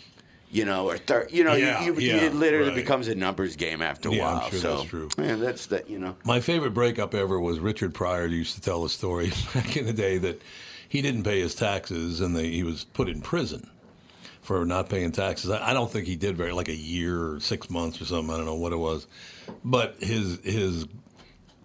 You 0.54 0.66
know, 0.66 0.90
or 0.90 0.98
third. 0.98 1.32
You 1.32 1.46
know, 1.46 1.54
Yeah, 1.54 1.82
you, 1.86 1.94
you, 1.96 2.10
yeah, 2.10 2.16
it 2.24 2.36
literally 2.36 2.70
right. 2.70 2.76
becomes 2.76 3.08
a 3.08 3.16
numbers 3.16 3.56
game 3.56 3.82
after 3.82 4.10
a 4.10 4.14
Yeah, 4.14 4.28
I'm 4.28 4.38
while. 4.40 4.50
sure 4.50 4.60
so 4.60 4.76
that's 4.78 4.90
true. 4.90 5.10
Yeah, 5.18 5.36
that's 5.36 5.66
that. 5.68 5.90
You 5.90 5.98
know. 6.00 6.16
My 6.26 6.42
favorite 6.42 6.74
breakup 6.74 7.14
ever 7.16 7.40
was 7.40 7.60
Richard 7.60 7.94
Pryor 7.94 8.26
used 8.28 8.56
to 8.56 8.62
tell 8.62 8.84
a 8.84 8.90
story 8.90 9.32
back 9.54 9.78
in 9.78 9.86
the 9.86 9.94
day 9.94 10.18
that 10.18 10.42
he 10.90 11.02
didn't 11.02 11.24
pay 11.24 11.40
his 11.40 11.56
taxes 11.56 12.20
and 12.20 12.36
they, 12.36 12.50
he 12.50 12.64
was 12.64 12.84
put 12.84 13.08
in 13.08 13.22
prison 13.22 13.70
for 14.42 14.66
not 14.66 14.90
paying 14.90 15.14
taxes. 15.14 15.50
I, 15.52 15.70
I 15.70 15.74
don't 15.74 15.90
think 15.90 16.06
he 16.06 16.18
did 16.18 16.36
very 16.36 16.52
like 16.52 16.68
a 16.68 16.76
year 16.76 17.32
or 17.34 17.40
six 17.40 17.70
months 17.70 18.02
or 18.02 18.06
something. 18.06 18.34
I 18.34 18.36
don't 18.38 18.46
know 18.46 18.56
what 18.56 18.74
it 18.74 18.78
was, 18.78 19.08
but 19.64 19.96
his 20.02 20.40
his 20.44 20.86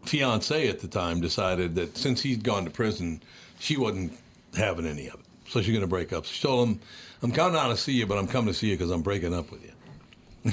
fiance 0.05 0.69
at 0.69 0.79
the 0.79 0.87
time 0.89 1.21
decided 1.21 1.75
that 1.75 1.97
since 1.97 2.23
he'd 2.23 2.45
gone 2.45 2.65
to 2.65 2.71
prison, 2.71 3.21
she 3.59 3.77
wasn't 3.77 4.13
having 4.57 4.87
any 4.87 5.09
of 5.09 5.15
it. 5.15 5.26
So 5.49 5.61
she's 5.61 5.73
going 5.73 5.81
to 5.83 5.87
break 5.87 6.13
up. 6.13 6.25
She 6.25 6.43
told 6.43 6.69
him, 6.69 6.81
"I'm 7.23 7.33
coming 7.33 7.59
out 7.59 7.69
to 7.69 7.77
see 7.77 7.93
you, 7.93 8.07
but 8.07 8.19
I'm 8.19 8.27
coming 8.27 8.53
to 8.53 8.59
see 8.59 8.69
you 8.69 8.77
because 8.77 8.91
I'm 8.91 9.03
breaking 9.03 9.35
up 9.35 9.51
with 9.51 9.65
you." 9.65 10.53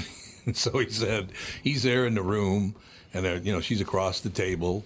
So 0.52 0.78
he 0.78 0.90
said 0.90 1.32
he's 1.62 1.82
there 1.84 2.06
in 2.06 2.14
the 2.14 2.22
room, 2.22 2.74
and 3.14 3.24
there, 3.24 3.38
you 3.38 3.50
know 3.50 3.62
she's 3.62 3.80
across 3.80 4.20
the 4.20 4.28
table, 4.28 4.84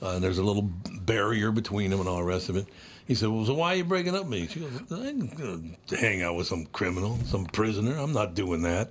uh, 0.00 0.10
and 0.10 0.22
there's 0.22 0.38
a 0.38 0.44
little 0.44 0.70
barrier 1.00 1.50
between 1.50 1.90
them 1.90 1.98
and 1.98 2.08
all 2.08 2.18
the 2.18 2.22
rest 2.22 2.48
of 2.48 2.54
it. 2.54 2.68
He 3.08 3.16
said, 3.16 3.28
"Well, 3.30 3.44
so 3.44 3.54
why 3.54 3.72
are 3.72 3.76
you 3.78 3.84
breaking 3.84 4.14
up 4.14 4.26
with 4.26 4.30
me?" 4.30 4.46
She 4.46 4.60
goes, 4.60 4.70
"I 4.92 5.08
ain't 5.08 5.36
gonna 5.36 5.60
hang 6.00 6.22
out 6.22 6.36
with 6.36 6.46
some 6.46 6.66
criminal, 6.66 7.18
some 7.24 7.46
prisoner. 7.46 7.96
I'm 7.96 8.12
not 8.12 8.34
doing 8.36 8.62
that." 8.62 8.90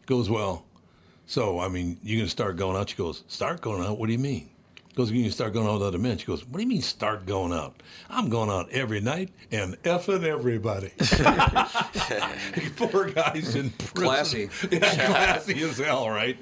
He 0.00 0.06
goes, 0.06 0.30
"Well, 0.30 0.64
so 1.26 1.60
I 1.60 1.68
mean, 1.68 1.98
you're 2.02 2.20
gonna 2.20 2.30
start 2.30 2.56
going 2.56 2.78
out?" 2.78 2.88
She 2.88 2.96
goes, 2.96 3.22
"Start 3.28 3.60
going 3.60 3.84
out? 3.84 3.98
What 3.98 4.06
do 4.06 4.12
you 4.12 4.18
mean?" 4.18 4.48
Goes, 4.94 5.10
"You 5.10 5.30
start 5.30 5.54
going 5.54 5.66
out 5.66 5.74
with 5.74 5.82
other 5.82 5.98
men." 5.98 6.18
She 6.18 6.26
goes, 6.26 6.44
"What 6.46 6.58
do 6.58 6.62
you 6.62 6.68
mean 6.68 6.82
start 6.82 7.24
going 7.24 7.52
out? 7.52 7.82
I'm 8.10 8.28
going 8.28 8.50
out 8.50 8.68
every 8.70 9.00
night 9.00 9.30
and 9.50 9.80
effing 9.84 10.22
everybody." 10.24 10.90
Poor 12.76 13.10
guy's 13.10 13.54
in 13.54 13.70
prison. 13.70 13.94
Classy. 13.94 14.50
Yeah, 14.70 15.06
classy 15.06 15.62
as 15.62 15.78
hell, 15.78 16.10
right? 16.10 16.36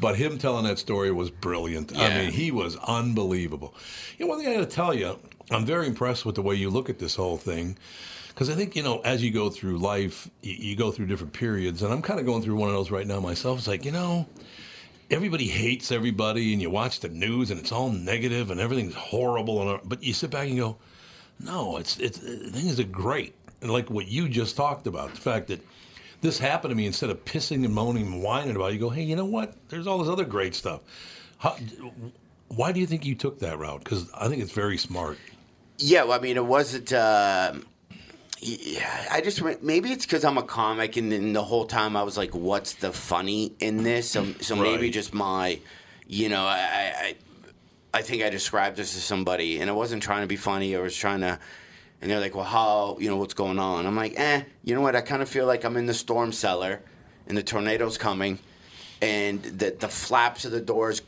But 0.00 0.16
him 0.16 0.38
telling 0.38 0.64
that 0.64 0.78
story 0.78 1.12
was 1.12 1.30
brilliant. 1.30 1.96
I 1.96 2.08
mean, 2.18 2.32
he 2.32 2.50
was 2.50 2.76
unbelievable. 2.76 3.74
You 4.18 4.24
know, 4.24 4.30
one 4.30 4.38
thing 4.38 4.48
I 4.48 4.54
got 4.54 4.70
to 4.70 4.74
tell 4.74 4.94
you, 4.94 5.18
I'm 5.50 5.66
very 5.66 5.86
impressed 5.86 6.24
with 6.24 6.34
the 6.34 6.42
way 6.42 6.54
you 6.54 6.70
look 6.70 6.88
at 6.88 6.98
this 6.98 7.14
whole 7.14 7.36
thing. 7.36 7.76
Because 8.28 8.48
I 8.48 8.54
think, 8.54 8.74
you 8.74 8.82
know, 8.82 9.00
as 9.00 9.22
you 9.22 9.30
go 9.30 9.50
through 9.50 9.76
life, 9.78 10.30
you, 10.40 10.54
you 10.54 10.76
go 10.76 10.90
through 10.90 11.06
different 11.06 11.34
periods. 11.34 11.82
And 11.82 11.92
I'm 11.92 12.00
kind 12.00 12.18
of 12.18 12.24
going 12.24 12.40
through 12.42 12.56
one 12.56 12.70
of 12.70 12.74
those 12.74 12.90
right 12.90 13.06
now 13.06 13.20
myself. 13.20 13.58
It's 13.58 13.68
like, 13.68 13.84
you 13.84 13.92
know, 13.92 14.26
everybody 15.12 15.46
hates 15.46 15.92
everybody, 15.92 16.52
and 16.52 16.62
you 16.62 16.70
watch 16.70 17.00
the 17.00 17.08
news, 17.08 17.50
and 17.50 17.60
it's 17.60 17.70
all 17.70 17.90
negative, 17.90 18.50
and 18.50 18.58
everything's 18.58 18.94
horrible. 18.94 19.70
And 19.70 19.80
but 19.88 20.02
you 20.02 20.12
sit 20.12 20.30
back 20.30 20.48
and 20.48 20.56
go, 20.56 20.78
no, 21.38 21.76
it's 21.76 21.98
it's 21.98 22.18
things 22.18 22.80
are 22.80 22.84
great, 22.84 23.34
and 23.60 23.70
like 23.70 23.90
what 23.90 24.08
you 24.08 24.28
just 24.28 24.56
talked 24.56 24.86
about, 24.86 25.14
the 25.14 25.20
fact 25.20 25.48
that 25.48 25.60
this 26.22 26.38
happened 26.38 26.70
to 26.70 26.76
me, 26.76 26.86
instead 26.86 27.10
of 27.10 27.24
pissing 27.24 27.64
and 27.64 27.74
moaning 27.74 28.06
and 28.06 28.22
whining 28.22 28.56
about, 28.56 28.70
it, 28.70 28.74
you 28.74 28.80
go, 28.80 28.90
hey, 28.90 29.02
you 29.02 29.16
know 29.16 29.24
what? 29.24 29.54
There's 29.68 29.86
all 29.86 29.98
this 29.98 30.08
other 30.08 30.24
great 30.24 30.54
stuff. 30.54 30.80
How, 31.38 31.56
why 32.48 32.72
do 32.72 32.80
you 32.80 32.86
think 32.86 33.04
you 33.04 33.16
took 33.16 33.40
that 33.40 33.58
route? 33.58 33.82
Because 33.82 34.10
I 34.14 34.28
think 34.28 34.40
it's 34.42 34.52
very 34.52 34.78
smart. 34.78 35.18
Yeah, 35.78 36.04
well, 36.04 36.18
I 36.18 36.22
mean, 36.22 36.36
it 36.36 36.46
wasn't. 36.46 36.92
Uh, 36.92 37.54
yeah, 38.42 39.06
I 39.08 39.20
just 39.20 39.40
maybe 39.62 39.92
it's 39.92 40.04
because 40.04 40.24
I'm 40.24 40.36
a 40.36 40.42
comic, 40.42 40.96
and 40.96 41.12
then 41.12 41.32
the 41.32 41.44
whole 41.44 41.64
time 41.64 41.96
I 41.96 42.02
was 42.02 42.16
like, 42.16 42.34
"What's 42.34 42.74
the 42.74 42.92
funny 42.92 43.54
in 43.60 43.84
this?" 43.84 44.10
So, 44.10 44.32
so 44.40 44.56
maybe 44.56 44.90
just 44.90 45.14
my, 45.14 45.60
you 46.08 46.28
know, 46.28 46.44
I, 46.44 46.92
I, 46.96 47.14
I 47.94 48.02
think 48.02 48.24
I 48.24 48.30
described 48.30 48.76
this 48.76 48.94
to 48.94 49.00
somebody, 49.00 49.60
and 49.60 49.70
I 49.70 49.72
wasn't 49.72 50.02
trying 50.02 50.22
to 50.22 50.26
be 50.26 50.36
funny. 50.36 50.74
I 50.74 50.80
was 50.80 50.96
trying 50.96 51.20
to, 51.20 51.38
and 52.00 52.10
they're 52.10 52.18
like, 52.18 52.34
"Well, 52.34 52.44
how? 52.44 52.96
You 52.98 53.10
know, 53.10 53.16
what's 53.16 53.34
going 53.34 53.60
on?" 53.60 53.86
I'm 53.86 53.94
like, 53.94 54.14
"Eh, 54.16 54.42
you 54.64 54.74
know 54.74 54.80
what? 54.80 54.96
I 54.96 55.02
kind 55.02 55.22
of 55.22 55.28
feel 55.28 55.46
like 55.46 55.64
I'm 55.64 55.76
in 55.76 55.86
the 55.86 55.94
storm 55.94 56.32
cellar, 56.32 56.82
and 57.28 57.38
the 57.38 57.44
tornado's 57.44 57.96
coming." 57.96 58.40
And 59.02 59.42
the 59.42 59.74
the 59.78 59.88
flaps 59.88 60.44
of 60.44 60.52
the 60.52 60.60
doors 60.60 61.02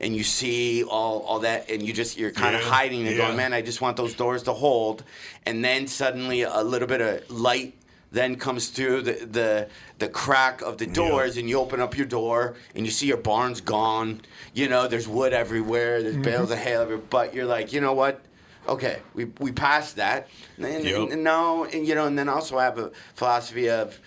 and 0.00 0.16
you 0.16 0.22
see 0.22 0.84
all 0.84 1.18
all 1.22 1.40
that 1.40 1.68
and 1.68 1.82
you 1.82 1.92
just 1.92 2.16
you're 2.16 2.30
kind 2.30 2.54
of 2.54 2.62
hiding 2.62 3.06
and 3.06 3.16
yeah. 3.16 3.26
going 3.26 3.36
man 3.36 3.52
I 3.52 3.60
just 3.60 3.80
want 3.80 3.96
those 3.96 4.14
doors 4.14 4.44
to 4.44 4.52
hold. 4.52 5.02
And 5.44 5.64
then 5.64 5.88
suddenly 5.88 6.42
a 6.42 6.62
little 6.62 6.88
bit 6.88 7.00
of 7.00 7.28
light 7.30 7.74
then 8.12 8.36
comes 8.36 8.68
through 8.68 9.02
the 9.02 9.26
the, 9.26 9.68
the 9.98 10.08
crack 10.08 10.62
of 10.62 10.78
the 10.78 10.86
doors 10.86 11.36
and 11.36 11.48
you 11.48 11.58
open 11.58 11.80
up 11.80 11.96
your 11.96 12.06
door 12.06 12.54
and 12.76 12.86
you 12.86 12.92
see 12.92 13.08
your 13.08 13.16
barn's 13.16 13.60
gone. 13.60 14.20
You 14.54 14.68
know 14.68 14.86
there's 14.86 15.08
wood 15.08 15.32
everywhere 15.32 16.02
there's 16.02 16.14
mm-hmm. 16.14 16.22
bales 16.22 16.52
of 16.52 16.58
hay 16.58 16.76
everywhere 16.76 17.04
but 17.10 17.34
you're 17.34 17.46
like 17.46 17.72
you 17.72 17.80
know 17.80 17.94
what? 17.94 18.20
Okay 18.68 19.00
we 19.12 19.24
we 19.40 19.50
passed 19.50 19.96
that. 19.96 20.28
And, 20.56 20.84
Yep. 20.84 21.10
and 21.10 21.24
no 21.24 21.64
and 21.64 21.84
you 21.84 21.96
know 21.96 22.06
and 22.06 22.16
then 22.16 22.28
also 22.28 22.58
I 22.58 22.64
have 22.64 22.78
a 22.78 22.92
philosophy 23.14 23.68
of 23.68 23.98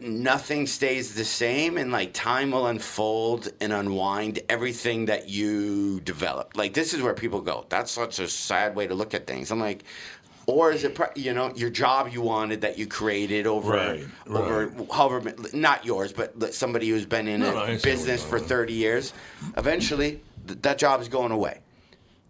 nothing 0.00 0.66
stays 0.66 1.14
the 1.14 1.24
same 1.24 1.76
and 1.78 1.90
like 1.92 2.12
time 2.12 2.50
will 2.50 2.66
unfold 2.66 3.48
and 3.60 3.72
unwind 3.72 4.40
everything 4.48 5.06
that 5.06 5.28
you 5.28 6.00
develop 6.00 6.56
like 6.56 6.72
this 6.74 6.92
is 6.94 7.02
where 7.02 7.14
people 7.14 7.40
go 7.40 7.64
that's 7.68 7.90
such 7.90 8.18
a 8.18 8.28
sad 8.28 8.74
way 8.76 8.86
to 8.86 8.94
look 8.94 9.14
at 9.14 9.26
things. 9.26 9.50
I'm 9.50 9.60
like 9.60 9.84
or 10.46 10.70
is 10.70 10.84
it 10.84 10.94
pro- 10.94 11.08
you 11.16 11.34
know 11.34 11.52
your 11.56 11.70
job 11.70 12.08
you 12.12 12.22
wanted 12.22 12.60
that 12.60 12.78
you 12.78 12.86
created 12.86 13.46
over 13.46 13.72
Right, 13.72 14.06
over 14.28 14.72
however 14.92 15.34
not 15.52 15.84
yours 15.84 16.12
but 16.12 16.54
somebody 16.54 16.88
who's 16.88 17.06
been 17.06 17.26
in 17.28 17.40
No, 17.40 17.50
a 17.64 17.72
no, 17.74 17.78
business 17.78 18.22
for 18.24 18.38
30 18.38 18.72
years 18.72 19.12
eventually 19.56 20.20
th- 20.46 20.60
that 20.62 20.78
job 20.78 21.00
is 21.00 21.08
going 21.08 21.32
away 21.32 21.58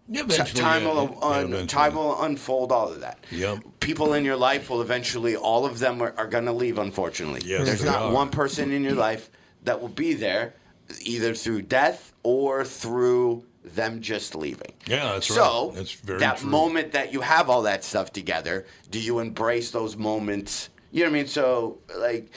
eventually, 0.08 0.60
time 0.60 0.82
yeah, 0.82 0.88
will 0.88 1.18
yeah, 1.20 1.26
un- 1.26 1.44
eventually. 1.44 1.66
time 1.66 1.94
will 1.94 2.22
unfold 2.22 2.72
all 2.72 2.88
of 2.92 3.00
that. 3.00 3.24
Yep. 3.30 3.58
People 3.80 4.14
in 4.14 4.24
your 4.24 4.36
life 4.36 4.70
will 4.70 4.82
eventually, 4.82 5.36
all 5.36 5.66
of 5.66 5.78
them 5.78 6.00
are, 6.02 6.14
are 6.16 6.26
going 6.26 6.44
to 6.46 6.52
leave. 6.52 6.78
Unfortunately, 6.78 7.40
Yes, 7.44 7.66
there's 7.66 7.84
not 7.84 8.02
are. 8.02 8.12
one 8.12 8.30
person 8.30 8.72
in 8.72 8.82
your 8.82 8.94
life 8.94 9.30
that 9.64 9.80
will 9.80 9.88
be 9.88 10.14
there, 10.14 10.54
either 11.00 11.34
through 11.34 11.62
death 11.62 12.12
or 12.22 12.64
through 12.64 13.44
them 13.64 14.00
just 14.00 14.34
leaving. 14.36 14.72
Yeah, 14.86 15.14
that's 15.14 15.26
so 15.26 15.66
right. 15.68 15.76
That's 15.76 15.92
very 15.92 16.20
that 16.20 16.38
true. 16.38 16.50
moment 16.50 16.92
that 16.92 17.12
you 17.12 17.20
have 17.20 17.50
all 17.50 17.62
that 17.62 17.82
stuff 17.82 18.12
together, 18.12 18.64
do 18.90 19.00
you 19.00 19.18
embrace 19.18 19.72
those 19.72 19.96
moments? 19.96 20.68
You 20.92 21.00
know 21.02 21.10
what 21.10 21.16
I 21.16 21.18
mean? 21.18 21.26
So 21.26 21.78
like, 21.98 22.30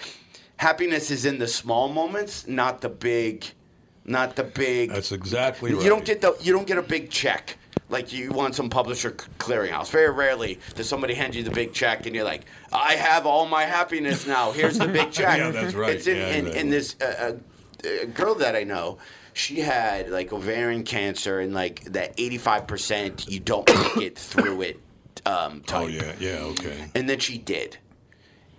happiness 0.57 1.11
is 1.11 1.25
in 1.25 1.37
the 1.37 1.47
small 1.47 1.87
moments, 1.87 2.47
not 2.47 2.81
the 2.81 2.89
big 2.89 3.45
not 4.05 4.35
the 4.35 4.43
big. 4.43 4.89
That's 4.89 5.11
exactly 5.11 5.71
right. 5.71 5.83
You 5.83 5.89
don't 5.89 6.03
get 6.03 6.21
the 6.21 6.35
you 6.41 6.51
don't 6.51 6.65
get 6.65 6.79
a 6.79 6.81
big 6.81 7.11
check 7.11 7.57
like 7.89 8.13
you 8.13 8.31
want 8.31 8.55
some 8.55 8.69
publisher 8.69 9.11
clearinghouse. 9.11 9.89
Very 9.89 10.11
rarely 10.11 10.59
does 10.75 10.87
somebody 10.87 11.13
hand 11.13 11.35
you 11.35 11.43
the 11.43 11.51
big 11.51 11.73
check 11.73 12.05
and 12.05 12.15
you're 12.15 12.23
like, 12.23 12.45
I 12.71 12.93
have 12.93 13.25
all 13.25 13.47
my 13.47 13.63
happiness 13.63 14.25
now. 14.27 14.51
Here's 14.51 14.77
the 14.77 14.87
big 14.87 15.11
check. 15.11 15.37
Yeah, 15.39 15.51
that's 15.51 15.73
right. 15.73 15.95
It's 15.95 16.07
in, 16.07 16.17
Yeah, 16.17 16.27
in, 16.27 16.47
in 16.47 16.69
this 16.69 16.95
uh, 17.01 17.37
uh, 17.83 18.05
girl 18.13 18.35
that 18.35 18.55
I 18.55 18.63
know. 18.63 18.99
She 19.33 19.61
had 19.61 20.09
like 20.09 20.33
ovarian 20.33 20.83
cancer 20.83 21.39
and 21.39 21.53
like 21.53 21.83
that 21.85 22.17
85% 22.17 23.29
you 23.29 23.39
don't 23.39 23.67
make 23.95 23.97
it 24.05 24.17
through 24.17 24.61
it 24.63 24.79
um, 25.25 25.61
type. 25.61 25.83
Oh 25.83 25.87
yeah, 25.87 26.13
yeah, 26.19 26.37
okay. 26.39 26.85
And 26.95 27.09
then 27.09 27.19
she 27.19 27.37
did. 27.37 27.77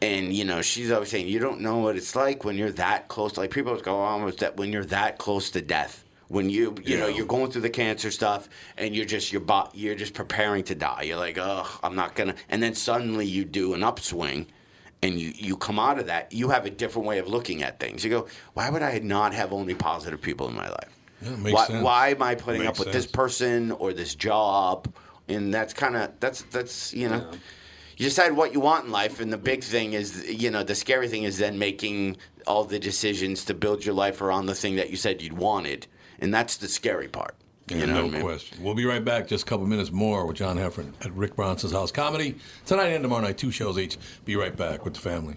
And 0.02 0.32
you 0.32 0.44
know, 0.44 0.62
she's 0.62 0.90
always 0.90 1.10
saying, 1.10 1.28
"You 1.28 1.38
don't 1.38 1.60
know 1.60 1.78
what 1.78 1.96
it's 1.96 2.16
like 2.16 2.44
when 2.44 2.56
you're 2.56 2.72
that 2.72 3.08
close." 3.08 3.36
Like 3.36 3.50
people 3.50 3.76
go, 3.76 3.96
"Oh, 3.96 4.00
almost 4.00 4.38
that 4.38 4.56
when 4.56 4.72
you're 4.72 4.86
that 4.86 5.18
close 5.18 5.50
to 5.50 5.60
death." 5.60 6.04
When 6.30 6.48
you 6.48 6.76
you 6.84 6.96
know 6.96 7.08
you're 7.08 7.26
going 7.26 7.50
through 7.50 7.62
the 7.62 7.70
cancer 7.70 8.10
stuff 8.12 8.48
and 8.78 8.94
you're 8.94 9.04
just 9.04 9.32
your 9.32 9.40
bo- 9.40 9.68
you're 9.74 9.96
just 9.96 10.14
preparing 10.14 10.62
to 10.64 10.76
die. 10.76 11.02
You're 11.02 11.16
like, 11.16 11.36
"Oh, 11.38 11.66
I'm 11.82 11.96
not 11.96 12.14
gonna." 12.14 12.36
And 12.48 12.62
then 12.62 12.74
suddenly 12.74 13.26
you 13.26 13.44
do 13.44 13.74
an 13.74 13.82
upswing, 13.82 14.46
and 15.02 15.18
you 15.18 15.32
you 15.34 15.56
come 15.56 15.80
out 15.80 15.98
of 15.98 16.06
that. 16.06 16.32
You 16.32 16.50
have 16.50 16.66
a 16.66 16.70
different 16.70 17.08
way 17.08 17.18
of 17.18 17.26
looking 17.26 17.64
at 17.64 17.80
things. 17.80 18.04
You 18.04 18.10
go, 18.10 18.28
"Why 18.54 18.70
would 18.70 18.82
I 18.82 19.00
not 19.00 19.34
have 19.34 19.52
only 19.52 19.74
positive 19.74 20.22
people 20.22 20.48
in 20.48 20.54
my 20.54 20.68
life? 20.68 20.96
Yeah, 21.20 21.34
makes 21.34 21.52
why, 21.52 21.66
sense. 21.66 21.84
why 21.84 22.08
am 22.10 22.22
I 22.22 22.36
putting 22.36 22.64
up 22.64 22.78
with 22.78 22.92
this 22.92 23.06
person 23.06 23.72
or 23.72 23.92
this 23.92 24.14
job?" 24.14 24.94
And 25.26 25.52
that's 25.52 25.74
kind 25.74 25.96
of 25.96 26.12
that's 26.20 26.42
that's 26.42 26.94
you 26.94 27.08
know 27.08 27.28
you 28.00 28.06
decide 28.06 28.32
what 28.32 28.54
you 28.54 28.60
want 28.60 28.86
in 28.86 28.92
life, 28.92 29.20
and 29.20 29.30
the 29.30 29.36
big 29.36 29.62
thing 29.62 29.92
is, 29.92 30.26
you 30.26 30.50
know, 30.50 30.62
the 30.62 30.74
scary 30.74 31.06
thing 31.06 31.24
is 31.24 31.36
then 31.36 31.58
making 31.58 32.16
all 32.46 32.64
the 32.64 32.78
decisions 32.78 33.44
to 33.44 33.52
build 33.52 33.84
your 33.84 33.94
life 33.94 34.22
around 34.22 34.46
the 34.46 34.54
thing 34.54 34.76
that 34.76 34.88
you 34.88 34.96
said 34.96 35.20
you'd 35.20 35.34
wanted, 35.34 35.86
and 36.20 36.32
that's 36.32 36.56
the 36.56 36.68
scary 36.68 37.08
part. 37.08 37.34
You 37.68 37.86
know 37.86 37.94
no 38.02 38.06
I 38.06 38.10
mean? 38.10 38.22
question. 38.22 38.62
We'll 38.64 38.74
be 38.74 38.84
right 38.84 39.04
back. 39.04 39.28
Just 39.28 39.44
a 39.44 39.46
couple 39.46 39.64
minutes 39.66 39.92
more 39.92 40.26
with 40.26 40.36
John 40.36 40.56
Heffron 40.56 40.92
at 41.04 41.12
Rick 41.12 41.36
Bronson's 41.36 41.72
House 41.72 41.92
Comedy 41.92 42.36
tonight 42.66 42.88
and 42.88 43.02
tomorrow 43.04 43.22
night. 43.22 43.38
Two 43.38 43.52
shows 43.52 43.78
each. 43.78 43.96
Be 44.24 44.34
right 44.34 44.56
back 44.56 44.84
with 44.84 44.94
the 44.94 45.00
family. 45.00 45.36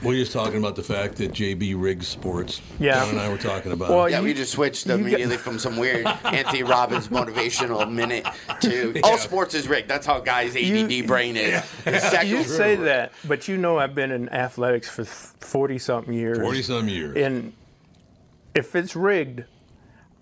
We're 0.00 0.14
just 0.14 0.30
talking 0.32 0.58
about 0.58 0.76
the 0.76 0.82
fact 0.84 1.16
that 1.16 1.32
JB 1.32 1.74
Riggs 1.76 2.06
Sports. 2.06 2.62
Yeah. 2.78 3.00
John 3.00 3.08
and 3.10 3.20
I 3.20 3.28
were 3.30 3.36
talking 3.36 3.72
about. 3.72 3.90
Well, 3.90 4.04
it. 4.04 4.12
Yeah, 4.12 4.18
You- 4.20 4.26
we 4.26 4.32
just 4.34 4.52
switched 4.52 4.86
you 4.86 4.94
immediately 4.94 5.36
from 5.36 5.58
some 5.58 5.76
weird 5.76 6.06
Anthony 6.24 6.62
Robbins 6.62 7.08
motivational 7.08 7.90
minute 7.90 8.24
to 8.60 9.00
all 9.02 9.14
oh, 9.14 9.16
sports 9.16 9.54
is 9.54 9.66
rigged. 9.66 9.88
That's 9.88 10.06
how 10.06 10.20
guys' 10.20 10.54
ADD 10.54 11.08
brain 11.08 11.36
is. 11.36 11.64
The 11.84 11.98
second- 11.98 12.28
You 12.30 12.44
say 12.44 12.76
that, 12.76 13.10
but 13.26 13.48
you 13.48 13.56
know 13.56 13.80
I've 13.80 13.96
been 13.96 14.12
in 14.12 14.28
athletics 14.28 14.88
for 14.88 15.04
40 15.04 15.78
something 15.80 16.14
years. 16.14 16.38
40 16.38 16.62
some 16.62 16.88
years. 16.88 17.16
And 17.16 17.52
if 18.54 18.76
it's 18.76 18.94
rigged, 18.94 19.46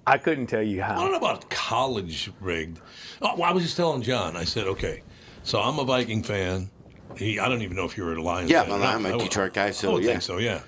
I 0.07 0.16
couldn't 0.16 0.47
tell 0.47 0.62
you 0.62 0.81
how. 0.81 0.93
I 0.93 0.95
don't 0.95 1.05
how. 1.05 1.11
know 1.11 1.16
about 1.18 1.51
college 1.51 2.31
rigged. 2.41 2.81
Oh, 3.20 3.35
well, 3.35 3.45
I 3.45 3.53
was 3.53 3.62
just 3.62 3.77
telling 3.77 4.01
John. 4.01 4.39
I 4.39 4.45
said, 4.45 4.68
okay, 4.68 5.03
so 5.43 5.61
I'm 5.61 5.79
a 5.79 5.85
Viking 5.85 6.22
fan. 6.22 6.70
He, 7.17 7.39
I 7.39 7.49
don't 7.49 7.62
even 7.62 7.77
know 7.77 7.85
if 7.85 7.97
you 7.97 8.05
were 8.05 8.14
a 8.14 8.23
Lions 8.23 8.51
Yeah, 8.51 8.62
fan. 8.62 8.71
well, 8.71 8.79
or 8.79 8.83
not. 8.83 8.95
I'm 8.95 9.07
a 9.07 9.09
I 9.11 9.12
would- 9.17 9.23
Detroit 9.25 9.55
guy, 9.55 9.71
so 9.71 9.91
I 9.91 9.95
would 9.95 10.03
yeah. 10.05 10.11
think 10.11 10.23
so. 10.23 10.39
Yeah, 10.39 10.61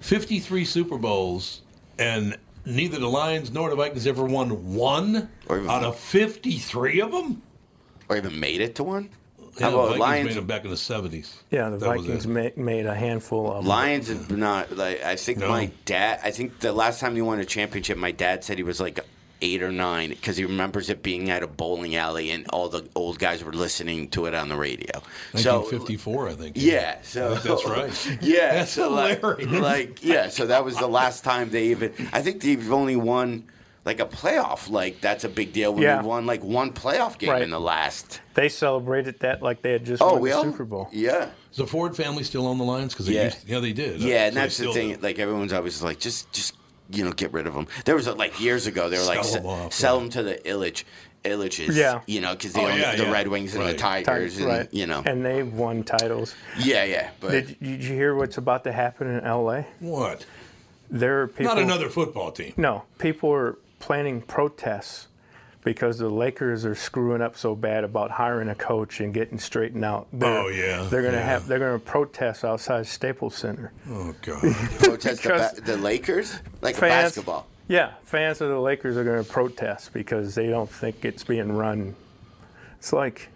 53 0.00 0.64
Super 0.64 0.98
Bowls, 0.98 1.62
and 1.98 2.36
neither 2.64 2.98
the 2.98 3.08
Lions 3.08 3.50
nor 3.52 3.70
the 3.70 3.76
Vikings 3.76 4.06
ever 4.06 4.24
won 4.24 4.74
one 4.74 5.28
Or 5.48 5.66
out 5.68 5.84
of 5.84 5.98
53 5.98 7.00
of 7.00 7.12
them. 7.12 7.42
or 8.08 8.16
even 8.16 8.38
made 8.38 8.60
it 8.60 8.74
to 8.76 8.84
one. 8.84 9.10
Yeah, 9.58 9.64
How 9.64 9.70
the 9.72 9.76
Vikings 9.82 9.98
Lions? 10.00 10.26
made 10.28 10.36
them 10.36 10.46
back 10.46 10.64
in 10.64 10.70
the 10.70 10.76
70s. 10.76 11.34
Yeah, 11.50 11.68
the 11.70 11.78
That 11.78 11.96
was 11.96 12.06
Vikings 12.06 12.26
it. 12.26 12.56
ma- 12.56 12.62
made 12.64 12.86
a 12.86 12.94
handful 12.94 13.52
of. 13.52 13.66
Lions 13.66 14.06
have 14.08 14.30
not 14.30 14.76
like 14.76 15.02
I 15.02 15.16
think 15.16 15.38
No. 15.38 15.48
my 15.48 15.70
dad. 15.84 16.20
I 16.22 16.30
think 16.30 16.60
the 16.60 16.72
last 16.72 17.00
time 17.00 17.16
he 17.16 17.22
won 17.22 17.40
a 17.40 17.44
championship, 17.44 17.98
my 17.98 18.12
dad 18.12 18.44
said 18.44 18.56
he 18.56 18.62
was 18.62 18.78
like 18.80 19.00
eight 19.40 19.62
or 19.62 19.70
nine 19.70 20.10
because 20.10 20.36
he 20.36 20.44
remembers 20.44 20.90
it 20.90 21.02
being 21.02 21.30
at 21.30 21.42
a 21.42 21.46
bowling 21.46 21.94
alley 21.96 22.30
and 22.30 22.46
all 22.48 22.68
the 22.68 22.88
old 22.94 23.18
guys 23.18 23.44
were 23.44 23.52
listening 23.52 24.08
to 24.10 24.26
it 24.26 24.34
on 24.34 24.48
the 24.48 24.56
radio. 24.56 24.90
So 25.34 25.60
1954, 25.60 26.28
I 26.28 26.32
think. 26.34 26.56
Yeah, 26.58 26.98
so 27.02 27.36
think 27.36 27.44
that's 27.44 27.66
right. 27.66 28.18
Yeah, 28.22 28.54
That's 28.54 28.72
so 28.72 28.88
hilarious. 28.90 29.50
like 29.60 30.04
yeah, 30.04 30.28
so 30.28 30.46
that 30.46 30.64
was 30.64 30.76
the 30.76 30.88
last 30.88 31.24
time 31.24 31.50
they 31.50 31.66
even. 31.68 31.92
I 32.12 32.20
think 32.22 32.42
they've 32.42 32.72
only 32.72 32.96
won 32.96 33.44
like 33.84 34.00
a 34.00 34.06
playoff. 34.06 34.68
Like 34.68 35.00
that's 35.00 35.24
a 35.24 35.28
big 35.28 35.52
deal 35.52 35.72
when 35.72 35.82
Yeah. 35.84 36.02
we 36.02 36.08
won 36.08 36.26
like 36.26 36.42
one 36.42 36.72
playoff 36.72 37.16
game 37.18 37.30
Right. 37.30 37.42
in 37.42 37.50
the 37.50 37.60
last. 37.60 38.20
They 38.34 38.48
celebrated 38.48 39.20
that 39.20 39.42
like 39.42 39.62
they 39.62 39.72
had 39.72 39.84
just 39.86 40.02
Oh, 40.02 40.14
won 40.14 40.20
we 40.22 40.30
the 40.30 40.36
all 40.36 40.44
Super 40.44 40.64
Bowl. 40.64 40.88
Yeah. 40.92 41.30
Is 41.52 41.56
the 41.58 41.66
Ford 41.66 41.96
family 41.96 42.22
still 42.24 42.46
on 42.46 42.58
the 42.58 42.64
Lions? 42.64 42.92
Because 42.92 43.08
Yeah. 43.08 43.24
used, 43.26 43.48
yeah, 43.48 43.60
they 43.60 43.72
did. 43.72 44.00
Yeah, 44.02 44.26
and 44.26 44.34
So 44.34 44.40
that's 44.40 44.56
the 44.58 44.72
thing. 44.72 44.94
do. 44.96 45.00
Like 45.00 45.18
everyone's 45.18 45.52
always 45.52 45.82
like, 45.82 45.98
just, 46.00 46.30
just 46.32 46.54
you 46.90 47.04
know, 47.04 47.12
get 47.12 47.32
rid 47.32 47.46
of 47.46 47.54
them. 47.54 47.66
There 47.84 47.94
was 47.94 48.06
a, 48.06 48.14
like 48.14 48.40
years 48.40 48.66
ago, 48.66 48.88
they 48.88 48.98
were 48.98 49.04
like, 49.04 49.24
Sell 49.24 49.32
se- 49.32 49.38
'em 49.40 49.46
off, 49.46 49.72
sell 49.72 49.94
yeah. 49.96 50.00
them 50.00 50.10
to 50.10 50.22
the 50.22 50.34
Ilitch, 50.44 50.84
Ilitches. 51.24 51.74
Yeah. 51.74 52.00
you 52.06 52.20
know, 52.20 52.32
because 52.34 52.52
they 52.52 52.60
Oh, 52.64 52.68
own 52.68 52.78
yeah, 52.78 52.94
the 52.96 53.04
yeah. 53.04 53.12
Red 53.12 53.28
Wings 53.28 53.54
and 53.54 53.62
the 53.64 53.68
Right. 53.68 53.78
Tigers, 54.04 54.38
and 54.38 54.46
right. 54.46 54.68
you 54.72 54.86
know, 54.86 55.02
And 55.04 55.24
they've 55.24 55.52
won 55.52 55.82
titles. 55.84 56.34
yeah, 56.58 56.84
yeah. 56.84 57.10
But 57.20 57.30
Did, 57.32 57.46
did 57.60 57.84
you 57.84 57.94
hear 57.94 58.14
what's 58.14 58.38
about 58.38 58.64
to 58.64 58.72
happen 58.72 59.06
in 59.08 59.24
LA? 59.24 59.62
What? 59.80 60.24
There 60.90 61.20
are 61.22 61.28
people. 61.28 61.44
Not 61.54 61.58
another 61.58 61.90
football 61.90 62.30
team. 62.32 62.54
No, 62.56 62.84
people 62.98 63.30
are 63.32 63.58
planning 63.80 64.22
protests 64.22 65.07
because 65.72 65.98
the 65.98 66.08
Lakers 66.08 66.64
are 66.64 66.74
screwing 66.74 67.20
up 67.20 67.36
so 67.36 67.54
bad 67.54 67.84
about 67.84 68.10
hiring 68.10 68.48
a 68.48 68.54
coach 68.54 69.00
and 69.00 69.12
getting 69.12 69.38
straightened 69.38 69.84
out. 69.84 70.06
Oh, 70.14 70.16
they're, 70.18 70.38
Oh, 70.38 70.48
yeah, 70.48 70.86
they're 70.88 71.02
gonna 71.02 71.18
yeah. 71.18 71.24
have 71.24 71.46
they're 71.46 71.58
gonna 71.58 71.78
protest 71.78 72.42
outside 72.42 72.86
Staples 72.86 73.34
Center. 73.34 73.70
Oh 73.90 74.14
God. 74.22 74.40
protest 74.78 75.22
the, 75.22 75.28
ba- 75.28 75.52
the 75.60 75.76
Lakers 75.76 76.38
like 76.62 76.74
fans- 76.74 77.04
basketball. 77.12 77.46
Yeah, 77.68 77.92
fans 78.04 78.40
of 78.40 78.48
the 78.48 78.58
Lakers 78.58 78.96
are 78.96 79.04
going 79.04 79.22
to 79.22 79.30
protest 79.30 79.92
because 79.92 80.34
they 80.34 80.46
don't 80.46 80.70
think 80.70 81.04
it's 81.04 81.22
being 81.22 81.52
run. 81.52 81.94
It's 82.78 82.94
like 82.94 83.28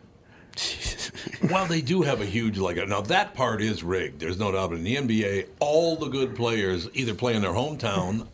well, 1.51 1.67
they 1.67 1.83
do 1.83 2.01
have 2.01 2.23
a 2.23 2.25
huge 2.27 2.57
like 2.57 2.77
now 2.89 3.03
that 3.03 3.35
part 3.35 3.61
is 3.61 3.83
rigged. 3.85 4.21
There's 4.21 4.39
no 4.39 4.53
doubt. 4.53 4.73
In 4.73 4.85
the 4.85 4.97
NBA, 4.97 5.49
all 5.61 5.97
the 5.97 6.09
good 6.09 6.35
players 6.35 6.89
either 6.95 7.13
play 7.15 7.35
in 7.35 7.43
their 7.43 7.53
hometown, 7.53 8.27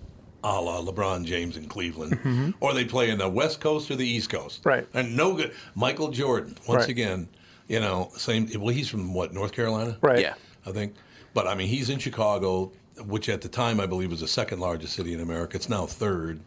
a 0.56 0.60
la 0.60 0.80
LeBron 0.82 1.24
James 1.24 1.56
in 1.56 1.66
Cleveland, 1.68 2.54
or 2.60 2.72
they 2.74 2.84
play 2.84 3.10
in 3.10 3.18
the 3.18 3.28
West 3.28 3.60
Coast 3.60 3.90
or 3.90 3.96
the 3.96 4.06
East 4.08 4.30
Coast. 4.30 4.60
Right. 4.64 4.86
And 4.94 5.16
no 5.16 5.34
good. 5.34 5.52
Michael 5.74 6.08
Jordan 6.10 6.56
once 6.66 6.80
Right. 6.82 6.88
again 6.88 7.28
You 7.68 7.80
know, 7.80 8.10
same. 8.16 8.48
Well, 8.58 8.74
he's 8.74 8.88
from 8.88 9.12
what 9.12 9.34
North 9.34 9.52
Carolina, 9.52 9.98
Right. 10.00 10.20
Yeah. 10.20 10.34
I 10.64 10.72
think. 10.72 10.94
But 11.34 11.46
I 11.46 11.54
mean, 11.54 11.68
he's 11.68 11.90
in 11.90 11.98
Chicago, 11.98 12.72
which 13.06 13.28
at 13.28 13.42
the 13.42 13.48
time 13.48 13.78
I 13.78 13.84
believe 13.86 14.10
was 14.10 14.20
the 14.20 14.28
second 14.28 14.58
largest 14.60 14.94
city 14.94 15.12
in 15.12 15.20
America. 15.20 15.56
It's 15.56 15.68
now 15.68 15.84
third. 15.84 16.40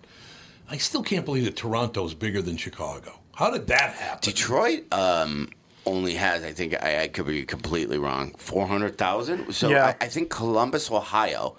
I 0.69 0.77
still 0.77 1.03
can't 1.03 1.23
believe 1.25 1.45
that 1.45 1.55
Toronto's 1.55 2.13
bigger 2.15 2.41
than 2.41 2.57
Chicago. 2.57 3.19
How 3.35 3.51
did 3.51 3.67
that 3.67 3.93
happen? 3.93 4.19
Detroit 4.23 4.91
um, 4.91 5.49
only 5.85 6.13
has, 6.15 6.43
I 6.43 6.53
think, 6.53 6.73
I, 6.81 7.03
I 7.03 7.07
could 7.07 7.27
be 7.27 7.45
completely 7.45 7.97
wrong, 7.99 8.33
400,000. 8.37 9.53
So 9.53 9.69
Yeah. 9.69 9.87
I, 10.01 10.05
I 10.05 10.07
think 10.07 10.29
Columbus, 10.29 10.89
Ohio 10.91 11.55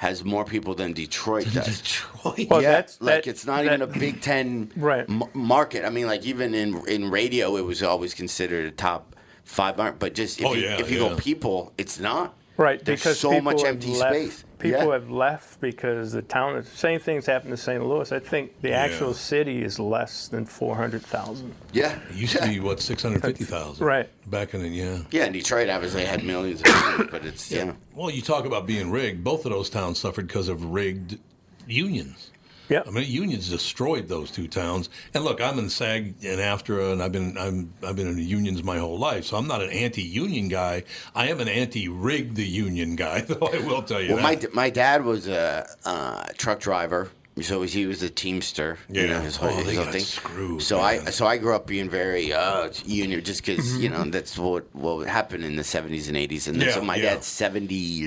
has 0.00 0.24
more 0.24 0.46
people 0.46 0.74
than 0.74 0.94
Detroit 0.94 1.46
does. 1.52 1.82
Detroit. 1.82 2.48
Well, 2.48 2.62
yeah, 2.62 2.70
that's 2.70 2.98
like 3.02 3.24
that- 3.24 3.30
it's 3.30 3.44
not 3.44 3.56
that- 3.56 3.66
even 3.66 3.82
a 3.82 3.86
Big 3.86 4.22
Ten 4.22 4.72
Right. 4.74 5.04
m- 5.06 5.24
market. 5.34 5.84
I 5.84 5.90
mean, 5.90 6.06
like 6.06 6.24
even 6.24 6.54
in 6.54 6.80
in 6.88 7.10
radio, 7.10 7.56
it 7.56 7.66
was 7.66 7.82
always 7.82 8.14
considered 8.14 8.64
a 8.64 8.70
top 8.70 9.14
five 9.44 9.76
market. 9.76 9.98
But 9.98 10.14
just 10.14 10.40
if 10.40 10.46
Oh, 10.46 10.54
you, 10.54 10.62
yeah, 10.62 10.80
if 10.80 10.90
you 10.90 11.02
yeah. 11.02 11.10
go 11.10 11.16
people, 11.16 11.74
it's 11.76 12.00
not. 12.00 12.34
Right, 12.56 12.82
There's 12.82 13.00
because 13.00 13.20
so 13.20 13.42
much 13.42 13.62
empty 13.62 13.88
left, 13.92 14.14
space. 14.14 14.44
People 14.60 14.86
Yeah. 14.88 14.92
have 14.92 15.10
left 15.10 15.60
because 15.60 16.12
the 16.12 16.22
town. 16.22 16.62
Same 16.64 17.00
things 17.00 17.26
happened 17.26 17.50
to 17.52 17.56
St. 17.56 17.84
Louis. 17.84 18.12
I 18.12 18.18
think 18.18 18.60
the 18.60 18.72
actual 18.72 19.14
city 19.14 19.62
is 19.62 19.78
less 19.78 20.28
than 20.28 20.44
four 20.44 20.76
hundred 20.76 21.02
thousand. 21.02 21.54
Yeah, 21.72 21.98
It 22.10 22.16
used 22.16 22.36
to 22.36 22.46
be 22.46 22.60
what 22.60 22.78
six 22.80 23.02
hundred 23.02 23.22
fifty 23.22 23.44
thousand, 23.44 23.84
Right. 23.86 24.08
Back 24.30 24.54
in 24.54 24.62
the 24.62 24.68
yeah. 24.68 24.98
Yeah, 25.10 25.24
and 25.24 25.32
Detroit 25.32 25.68
obviously 25.68 26.04
had 26.04 26.22
millions 26.24 26.60
of 26.60 26.66
people, 26.66 27.06
but 27.10 27.24
it's 27.24 27.50
yeah. 27.50 27.72
Well, 27.94 28.10
you 28.10 28.22
talk 28.22 28.44
about 28.44 28.66
being 28.66 28.90
rigged. 28.90 29.24
Both 29.24 29.46
of 29.46 29.52
those 29.52 29.70
towns 29.70 29.98
suffered 29.98 30.26
because 30.26 30.48
of 30.48 30.62
rigged 30.66 31.18
unions. 31.66 32.30
Yeah. 32.70 32.82
I 32.86 32.90
mean, 32.90 33.04
unions 33.10 33.50
destroyed 33.50 34.08
those 34.08 34.30
two 34.30 34.46
towns. 34.48 34.88
And 35.12 35.24
look, 35.24 35.40
I'm 35.40 35.58
in 35.58 35.68
SAG 35.68 36.14
and 36.24 36.40
AFTRA, 36.40 36.92
and 36.92 37.02
I've 37.02 37.10
been 37.12 37.36
I'm, 37.36 37.74
I've 37.84 37.96
been 37.96 38.06
in 38.06 38.16
unions 38.18 38.62
my 38.62 38.78
whole 38.78 38.96
life. 38.98 39.24
So 39.26 39.36
I'm 39.36 39.48
not 39.48 39.60
an 39.60 39.70
anti-union 39.70 40.48
guy. 40.48 40.84
I 41.14 41.28
am 41.28 41.40
an 41.40 41.48
anti-rig 41.48 42.34
the 42.36 42.46
union 42.46 42.94
guy, 42.96 43.20
though. 43.28 43.48
I 43.52 43.58
will 43.66 43.82
tell 43.82 44.00
you 44.00 44.14
Well, 44.14 44.22
my 44.22 44.36
that. 44.36 44.54
my 44.54 44.70
dad 44.70 45.04
was 45.04 45.26
a 45.28 45.66
uh, 45.84 46.24
truck 46.38 46.60
driver, 46.60 47.10
so 47.42 47.62
he 47.62 47.86
was 47.86 48.02
a 48.04 48.10
teamster. 48.10 48.78
you 48.88 49.02
Yeah. 49.02 49.06
know, 49.14 49.20
his 49.20 49.34
whole, 49.36 49.50
Oh, 49.50 49.62
his 49.64 49.76
whole 49.76 49.86
thing. 49.86 50.02
screwed, 50.04 50.62
so 50.62 50.76
man. 50.80 51.08
I 51.08 51.10
so 51.10 51.26
I 51.26 51.38
grew 51.38 51.54
up 51.56 51.66
being 51.66 51.90
very 51.90 52.32
uh, 52.32 52.70
union, 52.84 53.24
just 53.24 53.44
because 53.44 53.76
you 53.78 53.90
Mm-hmm. 53.90 54.04
know 54.04 54.10
that's 54.10 54.38
what 54.38 54.64
what 54.76 55.08
happened 55.08 55.44
in 55.44 55.56
the 55.56 55.64
seventies 55.64 56.06
and 56.06 56.16
eighties, 56.16 56.46
and 56.46 56.60
then, 56.60 56.68
Yeah, 56.68 56.74
so 56.74 56.82
my 56.82 56.94
yeah. 56.96 57.14
dad's 57.14 57.26
seventy 57.26 58.06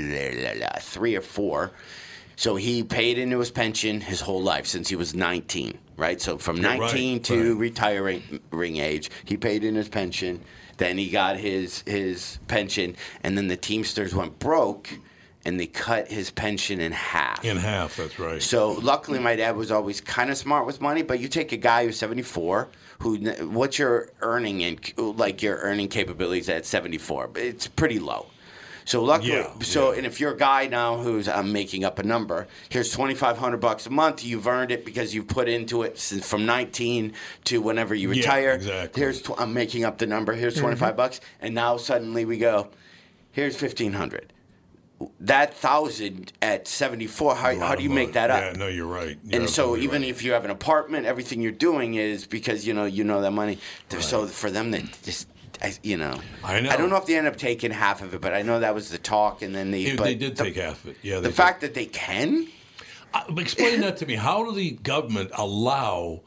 three 0.80 1.16
or 1.18 1.22
four. 1.22 1.72
So 2.36 2.56
he 2.56 2.84
paid 2.84 3.18
into 3.18 3.40
his 3.40 3.52
pension 3.52 4.02
his 4.02 4.22
whole 4.22 4.42
life 4.42 4.66
since 4.66 4.90
he 4.90 4.96
was 4.96 5.14
19, 5.16 5.78
right? 5.98 6.20
So 6.20 6.38
from 6.38 6.58
Yeah, 6.58 6.70
right, 6.70 6.80
19 6.80 7.22
to 7.24 7.52
right. 7.52 7.60
retiring 7.60 8.40
ring 8.52 8.78
age, 8.78 9.10
he 9.26 9.38
paid 9.38 9.64
in 9.64 9.76
his 9.76 9.90
pension. 9.90 10.42
Then 10.78 10.98
he 10.98 11.10
got 11.10 11.38
his 11.38 11.84
his 11.86 12.40
pension, 12.48 12.96
and 13.24 13.38
then 13.38 13.48
the 13.48 13.56
Teamsters 13.56 14.16
went 14.16 14.40
broke, 14.40 14.90
and 15.46 15.60
they 15.60 15.68
cut 15.68 16.08
his 16.10 16.32
pension 16.32 16.80
in 16.82 16.92
half. 16.92 17.46
in 17.46 17.58
half, 17.58 17.96
that's 17.98 18.18
right. 18.18 18.42
So 18.42 18.72
luckily, 18.72 19.20
my 19.20 19.36
dad 19.36 19.56
was 19.56 19.70
always 19.72 20.02
kind 20.02 20.32
of 20.32 20.38
smart 20.38 20.66
with 20.66 20.82
money. 20.82 21.04
But 21.04 21.20
you 21.20 21.28
take 21.28 21.52
a 21.52 21.58
guy 21.58 21.86
who's 21.86 21.98
74, 22.00 22.70
who 23.00 23.18
what's 23.50 23.78
your 23.78 24.10
earning 24.22 24.64
and 24.64 24.80
like 24.98 25.44
your 25.44 25.58
earning 25.58 25.90
capabilities 25.90 26.50
at 26.50 26.66
74? 26.66 27.30
It's 27.36 27.68
pretty 27.68 28.00
low. 28.00 28.26
So 28.86 29.04
luckily, 29.04 29.32
Yeah, 29.34 29.50
so 29.62 29.92
yeah. 29.92 29.98
and 29.98 30.06
if 30.06 30.20
you're 30.20 30.34
a 30.34 30.38
guy 30.38 30.68
now 30.68 30.98
who's 30.98 31.28
I'm 31.28 31.52
making 31.52 31.84
up 31.84 32.00
a 32.00 32.04
number, 32.04 32.48
here's 32.70 32.92
2,500 32.92 33.58
bucks 33.58 33.86
a 33.86 33.90
month. 33.90 34.24
You've 34.24 34.48
earned 34.48 34.72
it 34.72 34.86
because 34.86 35.14
you've 35.14 35.28
put 35.28 35.48
into 35.48 35.84
it 35.84 35.98
since 36.00 36.28
from 36.28 36.46
19 36.46 37.14
to 37.46 37.62
whenever 37.62 37.96
you 37.96 38.12
Yeah, 38.12 38.22
retire. 38.22 38.52
exactly. 38.52 39.02
Here's 39.02 39.22
tw- 39.22 39.40
I'm 39.40 39.54
making 39.54 39.86
up 39.86 39.98
the 39.98 40.08
number. 40.08 40.34
Here's 40.34 40.56
mm-hmm. 40.56 40.64
25 40.64 40.98
bucks, 40.98 41.22
and 41.42 41.56
now 41.56 41.78
suddenly 41.78 42.26
we 42.26 42.38
go, 42.38 42.70
here's 43.32 43.60
1,500. 43.62 44.34
That 45.20 45.54
thousand 45.54 46.32
at 46.42 46.68
74, 46.68 47.36
how, 47.36 47.60
how 47.60 47.76
do 47.76 47.84
you 47.84 47.90
make 47.90 48.14
that 48.14 48.30
up? 48.30 48.42
Yeah, 48.42 48.54
no, 48.58 48.68
you're 48.68 48.88
right. 48.88 49.18
You're 49.26 49.42
and 49.42 49.50
so 49.50 49.76
even 49.76 50.02
right. 50.02 50.10
if 50.10 50.24
you 50.24 50.32
have 50.32 50.46
an 50.46 50.52
apartment, 50.52 51.06
everything 51.06 51.42
you're 51.42 51.52
doing 51.52 51.96
is 51.96 52.26
because 52.26 52.66
you 52.66 52.74
know 52.74 52.86
you 52.86 53.04
know 53.04 53.20
that 53.22 53.32
money. 53.32 53.58
So 54.00 54.28
for 54.28 54.50
them 54.50 54.72
to 54.72 54.82
just. 55.04 55.28
I, 55.62 55.74
you 55.84 55.98
know, 55.98 56.20
I 56.44 56.60
know. 56.62 56.70
I 56.70 56.78
don't 56.78 56.90
know 56.90 56.98
if 56.98 57.06
they 57.06 57.18
end 57.18 57.28
up 57.28 57.38
taking 57.38 57.72
half 57.72 58.02
of 58.02 58.14
it, 58.14 58.22
but 58.22 58.34
I 58.34 58.42
know 58.42 58.60
that 58.60 58.74
was 58.74 58.90
the 58.90 58.98
talk, 58.98 59.42
and 59.42 59.54
then 59.56 59.72
they. 59.72 59.86
They- 59.86 59.96
but 59.96 60.04
they 60.06 60.16
did 60.16 60.36
the, 60.36 60.44
take 60.46 60.56
half 60.56 60.84
of 60.84 60.92
it. 60.92 60.98
Yeah, 61.02 61.18
the 61.20 61.30
did. 61.30 61.36
fact 61.36 61.62
that 61.62 61.74
they 61.74 61.86
can. 61.86 62.48
Uh, 63.14 63.24
explain 63.38 63.82
that 63.82 63.98
to 63.98 64.06
me. 64.08 64.16
How 64.16 64.44
do 64.44 64.54
the 64.56 64.72
government 64.72 65.30
allow 65.36 66.22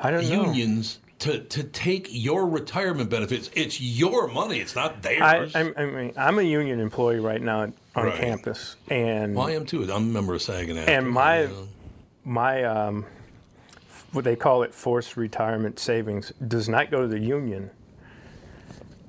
I 0.00 0.10
don't 0.10 0.26
know. 0.28 0.44
unions 0.46 0.98
to, 1.18 1.40
to 1.40 1.62
take 1.64 2.08
your 2.10 2.46
retirement 2.48 3.10
benefits? 3.10 3.50
It's 3.54 3.78
your 3.80 4.28
money. 4.28 4.58
It's 4.58 4.74
not 4.74 5.02
theirs. 5.02 5.54
I'm, 5.54 5.74
I 5.76 5.84
mean, 5.84 6.14
I'm 6.16 6.38
a 6.38 6.42
union 6.42 6.80
employee 6.80 7.20
right 7.20 7.42
now 7.42 7.60
on 7.60 7.74
Right. 7.94 8.14
campus, 8.18 8.74
and 8.88 9.34
well, 9.36 9.46
I 9.48 9.52
am 9.52 9.66
too. 9.66 9.82
I'm 9.84 9.90
a 9.90 10.00
member 10.00 10.34
of 10.34 10.40
SAG 10.42 10.68
and 10.70 10.78
and 10.78 11.08
my 11.10 11.42
you 11.42 11.48
know. 11.48 11.68
my 12.24 12.64
um, 12.64 13.04
what 14.12 14.24
they 14.24 14.34
call 14.34 14.62
it 14.62 14.74
forced 14.74 15.16
retirement 15.16 15.78
savings 15.78 16.32
does 16.48 16.68
not 16.68 16.90
go 16.90 17.02
to 17.02 17.06
the 17.08 17.20
union. 17.20 17.70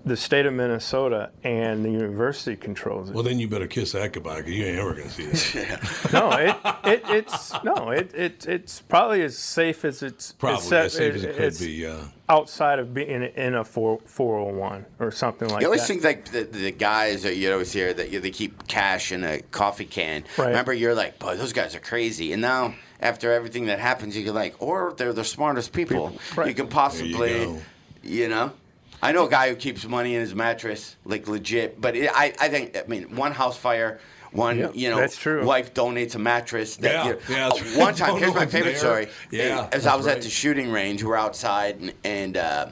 The 0.06 0.16
state 0.16 0.45
of 0.45 0.53
Minnesota 0.53 1.32
and 1.43 1.84
the 1.84 1.89
university 1.89 2.56
controls 2.56 3.10
it. 3.10 3.16
Well, 3.16 3.24
then 3.24 3.39
you 3.39 3.47
better 3.47 3.66
kiss 3.66 3.93
that 3.93 4.14
goodbye 4.14 4.38
because 4.38 4.53
you 4.53 4.64
ain't 4.66 4.78
ever 4.78 4.93
going 4.93 5.10
to 5.10 5.36
see 5.36 5.60
that. 5.60 6.10
no, 6.14 6.30
it, 6.32 6.56
it 6.86 7.03
it's 7.10 7.64
no, 7.64 7.89
it, 7.89 8.14
it 8.14 8.45
it's 8.47 8.82
probably 8.82 9.24
as 9.24 9.36
safe 9.36 9.84
as 9.84 10.03
it's 10.03 10.32
Probably 10.34 10.58
except 10.58 10.86
as 10.86 10.93
safe 10.93 11.16
as 11.16 11.24
it 11.24 11.36
could 11.36 11.58
be. 11.58 11.88
Uh, 11.88 12.03
outside 12.30 12.80
of 12.80 12.93
being 12.93 13.24
in 13.24 13.56
a 13.56 13.64
four 13.64 13.99
four 14.06 14.43
hundred 14.43 14.60
one 14.60 14.86
or 14.99 15.12
something 15.12 15.47
like 15.47 15.58
that. 15.58 15.62
You 15.62 15.68
always 15.68 15.82
that. 15.82 15.88
think 15.88 16.03
like 16.03 16.26
the, 16.26 16.43
the 16.43 16.72
guys 16.72 17.24
that 17.24 17.36
you 17.36 17.51
always 17.51 17.72
hear 17.72 17.93
that 17.93 18.12
you, 18.12 18.20
they 18.20 18.32
keep 18.32 18.68
cash 18.68 19.12
in 19.12 19.24
a 19.24 19.41
coffee 19.41 19.86
can. 19.86 20.24
Right. 20.38 20.47
Remember, 20.47 20.74
you're 20.74 20.95
like, 20.95 21.20
boy, 21.20 21.36
those 21.36 21.53
guys 21.53 21.76
are 21.76 21.80
crazy. 21.80 22.32
And 22.34 22.41
now, 22.41 22.76
after 22.99 23.32
everything 23.32 23.68
that 23.68 23.80
happens, 23.80 24.18
you're 24.18 24.34
like, 24.34 24.56
or 24.60 24.93
they're 24.97 25.14
the 25.14 25.24
smartest 25.24 25.74
people 25.74 26.18
Right. 26.36 26.47
you 26.47 26.53
can 26.53 26.68
possibly, 26.68 27.45
go. 27.45 27.62
you 28.03 28.30
know. 28.30 28.53
I 29.02 29.12
know 29.12 29.28
a 29.28 29.30
guy 29.30 29.50
who 29.50 29.56
keeps 29.56 29.86
money 29.88 30.16
in 30.16 30.22
his 30.22 30.34
mattress, 30.34 30.96
like 31.06 31.28
legit. 31.28 31.80
But 31.80 31.96
it, 31.96 32.10
I, 32.14 32.34
I 32.39 32.50
think, 32.50 32.78
I 32.78 32.84
mean, 32.88 33.16
one 33.16 33.32
house 33.34 33.58
fire, 33.58 34.00
one, 34.32 34.58
Yeah, 34.58 34.72
you 34.74 34.89
know, 34.89 34.98
that's 34.98 35.18
true. 35.18 35.46
wife 35.46 35.74
donates 35.74 36.16
a 36.16 36.20
mattress. 36.20 36.78
That 36.78 36.91
Yeah, 36.91 37.08
you- 37.12 37.20
yeah, 37.30 37.50
that's 37.50 37.62
oh, 37.62 37.66
right. 37.70 37.78
One 37.80 37.96
time, 38.02 38.18
here's 38.18 38.34
my 38.34 38.46
favorite 38.46 38.72
there. 38.72 38.80
story. 38.80 39.08
Yeah, 39.32 39.70
as 39.72 39.86
I 39.86 39.91
that's 39.91 39.98
was 39.98 40.08
at 40.08 40.22
the 40.24 40.30
shooting 40.30 40.72
range, 40.72 41.04
we're 41.04 41.16
outside, 41.18 41.80
and, 41.80 41.93
and 42.04 42.38
uh, 42.38 42.70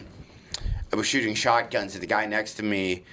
I 0.91 0.95
was 0.95 1.05
shooting 1.07 1.35
shotguns, 1.35 1.93
and 1.95 2.01
the 2.03 2.07
guy 2.07 2.25
next 2.25 2.55
to 2.55 2.63
me, 2.63 3.03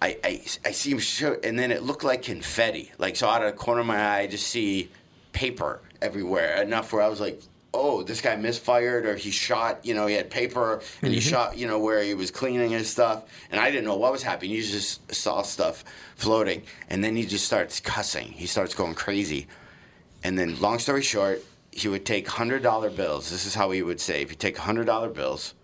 I, 0.00 0.16
I, 0.22 0.42
I 0.66 0.70
see 0.72 0.90
him 0.92 0.98
shoot, 1.00 1.44
and 1.44 1.58
then 1.58 1.72
it 1.72 1.82
looked 1.82 2.04
like 2.04 2.22
confetti. 2.22 2.92
Like, 2.98 3.16
so 3.16 3.28
out 3.28 3.42
of 3.42 3.50
the 3.50 3.56
corner 3.58 3.80
of 3.80 3.86
my 3.86 3.96
eye, 3.98 4.18
I 4.20 4.26
just 4.26 4.46
see 4.46 4.90
paper 5.32 5.80
everywhere, 6.00 6.62
enough 6.62 6.92
where 6.92 7.02
I 7.02 7.08
was 7.08 7.20
like, 7.20 7.40
oh, 7.74 8.02
this 8.02 8.20
guy 8.20 8.36
misfired, 8.36 9.06
or 9.06 9.14
he 9.14 9.30
shot, 9.30 9.84
you 9.84 9.94
know, 9.94 10.06
he 10.06 10.14
had 10.14 10.30
paper, 10.30 10.80
and 11.02 11.12
he 11.12 11.20
mm-hmm. 11.20 11.28
shot, 11.28 11.58
you 11.58 11.66
know, 11.66 11.78
where 11.78 12.02
he 12.02 12.14
was 12.14 12.30
cleaning 12.30 12.70
his 12.70 12.88
stuff, 12.88 13.24
and 13.50 13.60
I 13.60 13.70
didn't 13.70 13.84
know 13.84 13.96
what 13.96 14.12
was 14.12 14.22
happening. 14.22 14.52
You 14.52 14.62
just 14.62 15.14
saw 15.14 15.42
stuff 15.42 15.84
floating, 16.16 16.62
and 16.88 17.04
then 17.04 17.14
he 17.14 17.26
just 17.26 17.44
starts 17.44 17.80
cussing. 17.80 18.28
He 18.28 18.46
starts 18.46 18.74
going 18.74 18.94
crazy. 18.94 19.46
And 20.24 20.38
then, 20.38 20.60
long 20.60 20.78
story 20.78 21.02
short, 21.02 21.44
he 21.70 21.88
would 21.88 22.04
take 22.04 22.26
hundred 22.26 22.62
dollar 22.62 22.90
bills. 22.90 23.30
This 23.30 23.46
is 23.46 23.54
how 23.54 23.70
he 23.70 23.82
would 23.82 24.00
save. 24.00 24.30
He'd 24.30 24.40
take 24.40 24.58
hundred 24.58 24.86
dollar 24.86 25.08
bills 25.08 25.54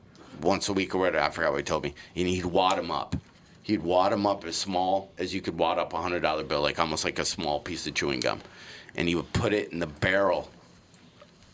once 0.40 0.68
a 0.68 0.72
week 0.72 0.94
or 0.94 0.98
whatever. 0.98 1.24
I 1.24 1.30
forgot 1.30 1.52
what 1.52 1.59
he 1.59 1.64
told 1.64 1.82
me. 1.84 1.94
And 2.14 2.28
he'd 2.28 2.44
wad 2.44 2.78
them 2.78 2.90
up. 2.90 3.16
He'd 3.62 3.82
wad 3.82 4.12
them 4.12 4.26
up 4.26 4.44
as 4.44 4.57
small 4.57 5.11
as 5.18 5.34
you 5.34 5.40
could 5.40 5.59
wad 5.59 5.78
up 5.78 5.92
a 5.92 6.00
hundred 6.00 6.20
dollar 6.20 6.44
bill, 6.44 6.61
like 6.61 6.78
almost 6.78 7.05
like 7.05 7.18
a 7.18 7.24
small 7.24 7.61
piece 7.61 7.86
of 7.86 7.94
chewing 7.94 8.20
gum. 8.20 8.40
And 8.94 9.09
he 9.09 9.14
would 9.14 9.32
put 9.32 9.52
it 9.52 9.72
in 9.72 9.80
the 9.80 9.86
barrel 9.86 10.50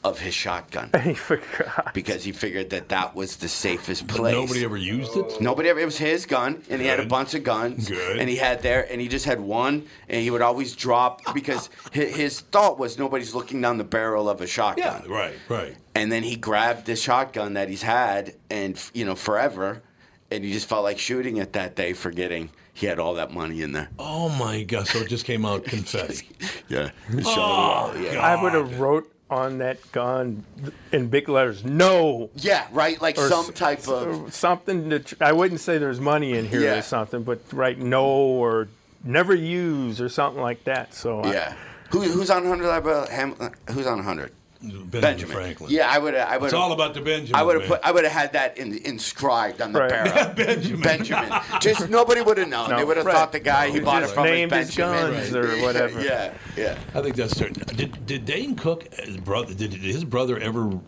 of 0.03 0.19
his 0.19 0.33
shotgun 0.35 0.91
He 1.03 1.13
forgot. 1.15 1.93
because 1.93 2.25
he 2.25 2.33
figured 2.33 2.71
that 2.71 2.89
that 2.89 3.15
was 3.15 3.37
the 3.37 3.49
safest 3.49 4.07
but 4.07 4.17
place. 4.17 4.35
nobody 4.35 4.65
ever 4.65 4.77
used 4.77 5.15
it. 5.17 5.41
Nobody 5.41 5.69
ever. 5.69 5.79
It 5.81 5.85
was 5.85 5.99
his 5.99 6.25
gun, 6.27 6.63
and 6.71 6.81
he 6.81 6.87
had 6.87 7.01
a 7.01 7.07
bunch 7.07 7.35
of 7.35 7.45
guns. 7.45 7.89
Good. 7.89 8.19
And 8.19 8.29
he 8.29 8.37
had 8.37 8.63
there, 8.63 8.91
and 8.91 9.01
he 9.01 9.09
just 9.09 9.27
had 9.27 9.41
one, 9.41 9.87
and 10.09 10.23
he 10.23 10.31
would 10.31 10.41
always 10.43 10.75
drop 10.75 11.21
because 11.35 11.69
his, 11.93 12.17
his 12.17 12.41
thought 12.41 12.79
was 12.79 12.99
nobody's 12.99 13.35
looking 13.35 13.61
down 13.61 13.77
the 13.79 13.85
barrel 13.85 14.31
of 14.31 14.41
a 14.41 14.47
shotgun. 14.47 15.03
Yeah, 15.07 15.13
right, 15.13 15.35
right. 15.49 15.77
And 15.95 16.11
then 16.11 16.23
he 16.23 16.37
grabbed 16.37 16.87
the 16.87 16.97
shotgun 16.97 17.55
that 17.55 17.69
he's 17.69 17.83
had, 17.83 18.35
and 18.49 18.81
you 18.95 19.05
know, 19.05 19.15
forever, 19.15 19.83
and 20.31 20.45
he 20.45 20.53
just 20.53 20.69
felt 20.69 20.83
like 20.85 20.99
shooting 20.99 21.37
it 21.37 21.53
that 21.53 21.77
day, 21.77 21.93
forgetting 21.93 22.51
he 22.73 22.87
had 22.87 22.99
all 22.99 23.15
that 23.15 23.35
money 23.35 23.61
in 23.61 23.73
there. 23.73 23.91
Oh 23.99 24.31
my 24.31 24.63
God! 24.63 24.87
So 24.87 25.01
it 25.01 25.09
just 25.09 25.27
came 25.27 25.45
out 25.45 25.65
confetti. 25.75 26.29
Yeah. 26.69 26.91
Oh, 27.27 27.95
yeah. 28.01 28.21
I 28.21 28.41
would 28.43 28.55
have 28.55 28.81
wrote 28.81 29.13
on 29.31 29.59
that 29.59 29.79
gun 29.93 30.45
in 30.93 31.09
big 31.09 31.29
letters, 31.29 31.65
no. 31.65 32.31
Yeah, 32.35 32.67
right. 32.73 33.01
Like 33.01 33.17
Or 33.17 33.29
some 33.29 33.47
s- 33.47 33.51
type 33.53 33.89
of. 33.89 34.35
something 34.35 34.89
that 34.91 35.15
I 35.23 35.33
wouldn't 35.33 35.61
say 35.61 35.79
there's 35.79 36.01
money 36.01 36.37
in 36.37 36.47
here 36.47 36.63
Yeah. 36.63 36.79
or 36.79 36.83
something, 36.83 37.23
but 37.23 37.41
write 37.53 37.79
no 37.79 38.05
or 38.07 38.69
never 39.05 39.35
use 39.35 40.01
or 40.01 40.09
something 40.09 40.43
like 40.43 40.65
that. 40.65 40.95
So 40.95 41.21
I- 41.21 41.33
Yeah. 41.33 41.55
Who, 41.91 42.03
who's 42.03 42.31
on 42.31 42.45
hundred 42.45 42.65
dollar 42.65 42.81
bill? 42.81 43.07
Ham, 43.09 43.35
who's 43.71 43.87
on 43.87 44.03
hundred? 44.03 44.33
Benjamin, 44.63 44.89
Benjamin. 44.91 45.35
Franklin. 45.37 45.71
Yeah, 45.71 45.89
I 45.91 45.97
would. 45.99 46.15
I 46.15 46.37
would. 46.37 46.45
It's 46.47 46.53
all 46.55 46.73
about 46.73 46.93
the 46.93 47.01
Benjamin. 47.01 47.35
I 47.35 47.43
would 47.43 47.61
have 47.61 47.67
put. 47.69 47.81
I 47.83 47.93
would 47.93 48.05
have 48.05 48.13
had 48.13 48.33
that 48.35 48.59
in, 48.59 48.75
inscribed 48.85 49.63
on 49.63 49.73
the 49.73 49.81
Right. 49.81 49.89
barrel. 49.89 50.35
Benjamin. 50.37 50.81
Benjamin. 50.83 51.33
Just 51.61 51.89
nobody 51.89 52.21
would 52.21 52.37
have 52.37 52.49
known. 52.49 52.69
No, 52.71 52.77
they 52.77 52.85
would 52.85 52.99
have 52.99 53.07
right. 53.07 53.15
thought 53.15 53.33
the 53.33 53.41
guy 53.41 53.71
he 53.71 53.81
bought 53.81 54.03
it 54.03 54.07
Just 54.07 54.15
from 54.15 54.25
was 54.25 54.31
named 54.33 54.53
his 54.53 54.77
Benjamin. 54.77 55.13
guns 55.15 55.35
or 55.35 55.49
whatever. 55.63 56.03
Yeah, 56.03 56.35
yeah. 56.59 56.79
I 56.95 57.01
think 57.01 57.17
that's 57.17 57.35
certain. 57.35 57.63
Did, 57.75 58.05
did 58.05 58.27
Dane 58.27 58.55
Cook, 58.55 58.93
his 58.93 59.17
brother, 59.17 59.55
did 59.55 59.73
his 59.73 60.05
brother 60.05 60.39
ever 60.39 60.79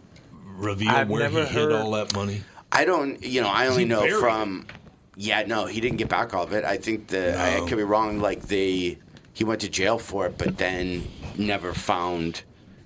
reveal 0.45 0.91
I've 0.91 1.09
where 1.09 1.29
he 1.31 1.41
hid 1.45 1.73
all 1.73 1.93
that 1.93 2.15
money? 2.15 2.43
I 2.71 2.85
don't. 2.85 3.23
You 3.23 3.41
know, 3.41 3.49
I 3.49 3.69
only 3.69 3.87
know 3.87 4.01
buried 4.01 4.21
from. 4.21 4.67
Yeah, 5.17 5.45
no, 5.47 5.65
he 5.65 5.81
didn't 5.81 5.97
get 5.99 6.09
back 6.09 6.35
all 6.35 6.45
of 6.45 6.53
it. 6.53 6.65
I 6.65 6.77
think 6.77 7.09
the 7.09 7.39
I, 7.39 7.57
I 7.57 7.69
could 7.69 7.79
be 7.79 7.85
wrong. 7.85 8.19
Like 8.21 8.43
they, 8.43 8.99
he 9.33 9.45
went 9.45 9.63
to 9.63 9.69
jail 9.71 9.99
for 9.99 10.27
it, 10.27 10.37
but 10.37 10.59
then 10.59 11.09
never 11.39 11.73
found. 11.73 12.43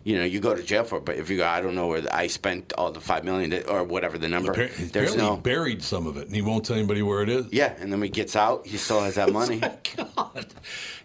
You 0.06 0.16
know, 0.16 0.24
you 0.24 0.38
go 0.38 0.54
to 0.54 0.62
jail 0.62 0.84
for 0.84 0.98
it, 0.98 1.04
but 1.04 1.16
if 1.16 1.28
you 1.30 1.36
go, 1.38 1.44
I 1.48 1.60
don't 1.60 1.74
know 1.74 1.88
where 1.88 2.00
the, 2.00 2.14
I 2.14 2.28
spent 2.28 2.72
all 2.78 2.92
the 2.92 3.00
five 3.00 3.24
million 3.24 3.52
or 3.66 3.82
whatever 3.82 4.18
the 4.18 4.28
number. 4.28 4.54
Appar- 4.54 4.92
There's 4.92 5.16
no. 5.16 5.36
buried 5.36 5.82
some 5.82 6.06
of 6.06 6.16
it, 6.16 6.26
and 6.28 6.34
he 6.36 6.42
won't 6.42 6.64
tell 6.64 6.76
anybody 6.76 7.02
where 7.02 7.22
it 7.22 7.28
is. 7.28 7.46
Yeah, 7.50 7.72
and 7.80 7.90
then 7.90 7.98
when 7.98 8.02
he 8.02 8.10
gets 8.10 8.36
out, 8.36 8.64
he 8.68 8.76
still 8.76 9.00
has 9.00 9.16
that 9.16 9.32
money. 9.32 9.58
God. 9.58 10.46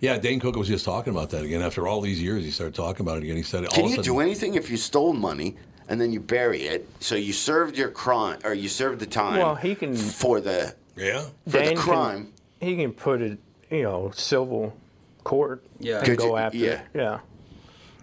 Yeah, 0.02 0.18
Dane 0.20 0.40
Cook 0.40 0.56
was 0.56 0.68
just 0.68 0.84
talking 0.86 1.14
about 1.14 1.30
that 1.32 1.44
again. 1.44 1.62
After 1.64 1.88
all 1.88 2.02
these 2.02 2.22
years, 2.22 2.44
he 2.44 2.50
started 2.52 2.74
talking 2.76 3.04
about 3.06 3.18
it 3.18 3.24
again. 3.24 3.38
He 3.38 3.44
said, 3.44 3.68
Can 3.70 3.84
all 3.84 3.90
you 3.90 3.96
of 3.98 4.02
a 4.02 4.04
do 4.04 4.20
anything 4.20 4.54
if 4.56 4.70
you 4.72 4.78
stole 4.78 5.14
money 5.14 5.56
and 5.90 6.00
then 6.02 6.12
you 6.12 6.20
bury 6.20 6.64
it? 6.64 6.88
So 7.00 7.14
you 7.16 7.34
served 7.34 7.78
your 7.78 7.90
crime, 7.90 8.40
or 8.44 8.54
you 8.56 8.68
served 8.70 9.00
the 9.00 9.06
time. 9.08 9.38
Well, 9.40 9.54
he 9.56 9.74
can- 9.76 9.96
for 9.96 10.40
the 10.42 10.76
Yeah. 10.96 11.22
for 11.22 11.30
the 11.52 11.58
Dan 11.60 11.68
can- 11.70 11.78
crime. 11.78 12.34
he 12.60 12.76
can 12.78 12.92
put 12.94 13.22
it, 13.22 13.38
you 13.72 13.84
know, 13.84 14.12
civil 14.16 14.76
court 15.24 15.64
Yeah. 15.80 15.98
and 15.98 16.06
Could 16.06 16.18
go 16.20 16.28
you- 16.30 16.38
after 16.38 16.58
yeah. 16.58 16.70
it. 16.72 16.82
Yeah. 16.96 17.20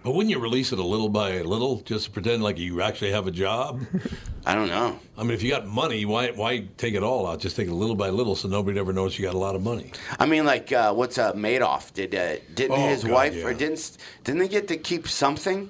But 0.03 0.11
wouldn't 0.11 0.29
you 0.31 0.39
release 0.39 0.71
it 0.71 0.79
a 0.79 0.83
little 0.83 1.09
by 1.09 1.41
little, 1.41 1.81
just 1.81 2.05
to 2.05 2.11
pretend 2.11 2.41
like 2.41 2.57
you 2.57 2.81
actually 2.81 3.11
have 3.11 3.27
a 3.27 3.31
job? 3.31 3.81
I 4.45 4.55
don't 4.55 4.69
know. 4.69 4.97
I 5.17 5.23
mean, 5.23 5.31
if 5.31 5.43
you 5.43 5.49
got 5.49 5.67
money, 5.67 6.05
why 6.05 6.31
why 6.31 6.67
take 6.77 6.93
it 6.93 7.03
all 7.03 7.27
out? 7.27 7.39
Just 7.41 7.57
take 7.57 7.67
it 7.67 7.73
little 7.73 7.95
by 7.97 8.09
little, 8.09 8.35
so 8.35 8.47
nobody 8.47 8.79
ever 8.79 8.93
knows 8.93 9.19
you 9.19 9.25
got 9.25 9.33
a 9.35 9.37
lot 9.37 9.55
of 9.55 9.61
money. 9.61 9.91
I 10.17 10.25
mean, 10.25 10.45
like, 10.45 10.71
uh, 10.71 10.93
what's 10.93 11.17
uh, 11.17 11.33
Madoff? 11.33 11.91
Did 11.93 12.15
uh, 12.15 12.37
didn't 12.53 12.77
Oh, 12.77 12.87
his 12.87 13.03
God, 13.03 13.11
wife 13.11 13.35
yeah. 13.35 13.43
or 13.45 13.53
didn't 13.53 13.97
didn't 14.23 14.39
they 14.39 14.47
get 14.47 14.67
to 14.69 14.77
keep 14.77 15.07
something? 15.07 15.69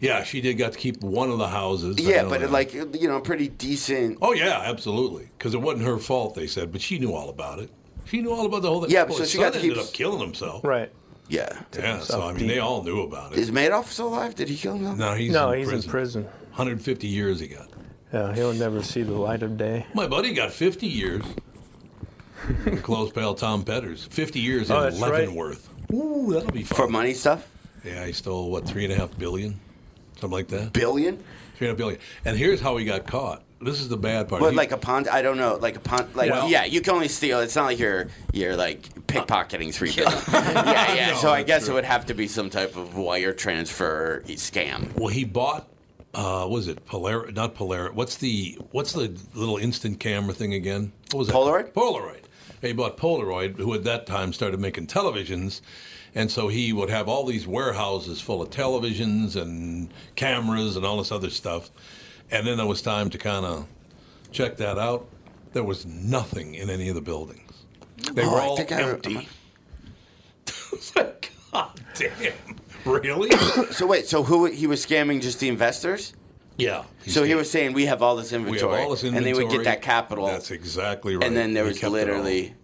Yeah, 0.00 0.24
she 0.24 0.40
did 0.40 0.54
got 0.54 0.72
to 0.72 0.78
keep 0.78 1.02
one 1.02 1.30
of 1.30 1.38
the 1.38 1.46
houses. 1.48 2.00
Yeah, 2.00 2.24
but 2.24 2.40
that. 2.40 2.50
like 2.50 2.72
you 2.74 3.06
know, 3.06 3.20
pretty 3.20 3.48
decent. 3.48 4.18
oh 4.20 4.32
yeah, 4.32 4.62
absolutely, 4.64 5.28
because 5.38 5.54
it 5.54 5.60
wasn't 5.60 5.84
her 5.84 5.98
fault. 5.98 6.34
They 6.34 6.46
said, 6.48 6.72
but 6.72 6.80
she 6.80 6.98
knew 6.98 7.12
all 7.14 7.28
about 7.28 7.60
it. 7.60 7.70
She 8.06 8.20
knew 8.20 8.32
all 8.32 8.46
about 8.46 8.62
the 8.62 8.68
whole 8.68 8.80
thing. 8.80 8.90
Yeah, 8.90 9.04
Well, 9.04 9.18
so 9.18 9.24
she 9.24 9.38
got 9.38 9.52
to 9.52 9.60
ended 9.60 9.74
keep- 9.76 9.84
up 9.86 9.92
killing 9.92 10.18
himself. 10.20 10.64
Right. 10.64 10.90
Yeah. 11.30 11.62
Yeah, 11.78 12.00
so 12.00 12.22
I 12.22 12.32
mean, 12.32 12.48
they 12.48 12.58
all 12.58 12.82
knew 12.82 13.02
about 13.02 13.32
it. 13.32 13.38
Is 13.38 13.50
Madoff 13.52 13.86
still 13.86 14.08
alive? 14.08 14.34
Did 14.34 14.48
he 14.48 14.56
kill 14.56 14.74
himself? 14.74 14.98
No, 14.98 15.14
he's 15.14 15.32
no, 15.32 15.52
in 15.52 15.60
he's 15.60 15.68
prison. 15.68 15.84
in 15.88 15.90
prison. 15.90 16.22
150 16.24 17.06
years 17.06 17.38
he 17.40 17.46
got. 17.46 17.68
Yeah, 18.12 18.34
he'll 18.34 18.52
never 18.52 18.82
see 18.82 19.02
the 19.02 19.12
light 19.12 19.42
of 19.44 19.56
day. 19.56 19.86
My 19.94 20.08
buddy 20.08 20.34
got 20.34 20.50
50 20.52 20.86
years. 20.88 21.22
the 22.64 22.76
close 22.82 23.12
pal 23.12 23.34
Tom 23.34 23.62
Petters, 23.64 24.04
50 24.06 24.40
years 24.40 24.70
Oh, 24.70 24.78
in 24.78 24.82
that's 24.90 25.00
right. 25.00 25.12
Leavenworth. 25.20 25.68
Ooh, 25.92 26.32
that'll 26.32 26.50
be 26.50 26.64
fun. 26.64 26.76
For 26.76 26.88
money 26.88 27.14
stuff? 27.14 27.46
Yeah, 27.84 28.04
he 28.04 28.12
stole 28.12 28.50
what 28.50 28.66
three 28.66 28.84
and 28.84 28.92
a 28.92 28.96
half 28.96 29.16
billion, 29.16 29.58
something 30.14 30.30
like 30.36 30.48
that. 30.48 30.72
Billion? 30.72 31.16
Three 31.56 31.68
and 31.68 31.68
a 31.68 31.70
half 31.70 31.76
billion. 31.78 32.00
And 32.24 32.36
here's 32.36 32.60
how 32.60 32.76
he 32.76 32.84
got 32.84 33.06
caught. 33.06 33.42
This 33.62 33.80
is 33.80 33.88
the 33.88 33.96
bad 33.96 34.28
part. 34.28 34.40
What, 34.40 34.52
He- 34.52 34.56
like 34.56 34.72
a 34.72 34.76
pond? 34.78 35.06
I 35.08 35.20
don't 35.22 35.36
know. 35.36 35.56
Like 35.60 35.76
a 35.76 35.80
pond? 35.80 36.14
Like 36.14 36.30
Well- 36.30 36.48
yeah, 36.48 36.64
you 36.64 36.80
can 36.80 36.94
only 36.94 37.08
steal. 37.08 37.40
It's 37.40 37.54
not 37.56 37.64
like 37.66 37.78
you're 37.78 38.08
you're 38.32 38.56
like 38.56 38.82
pickpocketing 39.06 39.74
three 39.74 39.94
billion. 39.94 40.18
yeah, 40.32 40.94
yeah. 40.94 41.10
No, 41.12 41.16
so 41.16 41.30
I 41.30 41.38
that's 41.42 41.46
guess 41.46 41.64
true. 41.64 41.72
it 41.72 41.74
would 41.76 41.84
have 41.84 42.06
to 42.06 42.14
be 42.14 42.26
some 42.26 42.48
type 42.50 42.76
of 42.76 42.96
wire 42.96 43.32
transfer 43.34 44.22
scam. 44.26 44.94
Well, 44.96 45.08
he 45.08 45.24
bought. 45.24 45.68
Uh, 46.12 46.40
what 46.40 46.50
was 46.50 46.68
it 46.68 46.84
Polaris? 46.86 47.34
Not 47.34 47.54
Polaris. 47.54 47.92
What's 47.94 48.16
the 48.16 48.58
what's 48.72 48.92
the 48.94 49.14
little 49.34 49.58
instant 49.58 50.00
camera 50.00 50.32
thing 50.34 50.54
again? 50.54 50.92
What 51.12 51.18
was 51.20 51.28
it? 51.28 51.32
Polaroid? 51.32 51.72
Polaroid. 51.72 52.22
He 52.62 52.72
bought 52.72 52.96
Polaroid, 52.96 53.56
who 53.56 53.72
at 53.74 53.84
that 53.84 54.06
time 54.06 54.32
started 54.32 54.58
making 54.60 54.86
televisions, 54.88 55.60
and 56.14 56.30
so 56.30 56.48
he 56.48 56.72
would 56.72 56.90
have 56.90 57.08
all 57.08 57.24
these 57.24 57.46
warehouses 57.46 58.20
full 58.20 58.42
of 58.42 58.50
televisions 58.50 59.36
and 59.36 59.88
cameras 60.16 60.76
and 60.76 60.84
all 60.84 60.96
this 60.98 61.12
other 61.12 61.30
stuff. 61.30 61.70
And 62.30 62.46
then 62.46 62.60
it 62.60 62.64
was 62.64 62.80
time 62.82 63.10
to 63.10 63.18
kind 63.18 63.44
of 63.44 63.66
check 64.32 64.56
that 64.58 64.78
out. 64.78 65.08
There 65.52 65.64
was 65.64 65.84
nothing 65.86 66.54
in 66.54 66.70
any 66.70 66.88
of 66.88 66.94
the 66.94 67.00
buildings. 67.00 67.64
They 68.12 68.22
Oh, 68.22 68.30
were 68.32 68.40
all 68.40 68.58
empty. 68.58 69.28
It's 70.46 70.96
uh, 70.96 71.00
like, 71.02 71.32
God 71.52 71.80
damn! 71.96 72.32
Really? 72.84 73.30
So 73.72 73.86
wait, 73.86 74.06
so 74.06 74.22
who 74.22 74.46
he 74.46 74.66
was 74.66 74.84
scamming? 74.84 75.20
Just 75.20 75.40
the 75.40 75.48
investors? 75.48 76.14
yeah. 76.56 76.84
So 77.06 77.24
he 77.24 77.34
was 77.34 77.50
saying 77.50 77.72
we 77.72 77.86
have 77.86 78.02
all 78.02 78.16
this 78.16 78.30
We 78.32 78.38
have 78.38 78.46
inventory, 78.46 78.82
all 78.82 78.90
this 78.90 79.02
and 79.02 79.16
they 79.24 79.32
would 79.34 79.50
get 79.50 79.64
that 79.64 79.82
capital, 79.82 80.26
That's 80.26 80.50
exactly 80.50 81.16
right. 81.16 81.24
and 81.26 81.36
then 81.36 81.52
there 81.54 81.64
He 81.64 81.70
was 81.70 81.78
kept 81.78 81.84
it 81.94 82.08
all. 82.08 82.18
literally 82.20 82.54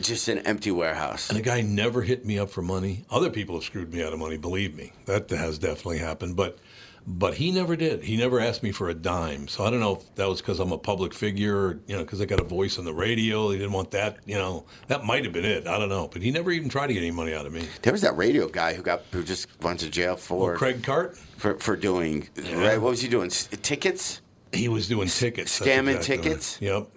just 0.00 0.28
an 0.28 0.38
empty 0.40 0.70
warehouse. 0.70 1.28
And 1.28 1.38
the 1.38 1.42
guy 1.42 1.60
never 1.60 2.02
hit 2.02 2.24
me 2.24 2.38
up 2.38 2.48
for 2.50 2.62
money. 2.62 3.04
Other 3.10 3.28
people 3.28 3.56
have 3.56 3.64
screwed 3.64 3.92
me 3.92 4.02
out 4.02 4.12
of 4.14 4.18
money, 4.18 4.38
believe 4.38 4.74
me. 4.74 4.92
That 5.04 5.28
has 5.30 5.58
definitely 5.58 5.98
happened. 5.98 6.36
But 6.36 6.58
but 7.06 7.34
he 7.34 7.50
never 7.50 7.76
did. 7.76 8.04
He 8.04 8.16
never 8.16 8.40
asked 8.40 8.62
me 8.62 8.72
for 8.72 8.88
a 8.88 8.94
dime. 8.94 9.48
So 9.48 9.64
I 9.64 9.70
don't 9.70 9.80
know 9.80 9.96
if 9.96 10.14
that 10.16 10.28
was 10.28 10.40
because 10.40 10.60
I'm 10.60 10.72
a 10.72 10.78
public 10.78 11.14
figure, 11.14 11.56
or, 11.56 11.80
you 11.86 11.96
know, 11.96 12.04
because 12.04 12.20
I 12.20 12.24
got 12.24 12.40
a 12.40 12.44
voice 12.44 12.78
on 12.78 12.84
the 12.84 12.94
radio. 12.94 13.50
He 13.50 13.58
didn't 13.58 13.72
want 13.72 13.90
that, 13.92 14.18
you 14.26 14.36
know. 14.36 14.66
That 14.88 15.04
might 15.04 15.24
have 15.24 15.32
been 15.32 15.44
it. 15.44 15.66
I 15.66 15.78
don't 15.78 15.88
know. 15.88 16.08
But 16.08 16.22
he 16.22 16.30
never 16.30 16.50
even 16.50 16.68
tried 16.68 16.88
to 16.88 16.94
get 16.94 17.00
any 17.00 17.10
money 17.10 17.34
out 17.34 17.46
of 17.46 17.52
me. 17.52 17.66
There 17.82 17.92
was 17.92 18.02
that 18.02 18.16
radio 18.16 18.48
guy 18.48 18.74
who 18.74 18.82
got 18.82 19.02
who 19.12 19.22
just 19.22 19.48
went 19.62 19.80
to 19.80 19.90
jail 19.90 20.16
for 20.16 20.48
Well, 20.48 20.56
Craig 20.56 20.82
Cart, 20.82 21.16
for, 21.16 21.58
for 21.58 21.76
doing 21.76 22.28
right. 22.36 22.80
What 22.80 22.90
was 22.90 23.00
he 23.00 23.08
doing? 23.08 23.30
Tickets? 23.30 24.20
he 24.52 24.68
was 24.68 24.88
doing 24.88 25.08
tickets. 25.08 25.60
Scamming 25.60 25.94
exactly 25.94 25.94
right. 25.94 26.02
tickets? 26.02 26.58
Yep. 26.60 26.88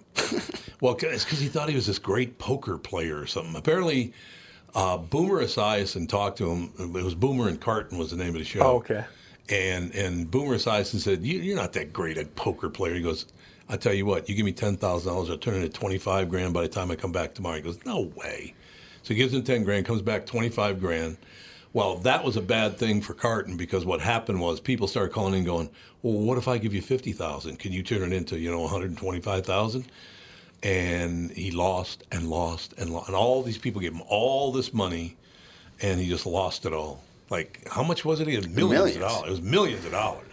well, 0.80 0.96
it's 1.00 1.24
because 1.24 1.40
he 1.40 1.48
thought 1.48 1.68
he 1.68 1.74
was 1.74 1.86
this 1.86 1.98
great 1.98 2.38
poker 2.38 2.78
player 2.78 3.18
or 3.18 3.26
something. 3.26 3.56
Apparently, 3.56 4.12
uh, 4.74 4.98
Boomer 4.98 5.42
Esiason 5.42 6.08
talked 6.08 6.38
to 6.38 6.50
him. 6.50 6.72
It 6.78 7.04
was 7.04 7.14
Boomer 7.14 7.48
and 7.48 7.60
Carton 7.60 7.98
was 7.98 8.10
the 8.10 8.16
name 8.16 8.28
of 8.28 8.34
the 8.34 8.44
show. 8.44 8.60
Oh, 8.60 8.76
okay. 8.76 9.04
And 9.48 9.94
and 9.94 10.30
Boomer 10.30 10.56
Esiason 10.56 11.00
said, 11.00 11.22
you, 11.24 11.38
"You're 11.38 11.56
not 11.56 11.74
that 11.74 11.92
great 11.92 12.16
a 12.16 12.24
poker 12.24 12.70
player." 12.70 12.94
He 12.94 13.02
goes, 13.02 13.26
"I 13.68 13.76
tell 13.76 13.92
you 13.92 14.06
what, 14.06 14.28
you 14.28 14.34
give 14.34 14.46
me 14.46 14.52
ten 14.52 14.76
thousand 14.76 15.12
dollars, 15.12 15.28
I'll 15.28 15.36
turn 15.36 15.54
it 15.54 15.64
into 15.64 15.68
twenty 15.78 15.98
five 15.98 16.30
grand 16.30 16.54
by 16.54 16.62
the 16.62 16.68
time 16.68 16.90
I 16.90 16.96
come 16.96 17.12
back 17.12 17.34
tomorrow." 17.34 17.56
He 17.56 17.62
goes, 17.62 17.78
"No 17.84 18.00
way." 18.00 18.54
So 19.02 19.12
he 19.12 19.16
gives 19.16 19.34
him 19.34 19.42
ten 19.42 19.64
grand, 19.64 19.84
comes 19.84 20.00
back 20.00 20.24
twenty 20.24 20.48
five 20.48 20.80
grand. 20.80 21.18
Well, 21.74 21.96
that 21.98 22.24
was 22.24 22.36
a 22.36 22.40
bad 22.40 22.78
thing 22.78 23.02
for 23.02 23.14
Carton 23.14 23.56
because 23.56 23.84
what 23.84 24.00
happened 24.00 24.40
was 24.40 24.60
people 24.60 24.86
started 24.86 25.12
calling 25.12 25.34
in, 25.34 25.44
going, 25.44 25.68
"Well, 26.02 26.14
what 26.14 26.38
if 26.38 26.48
I 26.48 26.56
give 26.56 26.72
you 26.72 26.80
fifty 26.80 27.12
thousand? 27.12 27.58
Can 27.58 27.72
you 27.72 27.82
turn 27.82 28.02
it 28.02 28.16
into 28.16 28.38
you 28.38 28.50
know 28.50 28.60
one 28.60 28.70
hundred 28.70 28.96
twenty 28.96 29.20
five 29.20 29.44
thousand? 29.44 29.84
And 30.62 31.30
he 31.32 31.50
lost 31.50 32.04
and 32.10 32.30
lost 32.30 32.72
and 32.78 32.88
lost, 32.90 33.08
and 33.08 33.16
all 33.16 33.42
these 33.42 33.58
people 33.58 33.82
gave 33.82 33.92
him 33.92 34.02
all 34.08 34.52
this 34.52 34.72
money, 34.72 35.16
and 35.82 36.00
he 36.00 36.08
just 36.08 36.24
lost 36.24 36.64
it 36.64 36.72
all. 36.72 37.02
Like 37.30 37.66
how 37.70 37.82
much 37.82 38.04
was 38.04 38.20
it? 38.20 38.28
He 38.28 38.34
had 38.34 38.50
millions, 38.54 38.70
Millions. 38.70 38.96
of 38.96 39.02
dollars. 39.02 39.28
It 39.28 39.30
was 39.30 39.42
millions 39.42 39.84
of 39.84 39.92
dollars. 39.92 40.26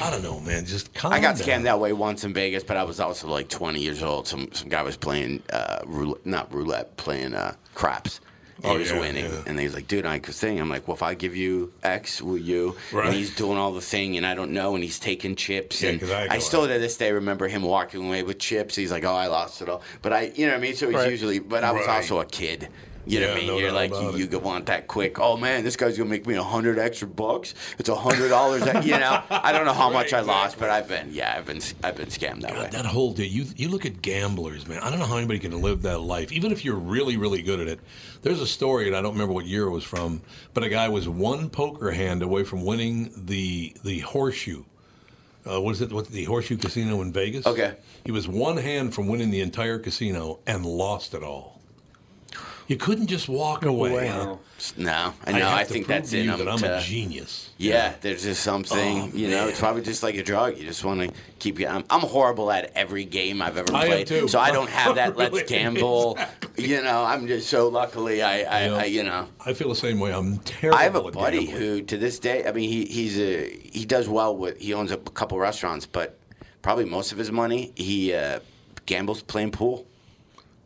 I 0.00 0.08
don't 0.10 0.22
know, 0.22 0.38
man. 0.40 0.64
Just 0.64 0.94
calm 0.94 1.12
I 1.12 1.20
got 1.20 1.36
down. 1.36 1.46
scammed 1.46 1.62
that 1.64 1.80
way 1.80 1.92
once 1.92 2.24
in 2.24 2.32
Vegas, 2.32 2.62
but 2.62 2.76
I 2.76 2.84
was 2.84 3.00
also 3.00 3.26
like 3.28 3.48
20 3.48 3.80
years 3.80 4.02
old. 4.02 4.28
Some 4.28 4.48
some 4.52 4.68
guy 4.68 4.82
was 4.82 4.96
playing 4.96 5.42
uh, 5.52 5.80
roulette, 5.86 6.24
not 6.24 6.52
roulette, 6.54 6.96
playing 6.96 7.34
uh, 7.34 7.54
craps. 7.74 8.20
And 8.58 8.66
Oh, 8.66 8.72
he 8.74 8.78
was 8.80 8.90
yeah, 8.92 9.00
winning, 9.00 9.24
yeah. 9.24 9.42
and 9.46 9.58
he 9.58 9.64
was 9.64 9.74
like, 9.74 9.88
"Dude, 9.88 10.06
I 10.06 10.20
could 10.20 10.34
sing." 10.34 10.60
I'm 10.60 10.68
like, 10.68 10.86
"Well, 10.86 10.94
if 10.94 11.02
I 11.02 11.14
give 11.14 11.34
you 11.34 11.72
X, 11.82 12.22
will 12.22 12.38
you?" 12.38 12.76
Right. 12.92 13.06
And 13.06 13.14
he's 13.16 13.34
doing 13.34 13.58
all 13.58 13.72
the 13.72 13.80
thing, 13.80 14.16
and 14.16 14.24
I 14.24 14.34
don't 14.34 14.52
know, 14.52 14.76
and 14.76 14.84
he's 14.84 15.00
taking 15.00 15.34
chips, 15.34 15.82
Yeah, 15.82 15.90
and 15.90 16.04
I 16.04 16.34
I, 16.36 16.38
still 16.38 16.62
out. 16.62 16.66
to 16.68 16.78
this 16.78 16.96
day 16.96 17.10
remember 17.10 17.48
him 17.48 17.62
walking 17.62 18.06
away 18.06 18.22
with 18.22 18.38
chips. 18.38 18.76
He's 18.76 18.92
like, 18.92 19.02
"Oh, 19.04 19.14
I 19.14 19.26
lost 19.26 19.62
it 19.62 19.68
all," 19.68 19.82
but 20.02 20.12
I, 20.12 20.30
you 20.36 20.46
know 20.46 20.52
what 20.52 20.58
I 20.58 20.62
mean. 20.62 20.76
So 20.76 20.86
he's 20.86 20.94
Right. 20.94 21.10
usually, 21.10 21.40
but 21.40 21.64
I 21.64 21.72
was 21.72 21.86
Right. 21.88 21.96
also 21.96 22.20
a 22.20 22.24
kid. 22.24 22.68
You 23.04 23.20
know 23.20 23.28
what 23.28 23.36
I 23.36 23.38
mean? 23.40 23.46
no 23.48 23.58
You're 23.58 23.72
like, 23.72 23.90
you, 23.92 24.16
you 24.16 24.26
could 24.26 24.42
want 24.42 24.66
that 24.66 24.86
quick. 24.86 25.18
Oh 25.18 25.36
man, 25.36 25.64
this 25.64 25.76
guy's 25.76 25.98
gonna 25.98 26.08
make 26.08 26.26
me 26.26 26.34
a 26.34 26.42
hundred 26.42 26.78
extra 26.78 27.08
bucks. 27.08 27.54
It's 27.78 27.88
a 27.88 27.96
hundred 27.96 28.28
dollars. 28.28 28.64
You 28.84 28.98
know, 28.98 29.22
I 29.30 29.50
don't 29.52 29.64
know 29.66 29.72
how 29.72 29.90
much 29.98 30.12
I 30.12 30.18
Right, 30.18 30.26
lost, 30.26 30.58
but 30.58 30.70
I've 30.70 30.86
been, 30.86 31.12
yeah, 31.12 31.34
I've 31.36 31.46
been, 31.46 31.60
I've 31.82 31.96
been 31.96 32.08
scammed 32.08 32.42
that 32.42 32.52
way. 32.54 32.68
That 32.70 32.86
whole 32.86 33.12
day, 33.12 33.24
you 33.24 33.46
you 33.56 33.68
look 33.68 33.84
at 33.86 34.02
gamblers, 34.02 34.68
man. 34.68 34.78
I 34.82 34.90
don't 34.90 34.98
know 35.00 35.06
how 35.06 35.16
anybody 35.16 35.40
can 35.40 35.60
live 35.60 35.82
that 35.82 36.00
life, 36.00 36.30
even 36.32 36.52
if 36.52 36.64
you're 36.64 36.76
really, 36.76 37.16
really 37.16 37.42
good 37.42 37.58
at 37.60 37.66
it. 37.68 37.80
There's 38.22 38.40
a 38.40 38.46
story, 38.46 38.86
and 38.86 38.94
I 38.96 39.02
don't 39.02 39.12
remember 39.14 39.34
what 39.34 39.46
year 39.46 39.64
it 39.64 39.70
was 39.70 39.84
from, 39.84 40.22
but 40.54 40.62
a 40.62 40.68
guy 40.68 40.88
was 40.88 41.08
one 41.08 41.50
poker 41.50 41.90
hand 41.90 42.22
away 42.22 42.44
from 42.44 42.64
winning 42.64 43.12
the 43.16 43.74
the 43.82 44.00
horseshoe. 44.00 44.64
Uh, 45.44 45.60
what 45.60 45.72
is 45.72 45.80
it? 45.80 45.92
What 45.92 46.06
the 46.06 46.24
horseshoe 46.24 46.56
casino 46.56 47.02
in 47.02 47.12
Vegas? 47.12 47.46
Okay. 47.46 47.74
He 48.04 48.12
was 48.12 48.28
one 48.28 48.58
hand 48.58 48.94
from 48.94 49.08
winning 49.08 49.30
the 49.30 49.40
entire 49.40 49.78
casino 49.80 50.38
and 50.46 50.64
lost 50.64 51.14
it 51.14 51.24
all. 51.24 51.60
You 52.72 52.78
couldn't 52.78 53.08
just 53.08 53.28
walk 53.28 53.66
away. 53.66 54.08
away. 54.08 54.36
No, 54.78 55.12
I 55.26 55.30
I 55.30 55.32
know. 55.32 55.38
have 55.40 55.58
I, 55.58 55.64
to 55.64 55.68
think 55.72 55.86
prove 55.86 55.96
that's 55.98 56.10
to 56.12 56.18
in 56.18 56.24
you 56.24 56.30
them. 56.30 56.38
that 56.46 56.48
I'm 56.48 56.58
to- 56.60 56.78
a 56.78 56.80
genius. 56.80 57.50
Yeah, 57.58 57.92
there's 58.00 58.22
just 58.22 58.42
something, 58.42 59.02
Oh, 59.02 59.10
you 59.14 59.28
know, 59.28 59.46
it's 59.46 59.60
probably 59.60 59.82
just 59.82 60.02
like 60.02 60.14
a 60.16 60.22
drug. 60.22 60.56
You 60.56 60.64
just 60.64 60.82
want 60.82 61.00
to 61.02 61.12
keep 61.38 61.60
you. 61.60 61.66
I'm, 61.66 61.84
I'm 61.90 62.00
horrible 62.00 62.50
at 62.50 62.72
every 62.74 63.04
game 63.04 63.42
I've 63.42 63.58
ever 63.58 63.74
I 63.74 63.82
am 63.82 63.86
played. 63.88 64.06
too. 64.06 64.26
So 64.26 64.38
I 64.40 64.50
don't 64.52 64.70
have 64.70 64.94
that 64.94 65.16
let's 65.18 65.42
gamble. 65.42 66.12
exactly. 66.14 66.64
You 66.68 66.82
know, 66.82 67.04
I'm 67.04 67.26
just 67.26 67.50
so 67.50 67.68
luckily 67.68 68.22
I, 68.22 68.36
I, 68.38 68.64
Yeah. 68.66 68.74
I 68.76 68.84
you 68.84 69.02
know. 69.02 69.28
I 69.44 69.52
feel 69.52 69.68
the 69.68 69.74
same 69.76 70.00
way. 70.00 70.12
I'm 70.14 70.38
terrible. 70.38 70.78
I 70.78 70.84
have 70.84 70.96
a 70.96 71.04
at 71.04 71.12
buddy 71.12 71.44
gambling. 71.44 71.60
who, 71.60 71.82
to 71.82 71.98
this 71.98 72.18
day, 72.18 72.46
I 72.46 72.52
mean, 72.52 72.70
he 72.70 72.86
he's 72.86 73.18
a 73.20 73.50
he 73.50 73.84
does 73.84 74.08
well 74.08 74.34
with 74.34 74.58
he 74.58 74.72
owns 74.72 74.92
a 74.92 74.96
couple 74.96 75.38
restaurants, 75.38 75.84
but 75.84 76.18
probably 76.62 76.86
most 76.86 77.12
of 77.12 77.18
his 77.18 77.30
money 77.30 77.72
he 77.76 78.14
uh, 78.14 78.40
gambles 78.86 79.20
playing 79.22 79.50
pool. 79.50 79.86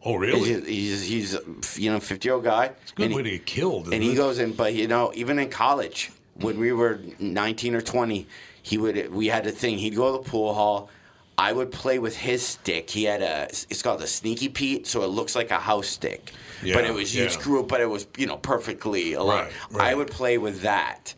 Oh, 0.07 0.15
really? 0.15 0.39
He's, 0.39 1.03
he's, 1.03 1.35
he's 1.35 1.79
you 1.79 1.91
know 1.91 1.99
fifty 1.99 2.29
year 2.29 2.35
old 2.37 2.45
guy. 2.45 2.67
It's 2.83 2.93
a 2.93 2.95
good 2.95 3.07
and 3.07 3.15
way 3.17 3.25
he- 3.25 3.31
to 3.31 3.37
get 3.39 3.47
killed. 3.47 3.93
and 3.93 4.03
he 4.03 4.13
it? 4.13 4.17
goes 4.17 4.39
in, 4.39 4.53
but 4.53 4.73
you 4.73 4.87
know, 4.87 5.11
even 5.17 5.39
in 5.41 5.51
college, 5.51 6.13
when 6.35 6.61
we 6.61 6.73
were 6.73 7.01
19 7.19 7.75
or 7.75 7.81
20, 7.81 8.27
he 8.63 8.79
would 8.79 9.13
we 9.13 9.27
had 9.27 9.47
a 9.47 9.51
thing. 9.51 9.79
He'd 9.79 9.97
go 9.97 10.17
to 10.17 10.23
the 10.23 10.31
pool 10.31 10.55
hall. 10.55 10.91
I 11.39 11.53
would 11.53 11.71
play 11.71 11.99
with 11.99 12.17
his 12.17 12.47
stick. 12.47 12.89
He 12.89 13.05
had 13.05 13.21
a 13.21 13.49
it's 13.51 13.83
called 13.83 14.01
a 14.01 14.07
sneaky 14.07 14.49
Pete, 14.49 14.87
so 14.87 15.03
it 15.03 15.09
looks 15.09 15.35
like 15.35 15.51
a 15.51 15.59
house 15.59 15.89
stick, 15.89 16.33
but 16.63 16.85
it 16.85 16.95
was 16.95 17.15
you 17.15 17.25
yeah. 17.25 17.29
screw 17.29 17.61
it, 17.61 17.69
but 17.69 17.81
it 17.81 17.91
was 17.91 18.07
you 18.17 18.27
know 18.27 18.37
perfectly 18.37 19.15
aligned. 19.15 19.49
Right, 19.71 19.79
right. 19.79 19.89
I 19.89 19.95
would 19.95 20.11
play 20.11 20.39
with 20.39 20.63
that 20.63 21.15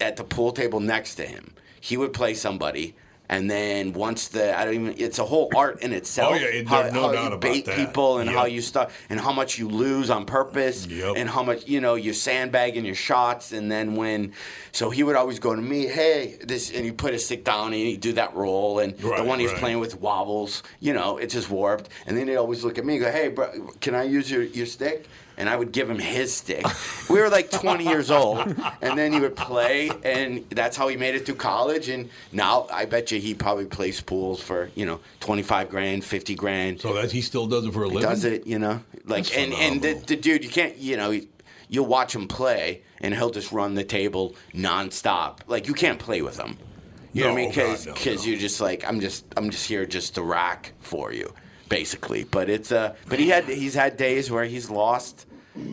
at 0.00 0.16
the 0.16 0.24
pool 0.24 0.52
table 0.52 0.80
next 0.80 1.14
to 1.14 1.26
him. 1.26 1.54
He 1.80 1.96
would 1.96 2.12
play 2.12 2.34
somebody. 2.34 2.96
And 3.26 3.50
then 3.50 3.94
once 3.94 4.28
the 4.28 4.56
I 4.56 4.66
don't 4.66 4.74
even 4.74 4.94
it's 4.98 5.18
a 5.18 5.24
whole 5.24 5.50
art 5.56 5.82
in 5.82 5.92
itself. 5.94 6.32
Oh, 6.34 6.36
yeah, 6.36 6.46
it- 6.48 6.68
how, 6.68 6.82
no 6.90 7.02
how 7.06 7.12
doubt 7.12 7.32
you 7.32 7.38
bait 7.38 7.64
that. 7.64 7.74
people 7.76 8.18
and 8.18 8.28
how 8.28 8.44
you 8.44 8.60
start 8.60 8.90
and 9.08 9.18
how 9.18 9.32
much 9.32 9.58
you 9.58 9.66
lose 9.68 10.10
on 10.10 10.26
purpose 10.26 10.86
Yep. 10.86 11.14
and 11.16 11.28
how 11.28 11.42
much 11.42 11.66
you 11.66 11.80
know 11.80 11.94
you 11.94 12.12
sandbagging 12.12 12.84
your 12.84 12.94
shots 12.94 13.52
and 13.52 13.72
then 13.72 13.96
when 13.96 14.32
so 14.72 14.90
he 14.90 15.02
would 15.02 15.16
always 15.16 15.38
go 15.38 15.54
to 15.54 15.62
me 15.62 15.86
hey 15.86 16.36
this 16.42 16.70
and 16.70 16.84
he 16.84 16.92
put 16.92 17.12
his 17.14 17.24
stick 17.24 17.44
down 17.44 17.66
and 17.68 17.74
he'd 17.76 18.00
do 18.00 18.12
that 18.12 18.34
roll 18.34 18.78
and 18.80 18.96
the 18.98 19.24
one 19.24 19.38
he's 19.40 19.50
right. 19.52 19.58
playing 19.58 19.78
with 19.80 19.98
wobbles 20.00 20.62
you 20.80 20.92
know 20.92 21.16
it's 21.16 21.32
just 21.32 21.48
warped 21.48 21.88
and 22.06 22.16
then 22.16 22.28
he'd 22.28 22.36
always 22.36 22.62
look 22.62 22.76
at 22.78 22.84
me 22.84 22.96
and 22.96 23.04
go 23.04 23.10
hey 23.10 23.28
bro 23.28 23.48
can 23.80 23.94
I 23.94 24.02
use 24.02 24.30
your, 24.30 24.42
your 24.42 24.66
stick 24.66 25.06
and 25.36 25.48
I 25.48 25.56
would 25.56 25.72
give 25.72 25.88
him 25.88 25.98
his 25.98 26.34
stick. 26.34 26.64
We 27.10 27.20
were 27.20 27.28
like 27.28 27.50
20 27.50 27.84
years 27.84 28.10
old, 28.10 28.38
and 28.82 28.98
then 28.98 29.12
he 29.12 29.20
would 29.20 29.36
play, 29.36 29.90
and 30.02 30.44
that's 30.50 30.76
how 30.76 30.88
he 30.88 30.96
made 30.96 31.14
it 31.14 31.26
through 31.26 31.36
college. 31.36 31.88
And 31.88 32.10
now 32.32 32.66
I 32.72 32.84
bet 32.86 33.10
you 33.10 33.20
he 33.20 33.34
probably 33.34 33.66
plays 33.66 34.00
pools 34.00 34.40
for 34.40 34.70
you 34.74 34.86
know 34.86 35.00
25 35.20 35.68
grand, 35.70 36.04
50 36.04 36.34
grand 36.34 36.80
So 36.80 36.92
that 36.94 37.12
he 37.12 37.20
still 37.20 37.46
does 37.46 37.66
it 37.66 37.72
for 37.72 37.84
a 37.84 37.88
living. 37.88 38.02
does 38.02 38.24
it, 38.24 38.46
you 38.46 38.58
know, 38.58 38.82
like 39.04 39.24
That's 39.24 39.36
and 39.36 39.52
and 39.54 39.82
the, 39.82 39.94
the 39.94 40.16
dude, 40.16 40.44
you 40.44 40.50
can't, 40.50 40.76
you 40.76 40.96
know, 40.96 41.18
you'll 41.68 41.86
watch 41.86 42.14
him 42.14 42.28
play, 42.28 42.82
and 43.00 43.14
he'll 43.14 43.30
just 43.30 43.52
run 43.52 43.74
the 43.74 43.84
table 43.84 44.34
nonstop. 44.52 45.40
Like 45.46 45.68
you 45.68 45.74
can't 45.74 45.98
play 45.98 46.22
with 46.22 46.38
him. 46.38 46.56
You 47.12 47.22
know 47.22 47.28
what 47.28 47.38
I 47.38 47.42
mean? 47.42 47.48
Because 47.50 47.86
no, 47.86 47.92
no. 47.94 48.22
you're 48.22 48.38
just 48.38 48.60
like 48.60 48.84
I'm 48.86 49.00
just 49.00 49.24
I'm 49.36 49.50
just 49.50 49.66
here 49.66 49.86
just 49.86 50.16
to 50.16 50.22
rack 50.22 50.72
for 50.80 51.12
you, 51.12 51.32
basically. 51.78 52.22
But 52.24 52.48
it's 52.48 52.70
uh, 52.72 52.94
but 53.08 53.18
he 53.18 53.28
had 53.28 53.44
he's 53.44 53.74
had 53.74 53.96
days 53.96 54.30
where 54.30 54.44
he's 54.44 54.70
lost. 54.70 55.26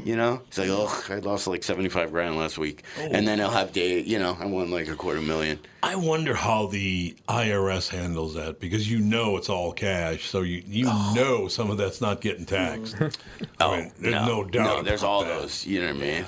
You 0.05 0.15
know, 0.15 0.41
he's 0.47 0.59
like, 0.59 0.69
oh, 0.69 1.03
I 1.09 1.15
lost 1.15 1.47
like 1.47 1.63
seventy 1.63 1.89
five 1.89 2.11
grand 2.11 2.37
last 2.37 2.57
week, 2.59 2.83
Oh. 2.99 3.09
and 3.11 3.27
then 3.27 3.39
he'll 3.39 3.49
have 3.49 3.71
day. 3.73 3.99
You 4.01 4.19
know, 4.19 4.37
I 4.39 4.45
won 4.45 4.69
like 4.69 4.87
a 4.87 4.95
quarter 4.95 5.21
million. 5.21 5.57
I 5.81 5.95
wonder 5.95 6.35
how 6.35 6.67
the 6.67 7.15
IRS 7.27 7.89
handles 7.89 8.35
that 8.35 8.59
because 8.59 8.89
you 8.91 8.99
know 8.99 9.37
it's 9.37 9.49
all 9.49 9.71
cash, 9.71 10.27
so 10.29 10.41
you 10.41 10.61
you 10.67 10.85
know 11.15 11.47
some 11.47 11.71
of 11.71 11.77
that's 11.77 11.99
not 11.99 12.21
getting 12.21 12.45
taxed. 12.45 12.95
I 13.59 13.77
mean, 13.77 13.91
there's 13.99 14.13
no, 14.27 14.43
doubt. 14.43 14.67
Oh, 14.69 14.75
No, 14.77 14.83
there's 14.83 15.01
about 15.01 15.09
all 15.11 15.23
that. 15.25 15.41
those. 15.41 15.65
You 15.65 15.81
know 15.81 15.87
what 15.87 15.95
I 15.95 15.99
mean? 15.99 16.25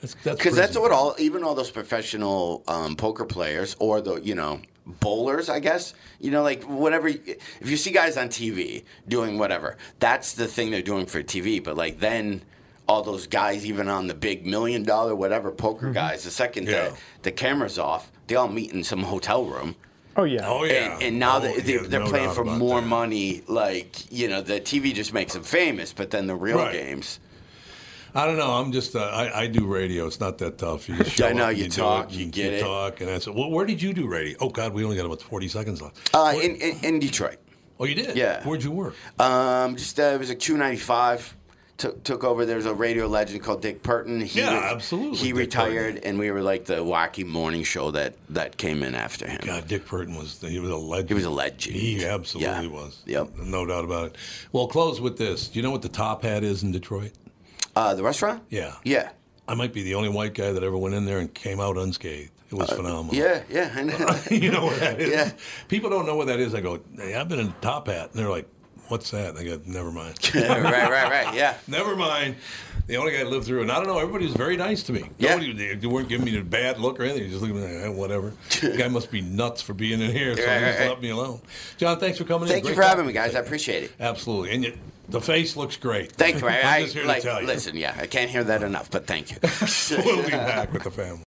That's 0.00 0.14
that's 0.24 0.38
Because 0.38 0.56
that's 0.56 0.78
what 0.78 0.90
all, 0.92 1.14
even 1.18 1.44
all 1.44 1.54
those 1.54 1.70
professional 1.70 2.62
um, 2.66 2.96
poker 2.96 3.26
players 3.26 3.76
or 3.78 4.00
the, 4.00 4.14
you 4.22 4.34
know, 4.34 4.60
bowlers, 4.86 5.48
I 5.48 5.60
guess, 5.60 5.94
you 6.20 6.30
know, 6.30 6.42
like 6.42 6.64
whatever. 6.64 7.08
If 7.08 7.38
you 7.64 7.76
see 7.76 7.90
guys 7.92 8.16
on 8.16 8.28
TV 8.28 8.84
doing 9.08 9.38
whatever, 9.38 9.76
that's 9.98 10.34
the 10.34 10.46
thing 10.46 10.70
they're 10.70 10.82
doing 10.82 11.06
for 11.06 11.22
TV. 11.22 11.62
But 11.62 11.76
like 11.76 12.00
then, 12.00 12.42
all 12.88 13.02
those 13.02 13.26
guys, 13.26 13.64
even 13.66 13.88
on 13.88 14.06
the 14.08 14.14
big 14.14 14.46
million 14.46 14.82
dollar 14.82 15.14
whatever 15.14 15.50
poker 15.50 15.90
guys, 15.92 16.24
the 16.24 16.30
second 16.30 16.64
Mm-hmm. 16.66 16.72
Yeah. 16.74 16.88
the, 16.90 16.96
the 17.22 17.32
camera's 17.32 17.78
off, 17.78 18.10
they 18.26 18.34
all 18.34 18.48
meet 18.48 18.72
in 18.72 18.82
some 18.82 19.02
hotel 19.04 19.44
room. 19.44 19.76
Oh 20.16 20.24
yeah. 20.24 20.48
Oh 20.48 20.64
yeah. 20.64 20.94
And, 20.94 21.02
and 21.04 21.18
now 21.20 21.36
Oh, 21.36 21.40
they, 21.40 21.60
they, 21.60 21.74
yeah, 21.74 21.82
they're 21.84 22.00
no 22.00 22.06
playing 22.06 22.30
for 22.32 22.44
more 22.44 22.80
that. 22.80 22.86
money. 22.86 23.42
Like, 23.46 24.10
you 24.12 24.28
know, 24.28 24.42
the 24.42 24.60
TV 24.60 24.92
just 24.92 25.12
makes 25.14 25.34
them 25.34 25.44
famous, 25.44 25.92
but 25.92 26.10
then 26.10 26.26
the 26.26 26.34
real 26.34 26.58
Right. 26.58 26.72
games. 26.72 27.20
I 28.14 28.26
don't 28.26 28.36
know. 28.36 28.50
I'm 28.52 28.72
just 28.72 28.96
uh, 28.96 29.00
I, 29.00 29.42
I 29.42 29.46
do 29.46 29.66
radio. 29.66 30.06
It's 30.06 30.20
not 30.20 30.38
that 30.38 30.58
tough. 30.58 30.88
You 30.88 30.96
just 30.96 31.10
show 31.16 31.28
I 31.28 31.32
know, 31.32 31.44
up, 31.50 31.56
you 31.56 31.64
do 31.64 31.70
talk, 31.70 32.12
it, 32.12 32.16
you 32.18 32.26
get 32.26 32.54
it. 32.54 32.60
talk, 32.60 33.00
and 33.00 33.08
that's 33.08 33.26
it. 33.26 33.34
Well, 33.34 33.50
where 33.50 33.64
did 33.66 33.80
you 33.80 33.92
do 33.92 34.06
radio? 34.08 34.36
Oh 34.40 34.48
God, 34.48 34.72
we 34.72 34.84
only 34.84 34.96
got 34.96 35.06
about 35.06 35.22
40 35.22 35.48
seconds 35.48 35.80
left. 35.82 36.10
Uh, 36.14 36.34
in, 36.42 36.56
in, 36.56 36.76
in 36.84 36.98
Detroit. 37.00 37.38
oh, 37.78 37.84
you 37.84 37.94
did. 37.94 38.16
yeah. 38.16 38.42
Where'd 38.44 38.62
you 38.62 38.70
work? 38.72 38.94
Um, 39.20 39.76
just 39.76 39.98
uh, 40.00 40.04
it 40.04 40.18
was 40.18 40.30
a 40.30 40.34
Q 40.36 40.56
ninety 40.56 40.78
five. 40.78 41.36
Took 41.78 42.04
took 42.04 42.24
over. 42.24 42.44
There's 42.44 42.66
a 42.66 42.74
radio 42.74 43.06
legend 43.06 43.42
called 43.42 43.62
Dick 43.62 43.82
Purtan. 43.82 44.20
He 44.20 44.40
Yeah, 44.40 44.52
re- 44.52 44.74
absolutely, 44.74 45.16
He 45.16 45.28
Dick 45.28 45.36
retired, 45.36 45.96
and 46.04 46.18
we 46.18 46.30
were 46.30 46.42
like 46.42 46.66
the 46.66 46.84
wacky 46.84 47.24
morning 47.24 47.62
show 47.62 47.90
that 47.92 48.16
that 48.28 48.58
came 48.58 48.82
in 48.82 48.94
after 48.94 49.26
him. 49.26 49.40
God, 49.46 49.66
Dick 49.66 49.86
Purtan 49.86 50.14
was 50.14 50.38
he 50.42 50.58
was 50.58 50.68
a 50.70 50.76
legend. 50.76 51.08
He 51.08 51.14
was 51.14 51.24
a 51.24 51.30
legend. 51.30 51.76
He 51.76 52.04
absolutely 52.04 52.66
Yeah. 52.66 52.70
was. 52.72 53.02
Yep. 53.06 53.38
No 53.38 53.64
doubt 53.64 53.86
about 53.86 54.06
it. 54.08 54.16
Well, 54.52 54.66
close 54.66 55.00
with 55.00 55.16
this. 55.16 55.48
Do 55.48 55.58
you 55.58 55.62
know 55.62 55.70
what 55.70 55.80
the 55.80 55.88
top 55.88 56.22
hat 56.22 56.44
is 56.44 56.62
in 56.62 56.70
Detroit? 56.70 57.12
Uh, 57.76 57.94
the 57.94 58.02
restaurant. 58.02 58.42
Yeah. 58.50 58.74
Yeah. 58.84 59.10
I 59.48 59.54
might 59.54 59.72
be 59.72 59.82
the 59.82 59.94
only 59.94 60.08
white 60.08 60.34
guy 60.34 60.52
that 60.52 60.62
ever 60.62 60.76
went 60.76 60.94
in 60.94 61.04
there 61.04 61.18
and 61.18 61.32
came 61.32 61.60
out 61.60 61.76
unscathed. 61.76 62.30
It 62.50 62.54
was 62.54 62.70
phenomenal. 62.70 63.10
Uh, 63.10 63.24
Yeah. 63.24 63.42
Yeah. 63.48 63.72
I 63.74 63.82
know. 63.82 64.20
you 64.30 64.50
know 64.50 64.64
what 64.66 64.78
that 64.80 65.00
is? 65.00 65.10
Yeah. 65.10 65.32
People 65.68 65.88
don't 65.90 66.06
know 66.06 66.16
what 66.16 66.26
that 66.28 66.40
is. 66.40 66.54
I 66.54 66.60
go, 66.60 66.80
hey, 66.96 67.14
I've 67.14 67.28
been 67.28 67.40
in 67.40 67.52
top 67.60 67.86
hat. 67.86 68.10
And 68.10 68.18
they're 68.20 68.30
like, 68.30 68.48
what's 68.88 69.10
that? 69.12 69.30
And 69.30 69.38
I 69.38 69.44
go, 69.44 69.60
never 69.66 69.92
mind. 69.92 70.18
right. 70.34 70.62
Right. 70.62 70.90
Right. 71.10 71.34
Yeah. 71.34 71.56
never 71.68 71.94
mind. 71.94 72.36
The 72.88 72.96
only 72.96 73.12
guy 73.12 73.18
that 73.18 73.30
lived 73.30 73.46
through 73.46 73.60
it. 73.60 73.62
And 73.62 73.72
I 73.72 73.76
don't 73.76 73.86
know. 73.86 73.98
Everybody 73.98 74.24
was 74.26 74.34
very 74.34 74.56
nice 74.56 74.82
to 74.84 74.92
me. 74.92 75.04
Yeah. 75.18 75.30
Nobody, 75.36 75.52
they, 75.52 75.74
they 75.76 75.86
weren't 75.86 76.08
giving 76.08 76.26
me 76.26 76.36
a 76.38 76.42
bad 76.42 76.80
look 76.80 76.98
or 76.98 77.04
anything. 77.04 77.30
Just 77.30 77.40
looking 77.40 77.62
at 77.62 77.70
me 77.70 77.76
like, 77.76 77.84
eh, 77.86 77.88
whatever. 77.88 78.32
the 78.60 78.76
guy 78.76 78.88
must 78.88 79.12
be 79.12 79.20
nuts 79.20 79.62
for 79.62 79.74
being 79.74 80.00
in 80.00 80.10
here. 80.10 80.36
So 80.36 80.44
Right, 80.44 80.60
just 80.60 80.78
right, 80.80 80.88
let 80.88 81.00
me 81.00 81.10
alone. 81.10 81.40
John, 81.76 82.00
thanks 82.00 82.18
for 82.18 82.24
coming 82.24 82.48
in. 82.48 82.52
Thank 82.52 82.64
you 82.64 82.74
Great 82.74 82.84
for 82.84 82.88
having 82.88 83.06
me, 83.06 83.12
guys. 83.12 83.36
I 83.36 83.40
appreciate 83.40 83.84
it. 83.84 83.92
Absolutely. 84.00 84.50
And 84.50 84.64
you, 84.64 84.78
the 85.10 85.20
face 85.20 85.56
looks 85.56 85.76
great. 85.76 86.12
Thank 86.12 86.40
you. 86.40 86.48
I, 86.48 86.58
I'm 86.60 86.66
I 86.66 86.82
just 86.82 86.94
here 86.94 87.04
like. 87.04 87.22
to 87.22 87.28
tell 87.28 87.40
you. 87.40 87.46
Listen. 87.46 87.76
Yeah. 87.76 87.94
I 87.98 88.06
can't 88.06 88.30
hear 88.30 88.44
that 88.44 88.62
enough, 88.62 88.90
but 88.90 89.06
thank 89.06 89.30
you. 89.30 89.38
we'll 90.04 90.24
be 90.24 90.30
back 90.30 90.72
with 90.72 90.84
the 90.84 90.90
family. 90.90 91.22